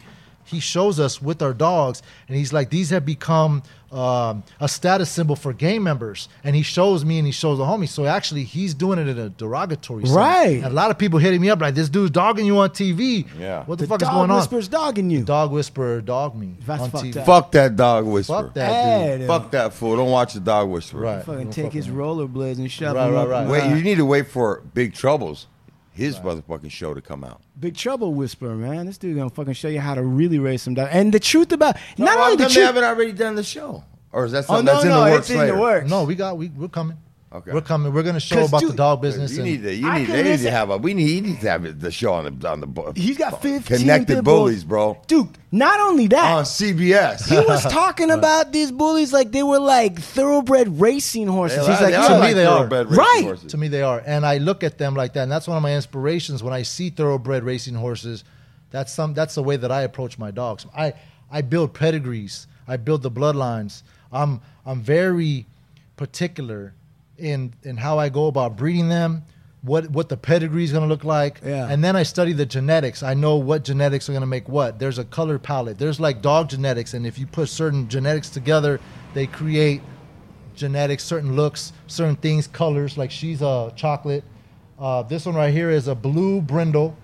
[0.51, 5.11] He shows us with our dogs, and he's like, These have become um, a status
[5.11, 6.29] symbol for gang members.
[6.45, 7.89] And he shows me and he shows the homie.
[7.89, 10.15] So actually, he's doing it in a derogatory sense.
[10.17, 10.57] Right.
[10.59, 13.27] And a lot of people hitting me up like, This dude's dogging you on TV.
[13.39, 13.65] Yeah.
[13.65, 14.29] What the, The fuck is going on?
[14.29, 15.25] Dog whisperers dogging you.
[15.25, 17.17] Dog whisperer, dog me That's on fucked TV.
[17.19, 17.27] up.
[17.27, 18.43] Fuck that dog whisperer.
[18.45, 19.19] Fuck that Hey, dude.
[19.21, 19.29] dude.
[19.29, 19.97] Fuck that fool.
[19.97, 21.01] Don't watch the dog whisperer.
[21.01, 21.25] Right.
[21.25, 23.43] Fucking Don't take fuck his with rollerblades and shove Right, them right, up right.
[23.45, 25.47] in Wait, you need to wait for Big Troubles,
[25.93, 27.41] his motherfucking show to come out.
[27.59, 28.86] Big Trouble whisperer, man.
[28.86, 30.91] This dude gonna fucking show you how to really raise some dogs.
[30.93, 32.66] And the truth about No, not how only the come they truth.
[32.66, 35.30] haven't already done the show, or is that Oh no, that's in no, the works
[35.30, 35.91] it's in the works.
[35.91, 36.97] No, we got we we're coming.
[37.33, 37.53] Okay.
[37.53, 37.93] We're coming.
[37.93, 39.31] We're gonna show 'Cause, about the dude, dog business.
[39.33, 39.72] You and- need to.
[39.72, 40.07] You I need.
[40.07, 40.78] can They need listen- to have a.
[40.78, 41.07] We need.
[41.07, 42.66] He needs to have the show on the on the.
[42.66, 44.41] bu- He's got 15 connected pit bulls.
[44.41, 44.99] bullies, bro.
[45.07, 47.28] Dude, not only that, On CBS.
[47.28, 51.66] he was talking about these bullies like they were like thoroughbred racing horses.
[51.66, 52.57] They He's are- like, they "Yo, are to me, like they are.
[52.59, 53.22] thoroughbred racing Right.
[53.24, 53.51] horses.
[53.53, 55.62] To me, they are, and I look at them like that, and that's one of
[55.62, 58.24] my inspirations when I see thoroughbred racing horses.
[58.72, 59.14] That's some.
[59.14, 60.66] That's the way that I approach my dogs.
[60.76, 60.95] I
[61.31, 62.49] I build pedigrees.
[62.66, 63.83] I build the bloodlines.
[64.12, 65.47] I'm I'm very
[65.97, 66.72] particular
[67.21, 69.23] in in how I go about breeding them.
[69.62, 71.68] What what the pedigree is going to look like, Yeah.
[71.68, 73.03] and then I study the genetics.
[73.03, 74.79] I know what genetics are going to make what.
[74.79, 75.79] There's a color palette.
[75.79, 78.81] There's like dog genetics, and if you put certain genetics together,
[79.12, 79.83] they create
[80.57, 82.97] genetics, certain looks, certain things, colors.
[82.97, 84.25] Like she's a chocolate.
[84.79, 86.97] Uh, this one right here is a blue brindle.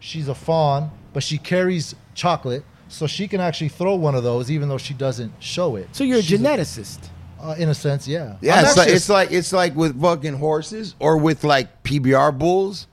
[0.00, 4.50] She's a fawn, but she carries chocolate, so she can actually throw one of those,
[4.50, 5.88] even though she doesn't show it.
[5.92, 6.98] so you're a She's geneticist.
[7.42, 8.36] Uh, in a sense, yeah.
[8.40, 12.38] Yeah, I'm it's like, it's like it's like with fucking horses or with like PBR
[12.38, 12.86] bulls.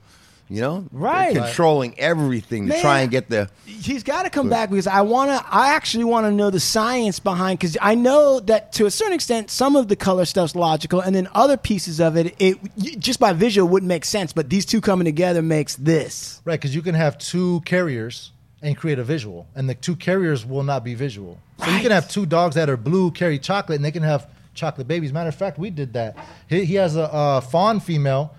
[0.52, 1.32] You know, They're Right.
[1.36, 2.80] controlling everything to Man.
[2.80, 3.48] try and get the.
[3.66, 5.46] He's got to come back because I want to.
[5.48, 9.12] I actually want to know the science behind because I know that to a certain
[9.14, 12.58] extent, some of the color stuff's logical, and then other pieces of it, it
[12.98, 14.32] just by visual wouldn't make sense.
[14.32, 16.40] But these two coming together makes this.
[16.44, 20.44] right because you can have two carriers and create a visual, and the two carriers
[20.44, 21.38] will not be visual.
[21.64, 24.26] So you can have two dogs that are blue carry chocolate, and they can have
[24.54, 25.12] chocolate babies.
[25.12, 26.16] Matter of fact, we did that.
[26.48, 28.34] He, he has a, a fawn female,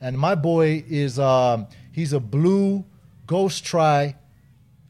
[0.00, 2.84] and my boy is um, he's a blue
[3.26, 4.16] ghost tri,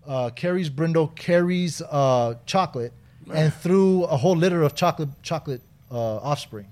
[0.07, 2.93] uh, carries brindle, carries uh, chocolate,
[3.33, 6.67] and threw a whole litter of chocolate chocolate uh, offspring.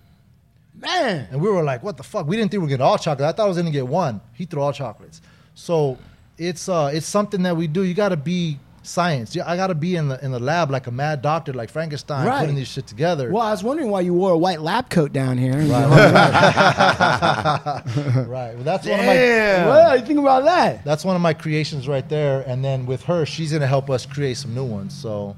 [0.76, 2.26] Man, And we were like, what the fuck?
[2.26, 3.28] We didn't think we were getting all chocolate.
[3.28, 4.20] I thought I was gonna get one.
[4.34, 5.20] He threw all chocolates.
[5.54, 5.98] So
[6.36, 7.82] it's uh it's something that we do.
[7.84, 9.34] You gotta be science.
[9.34, 12.26] Yeah, I gotta be in the in the lab like a mad doctor, like Frankenstein,
[12.26, 12.40] Right.
[12.40, 13.30] putting these shit together.
[13.32, 15.56] well, I was wondering why you wore a white lab coat down here.
[15.56, 15.70] Right.
[18.26, 18.54] right.
[18.54, 19.68] Well that's one of my Damn.
[19.68, 20.84] What do you think about that?
[20.84, 22.42] that's one of my creations right there.
[22.46, 24.94] And then with her, she's gonna help us create some new ones.
[24.94, 25.36] So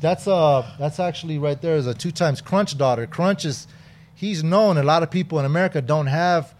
[0.00, 3.06] that's uh that's actually right there is a two times crunch daughter.
[3.06, 3.66] Crunch is
[4.14, 4.78] he's known.
[4.78, 6.54] A lot of people in America don't have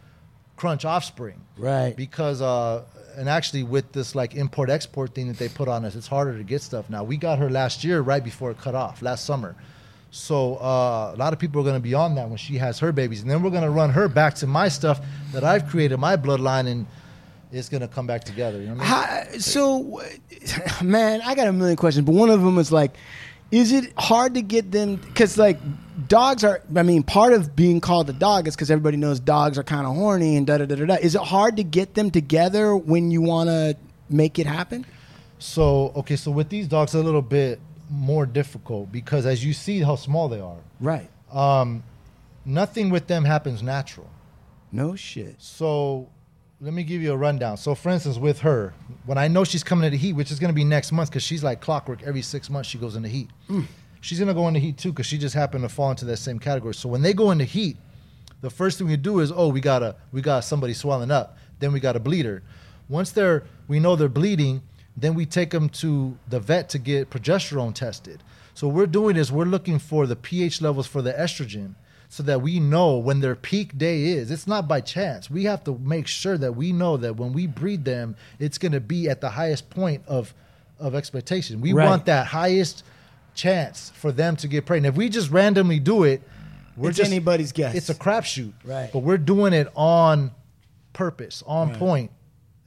[0.56, 1.40] crunch offspring.
[1.58, 1.96] Right.
[1.96, 2.82] because uh
[3.16, 6.36] and actually with this like import export thing that they put on us it's harder
[6.36, 7.02] to get stuff now.
[7.02, 9.56] We got her last year right before it cut off last summer.
[10.10, 12.78] So uh, a lot of people are going to be on that when she has
[12.78, 13.22] her babies.
[13.22, 15.00] And then we're going to run her back to my stuff
[15.32, 16.86] that i've created my bloodline and
[17.52, 18.84] it's going to come back together you know I mean?
[18.84, 20.02] How, so,
[20.82, 22.96] man, I got a million questions, but one of them is like,
[23.50, 24.96] is it hard to get them?
[24.96, 25.58] Because like
[26.08, 26.62] dogs are.
[26.74, 29.86] I mean, part of being called a dog is because everybody knows dogs are kind
[29.86, 30.94] of horny and da da da da.
[30.94, 33.76] Is it hard to get them together when you want to
[34.08, 34.84] make it happen?
[35.38, 39.80] so okay so with these dogs a little bit more difficult because as you see
[39.80, 41.10] how small they are Right.
[41.32, 41.82] Um,
[42.44, 44.08] nothing with them happens natural
[44.72, 45.36] No shit.
[45.38, 46.08] So
[46.60, 47.56] let me give you a rundown.
[47.56, 48.72] So, for instance, with her,
[49.04, 51.22] when I know she's coming into heat, which is going to be next month, because
[51.22, 52.02] she's like clockwork.
[52.02, 53.28] Every six months, she goes into heat.
[53.48, 53.66] Mm.
[54.00, 56.16] She's going to go into heat too, because she just happened to fall into that
[56.16, 56.74] same category.
[56.74, 57.76] So when they go into heat,
[58.40, 61.36] the first thing we do is, oh, we gotta, we got somebody swelling up.
[61.58, 62.42] Then we got a bleeder.
[62.88, 64.62] Once they're, we know they're bleeding,
[64.96, 68.22] then we take them to the vet to get progesterone tested.
[68.54, 71.74] So what we're doing is we're looking for the pH levels for the estrogen
[72.08, 74.30] so that we know when their peak day is.
[74.30, 75.30] It's not by chance.
[75.30, 78.72] We have to make sure that we know that when we breed them, it's going
[78.72, 80.34] to be at the highest point of
[80.78, 81.62] of expectation.
[81.62, 81.86] We Right.
[81.88, 82.84] want that highest
[83.34, 84.94] chance for them to get pregnant.
[84.94, 86.22] If we just randomly do it,
[86.76, 87.74] we're It's just anybody's guess.
[87.74, 88.52] It's a crapshoot.
[88.62, 88.90] Right.
[88.92, 90.32] But we're doing it on
[90.92, 92.10] purpose, on point,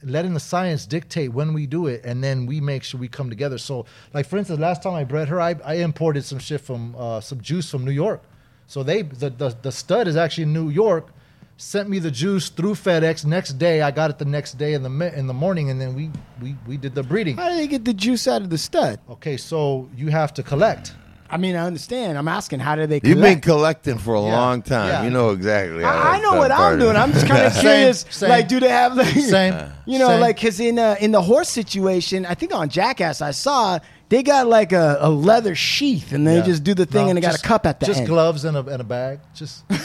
[0.02, 3.30] letting the science dictate when we do it, and then we make sure we come
[3.30, 3.58] together.
[3.58, 6.96] So, like for instance, last time I bred her, I, I imported some shit from
[6.98, 8.22] uh, some juice from New York.
[8.70, 11.08] So they the, the the stud is actually in New York.
[11.56, 13.26] Sent me the juice through FedEx.
[13.26, 15.92] Next day, I got it the next day in the in the morning, and then
[15.96, 16.08] we
[16.40, 17.36] we we did the breeding.
[17.36, 19.00] How do they get the juice out of the stud?
[19.10, 20.94] Okay, so you have to collect.
[21.28, 22.16] I mean, I understand.
[22.16, 23.00] I'm asking, how do they?
[23.00, 23.08] Collect?
[23.08, 24.88] You've been collecting for a Yeah, long time.
[24.88, 25.02] yeah.
[25.04, 25.82] You know exactly.
[25.82, 26.96] how I, I know what I'm doing.
[26.96, 28.06] I'm just kind of Same, curious.
[28.10, 28.28] same.
[28.30, 29.54] Like, do they have like Same,
[29.84, 30.20] You know, same.
[30.20, 33.80] like because in uh, in the horse situation, I think on Jackass I saw
[34.10, 36.42] they got like a, a leather sheath and they Yeah.
[36.42, 38.08] just do the thing No, and they got just- a cup at the just end.
[38.08, 39.20] gloves and a and a bag.
[39.34, 39.76] Just we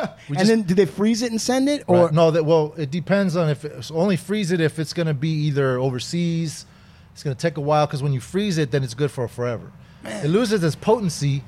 [0.00, 2.12] and just- then do they freeze it and send it or Right.
[2.14, 5.14] no, that well, it depends on if it's only freeze it if it's going to
[5.14, 6.66] be either overseas.
[7.12, 9.28] It's going to take a while because when you freeze it, then it's good for
[9.28, 9.70] forever.
[10.04, 11.44] It loses its potency,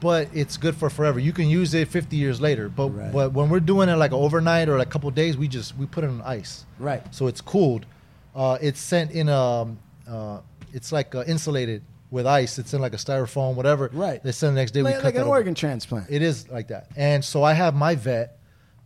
[0.00, 1.18] but it's good for forever.
[1.18, 2.68] You can use it 50 years later.
[2.68, 3.12] But Right.
[3.12, 5.86] but when we're doing it like overnight or like a couple days, we just we
[5.86, 6.64] put it on ice.
[6.78, 7.02] Right.
[7.12, 7.84] So it's cooled.
[8.34, 9.66] Uh, it's sent in a.
[10.08, 10.38] Uh,
[10.72, 12.58] it's like uh, insulated with ice.
[12.58, 13.90] It's in like a styrofoam, whatever.
[13.92, 14.22] Right.
[14.22, 14.82] They send the next day.
[14.82, 16.06] we like, cut like an organ transplant?
[16.10, 16.88] It is like that.
[16.96, 18.38] And so I have my vet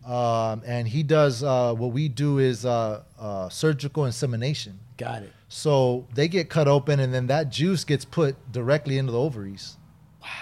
[0.06, 4.78] um, and he does uh, what we do is uh, uh, surgical insemination.
[4.96, 5.32] Got it.
[5.48, 9.76] So they get cut open, and then that juice gets put directly into the ovaries,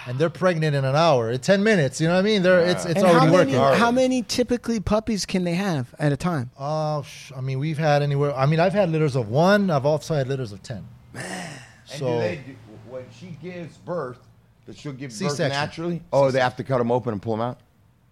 [0.05, 1.99] and they're pregnant in an hour, in ten minutes.
[1.99, 2.43] You know what I mean?
[2.43, 3.55] They're it's it's and already how working.
[3.55, 6.51] many, how many typically puppies can they have at a time?
[6.59, 6.99] Uh,
[7.35, 8.35] I mean, we've had anywhere.
[8.35, 9.71] I mean, I've had litters of one.
[9.71, 10.87] I've also had litters of ten.
[11.17, 12.55] And So do they do,
[12.89, 14.17] when she gives birth,
[14.65, 15.49] does she'll give birth C-section.
[15.49, 16.01] naturally?
[16.11, 17.59] Oh, they have to cut them open and pull them out.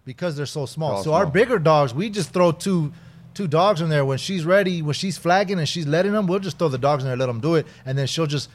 [0.04, 0.98] because they're so small.
[0.98, 2.92] Oh, so our bigger dogs, we just throw two
[3.34, 6.26] two dogs in there when she's ready, when she's flagging and she's letting them.
[6.28, 8.48] We'll just throw the dogs in there, let them do it, and then she'll just.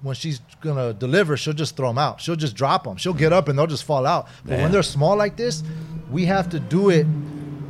[0.00, 2.20] When she's gonna deliver, she'll just throw them out.
[2.20, 2.96] She'll just drop them.
[2.98, 4.28] She'll get up and they'll just fall out.
[4.44, 5.64] But when they're small like this,
[6.10, 7.04] we have to do it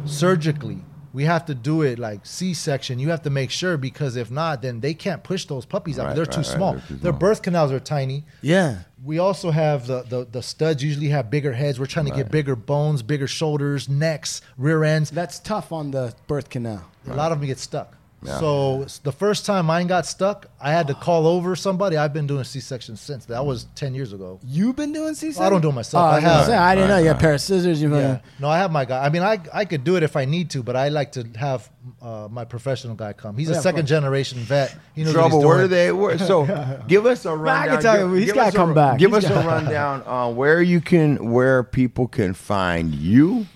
[0.04, 0.78] surgically.
[1.18, 3.00] We have to do it like C-section.
[3.00, 6.06] You have to make sure because if not, then they can't push those puppies out.
[6.06, 6.46] Right, they're right, too right.
[6.46, 6.72] small.
[6.74, 8.22] They're too Their birth canals are tiny.
[8.40, 8.82] Yeah.
[9.02, 11.80] We also have the, the the studs usually have bigger heads.
[11.80, 15.10] We're trying to get bigger bones, bigger shoulders, necks, rear ends.
[15.10, 16.84] That's tough on the birth canal.
[17.08, 17.97] A lot of them get stuck.
[18.20, 18.40] Yeah.
[18.40, 21.96] So the first time mine got stuck, I had to call over somebody.
[21.96, 23.26] I've been doing C-section since.
[23.26, 24.40] That was ten years ago.
[24.44, 25.44] You've been doing C-section?
[25.44, 26.02] I don't do it myself.
[26.02, 27.80] Oh, I I, have- say, I didn't know Right, you had a pair of scissors.
[27.80, 28.00] You Yeah.
[28.00, 28.18] yeah.
[28.40, 29.04] No, I have my guy.
[29.04, 31.28] I mean, I I could do it if I need to, but I like to
[31.36, 31.70] have
[32.02, 33.36] uh, my professional guy come.
[33.38, 34.76] He's Yeah, a second generation vet.
[34.96, 35.38] He knows Trouble.
[35.38, 35.68] what he's Where doing.
[35.68, 35.92] do they?
[35.92, 37.68] Where, so, give us a rundown.
[37.76, 38.98] can tell you, give- he's give gotta us a- come back.
[38.98, 43.46] Give He's us a gotta- rundown on where you can, where people can find you,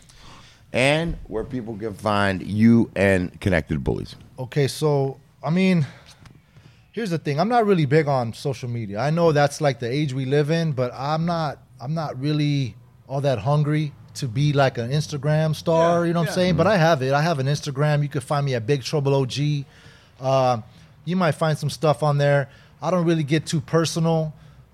[0.72, 4.14] and where people can find you and connected bullies.
[4.38, 5.86] Okay, so I mean,
[6.92, 7.38] here's the thing.
[7.38, 8.98] I'm not really big on social media.
[8.98, 11.58] I know that's like the age we live in, but I'm not.
[11.80, 12.76] I'm not really
[13.08, 16.06] all that hungry to be like an Instagram star.
[16.06, 16.56] you know what I'm saying?
[16.56, 17.12] But I have it.
[17.12, 18.02] I have an Instagram.
[18.02, 19.64] You can find me at Big Trouble OG.
[20.20, 20.60] Uh,
[21.04, 22.48] you might find some stuff on there.
[22.80, 24.32] I don't really get too personal.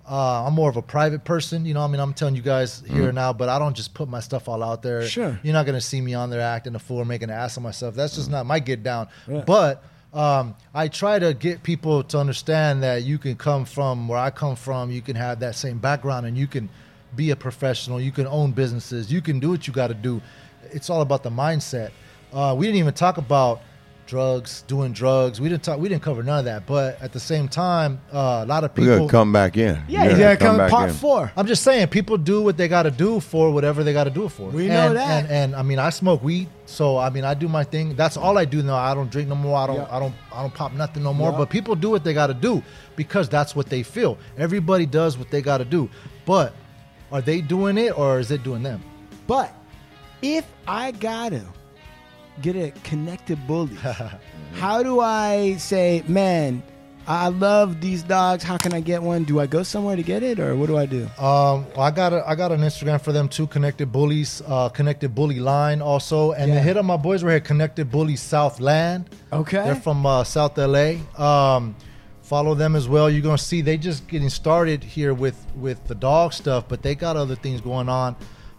[0.09, 1.83] Uh, I'm more of a private person, you know.
[1.83, 4.21] I mean, I'm telling you guys here and now, but I don't just put my
[4.21, 5.07] stuff all out there.
[5.07, 5.39] Sure.
[5.43, 7.95] You're not gonna see me on there acting a fool, making an ass of myself.
[7.95, 9.09] That's just not my get down.
[9.27, 9.85] But
[10.15, 14.31] um, I try to get people to understand that you can come from where I
[14.31, 14.91] come from.
[14.91, 16.71] You can have that same background, and you can
[17.15, 18.01] be a professional.
[18.01, 19.13] You can own businesses.
[19.13, 20.23] You can do what you got to do.
[20.71, 21.91] It's all about the mindset.
[22.33, 23.61] Uh, we didn't even talk about
[24.09, 25.41] drugs, doing drugs.
[25.41, 25.79] We didn't talk.
[25.79, 26.67] We didn't cover none of that.
[26.67, 28.97] But at the same time, uh, a lot of people.
[28.97, 29.81] gonna come back in.
[29.87, 30.95] Yeah, We're he's gonna gonna come back part in.
[30.97, 31.33] four.
[31.37, 34.11] I'm just saying, people do what they got to do for whatever they got to
[34.11, 34.49] do it for.
[34.49, 35.25] We and, know that.
[35.25, 37.95] And, and I mean, I smoke weed, so I mean, I do my thing.
[37.95, 38.77] That's all I do now.
[38.77, 39.57] I don't drink no more.
[39.57, 39.77] I don't.
[39.77, 39.97] Yeah.
[39.97, 40.15] I don't.
[40.33, 41.31] I don't pop nothing no more.
[41.31, 41.39] Yeah.
[41.39, 42.63] But people do what they got to do
[42.97, 44.19] because that's what they feel.
[44.39, 45.89] Everybody does what they got to do.
[46.25, 46.55] But
[47.13, 48.83] are they doing it or is it doing them?
[49.27, 49.55] But
[50.23, 51.45] if I gotta
[52.43, 53.77] get a connected bully,
[54.55, 56.63] how do I say, man,
[57.07, 58.45] I love these dogs.
[58.45, 59.25] How can I get one?
[59.25, 61.05] Do I go somewhere to get it, or what do I do?
[61.19, 63.47] Um, well, I got a, I got an Instagram for them too.
[63.47, 66.57] Connected Bullies, uh, Connected Bully Line also, and Yeah.
[66.57, 67.41] then hit up my boys right here.
[67.41, 69.09] Connected Bullies Southland.
[69.33, 69.65] Okay.
[69.65, 70.97] They're from uh, South LA.
[71.17, 71.75] Um,
[72.21, 73.09] follow them as well.
[73.09, 76.95] You're gonna see they just getting started here with with the dog stuff, but they
[76.95, 78.17] got other things going on.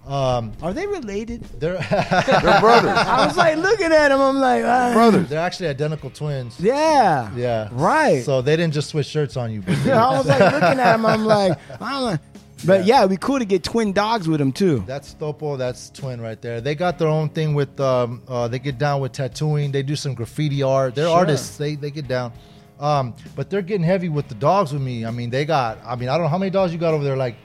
[0.10, 1.43] Um, Are they related?
[1.60, 2.97] they're They're brothers.
[2.97, 4.20] I was like looking at them.
[4.20, 4.91] I'm like, ah.
[4.91, 5.30] brothers.
[5.30, 6.60] they're actually identical twins.
[6.60, 7.32] Yeah.
[7.36, 7.70] Yeah.
[7.72, 8.24] Right.
[8.24, 9.62] So they didn't just switch shirts on you.
[9.62, 11.05] But they- I was like looking at them.
[11.05, 12.20] I'm like, I'm like,
[12.66, 12.99] but yeah.
[12.99, 14.84] it'd be cool to get twin dogs with them too.
[14.88, 15.57] That's Stopo.
[15.60, 16.60] That's Twin right there.
[16.60, 17.80] They got their own thing with.
[17.80, 19.72] Um, uh, they get down with tattooing.
[19.72, 20.95] They do some graffiti art.
[20.95, 21.18] They're Sure.
[21.18, 21.55] artists.
[21.57, 22.34] They they get down.
[22.80, 25.05] Um, but they're getting heavy with the dogs with me.
[25.05, 25.78] I mean, they got.
[25.86, 27.16] I mean, I don't know how many dogs you got over there.
[27.16, 27.36] Like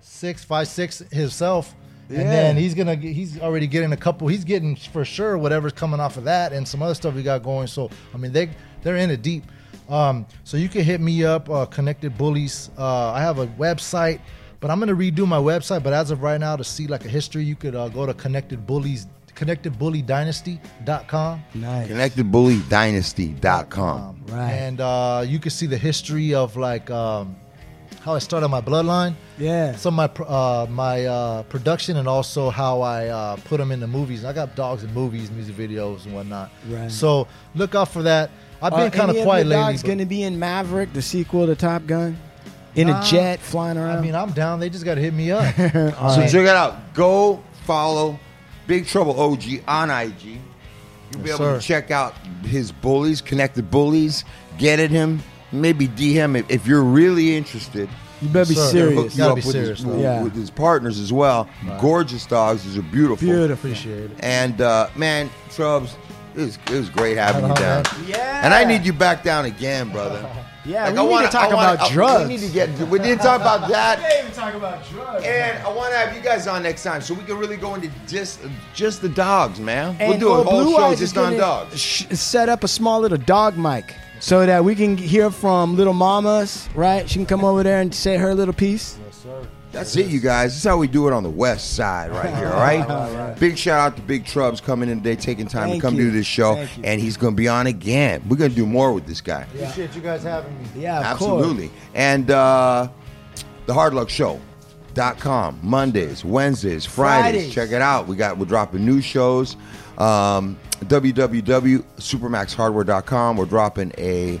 [0.00, 1.74] six, five, six himself.
[2.12, 2.20] Yeah.
[2.20, 2.96] And then he's gonna.
[2.96, 4.28] get- He's already getting a couple.
[4.28, 7.42] He's getting for sure whatever's coming off of that and some other stuff we got
[7.42, 7.66] going.
[7.66, 8.50] So I mean, they
[8.82, 9.44] they're in it deep.
[9.88, 12.70] Um, so you can hit me up, uh, Connected Bullies.
[12.78, 14.20] Uh, I have a website,
[14.60, 15.82] but I'm gonna redo my website.
[15.82, 18.14] But as of right now, to see like a history, you could uh, go to
[18.14, 21.42] Connected Bullies, ConnectedBullyDynasty.com.
[21.54, 21.88] Nice.
[21.88, 24.22] ConnectedBullyDynasty.com.
[24.28, 24.52] Right.
[24.52, 27.36] And uh, you can see the history of like um,
[28.02, 29.14] how I started my bloodline.
[29.38, 29.76] Yeah.
[29.76, 33.80] Some of my uh, my uh, production and also how I uh, put them in
[33.80, 34.24] the movies.
[34.24, 36.50] I got dogs in movies, music videos, and whatnot.
[36.68, 36.90] Right.
[36.90, 38.30] So look out for that.
[38.60, 39.72] I've been kind of quiet your lately.
[39.72, 42.16] dogs but- going to be in Maverick, the sequel to Top Gun,
[42.76, 43.98] in a Uh, jet flying around?
[43.98, 44.60] I mean, I'm down.
[44.60, 45.44] They just got to hit me up.
[45.56, 46.94] So check it out.
[46.94, 48.18] Go follow
[48.68, 50.22] Big Trouble OG on IG.
[51.12, 52.14] You'll be Yes, able to check out
[52.44, 54.24] his bullies, connected bullies.
[54.58, 55.22] Get at him.
[55.50, 57.88] Maybe DM if, if you're really interested.
[58.22, 58.62] You better be Sir.
[58.62, 59.12] They'll serious.
[59.14, 59.98] you Gotta up be with, serious, his, though.
[59.98, 60.22] Yeah.
[60.22, 61.48] with his partners as well.
[61.80, 62.64] Gorgeous dogs.
[62.64, 63.26] These are beautiful.
[63.26, 63.70] Beautiful.
[63.70, 64.16] Appreciate it.
[64.20, 65.94] And uh, man, Trubs,
[66.34, 67.84] it was, it was great having you down.
[67.86, 68.40] on, Yeah.
[68.44, 70.24] And I need you back down again, brother.
[70.64, 72.28] Yeah, Like, we I need wanna- to talk wanna- about drugs.
[72.28, 72.68] We need to get.
[72.88, 73.98] We need to talk about that.
[73.98, 75.24] can't even talk about drugs.
[75.24, 77.74] And I want to have you guys on next time so we can really go
[77.74, 78.38] into just
[78.72, 79.96] just the dogs, man.
[79.98, 81.80] And we'll do a whole show just on dogs.
[81.80, 85.92] sh- set up a small little dog mic so that we can hear from little
[85.92, 87.10] mamas, right?
[87.10, 88.96] She can come over there and say her little piece.
[89.04, 89.48] Yes, sir.
[89.72, 90.52] That's it, you guys.
[90.52, 92.80] That's how we do it on the west side right here, all right?
[92.88, 93.36] all right?
[93.40, 96.02] Big shout out to Big Trubs coming in today, taking time Thank to come you.
[96.04, 96.54] do this show.
[96.54, 96.84] Thank you.
[96.84, 98.22] And he's going to be on again.
[98.28, 99.44] We're going to do more with this guy.
[99.56, 99.62] Yeah.
[99.62, 100.68] Appreciate you guys having me.
[100.76, 101.72] Yeah, of Absolutely.
[101.94, 102.90] And uh,
[103.66, 107.32] the Hard Luck Show.com, Mondays, Wednesdays, Fridays.
[107.32, 107.54] Fridays.
[107.54, 108.06] Check it out.
[108.06, 109.56] We got we're dropping new shows.
[109.98, 113.36] Um, www.supermaxhardware.com.
[113.36, 114.40] We're dropping a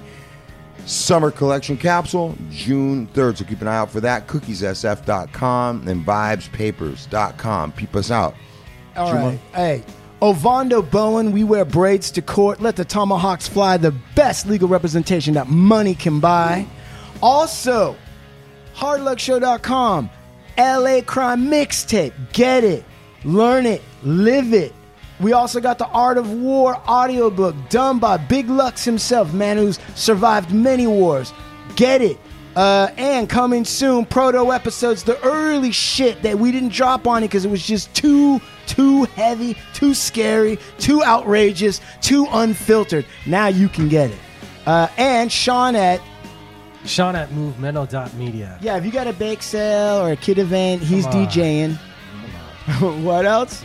[0.86, 3.38] summer collection capsule June 3rd.
[3.38, 4.26] So keep an eye out for that.
[4.26, 7.72] Cookiessf.com and vibespapers.com.
[7.72, 8.34] Peep us out.
[8.96, 9.38] All right.
[9.54, 9.82] Hey,
[10.20, 12.60] Ovando Bowen, we wear braids to court.
[12.60, 13.76] Let the tomahawks fly.
[13.76, 16.66] The best legal representation that money can buy.
[17.22, 17.96] Also,
[18.74, 20.10] hardluckshow.com.
[20.58, 22.12] LA Crime Mixtape.
[22.32, 22.84] Get it.
[23.24, 23.82] Learn it.
[24.02, 24.72] Live it.
[25.22, 29.78] We also got the Art of War audiobook done by Big Lucks himself, man who's
[29.94, 31.32] survived many wars.
[31.76, 32.18] Get it.
[32.56, 37.28] Uh, and coming soon, proto episodes, the early shit that we didn't drop on it
[37.28, 43.06] because it was just too, too heavy, too scary, too outrageous, too unfiltered.
[43.24, 44.18] Now you can get it.
[44.66, 46.00] Uh, and Sean at
[46.84, 48.58] Sean at movemental.media.
[48.60, 51.76] yeah, if you got a bake sale or a kid event, he's DJing.
[53.04, 53.64] what else?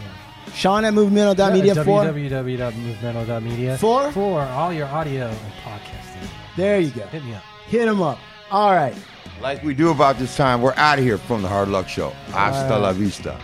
[0.57, 2.03] Sean at movemental.media Yeah, for.
[2.03, 3.77] www.movemental.media.
[3.77, 4.11] For?
[4.11, 6.27] For all your audio and podcasting.
[6.55, 7.05] There you go.
[7.07, 7.43] Hit me up.
[7.67, 8.17] Hit him up.
[8.49, 8.95] All right.
[9.39, 12.09] Like we do about this time, we're out of here from the Hard Luck Show.
[12.31, 13.38] Hasta la vista.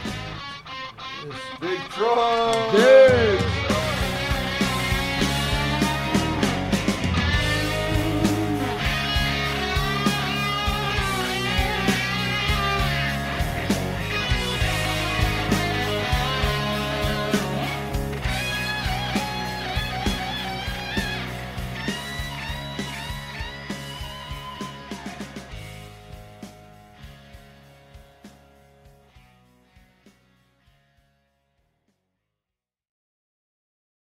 [1.61, 2.73] Big Trump.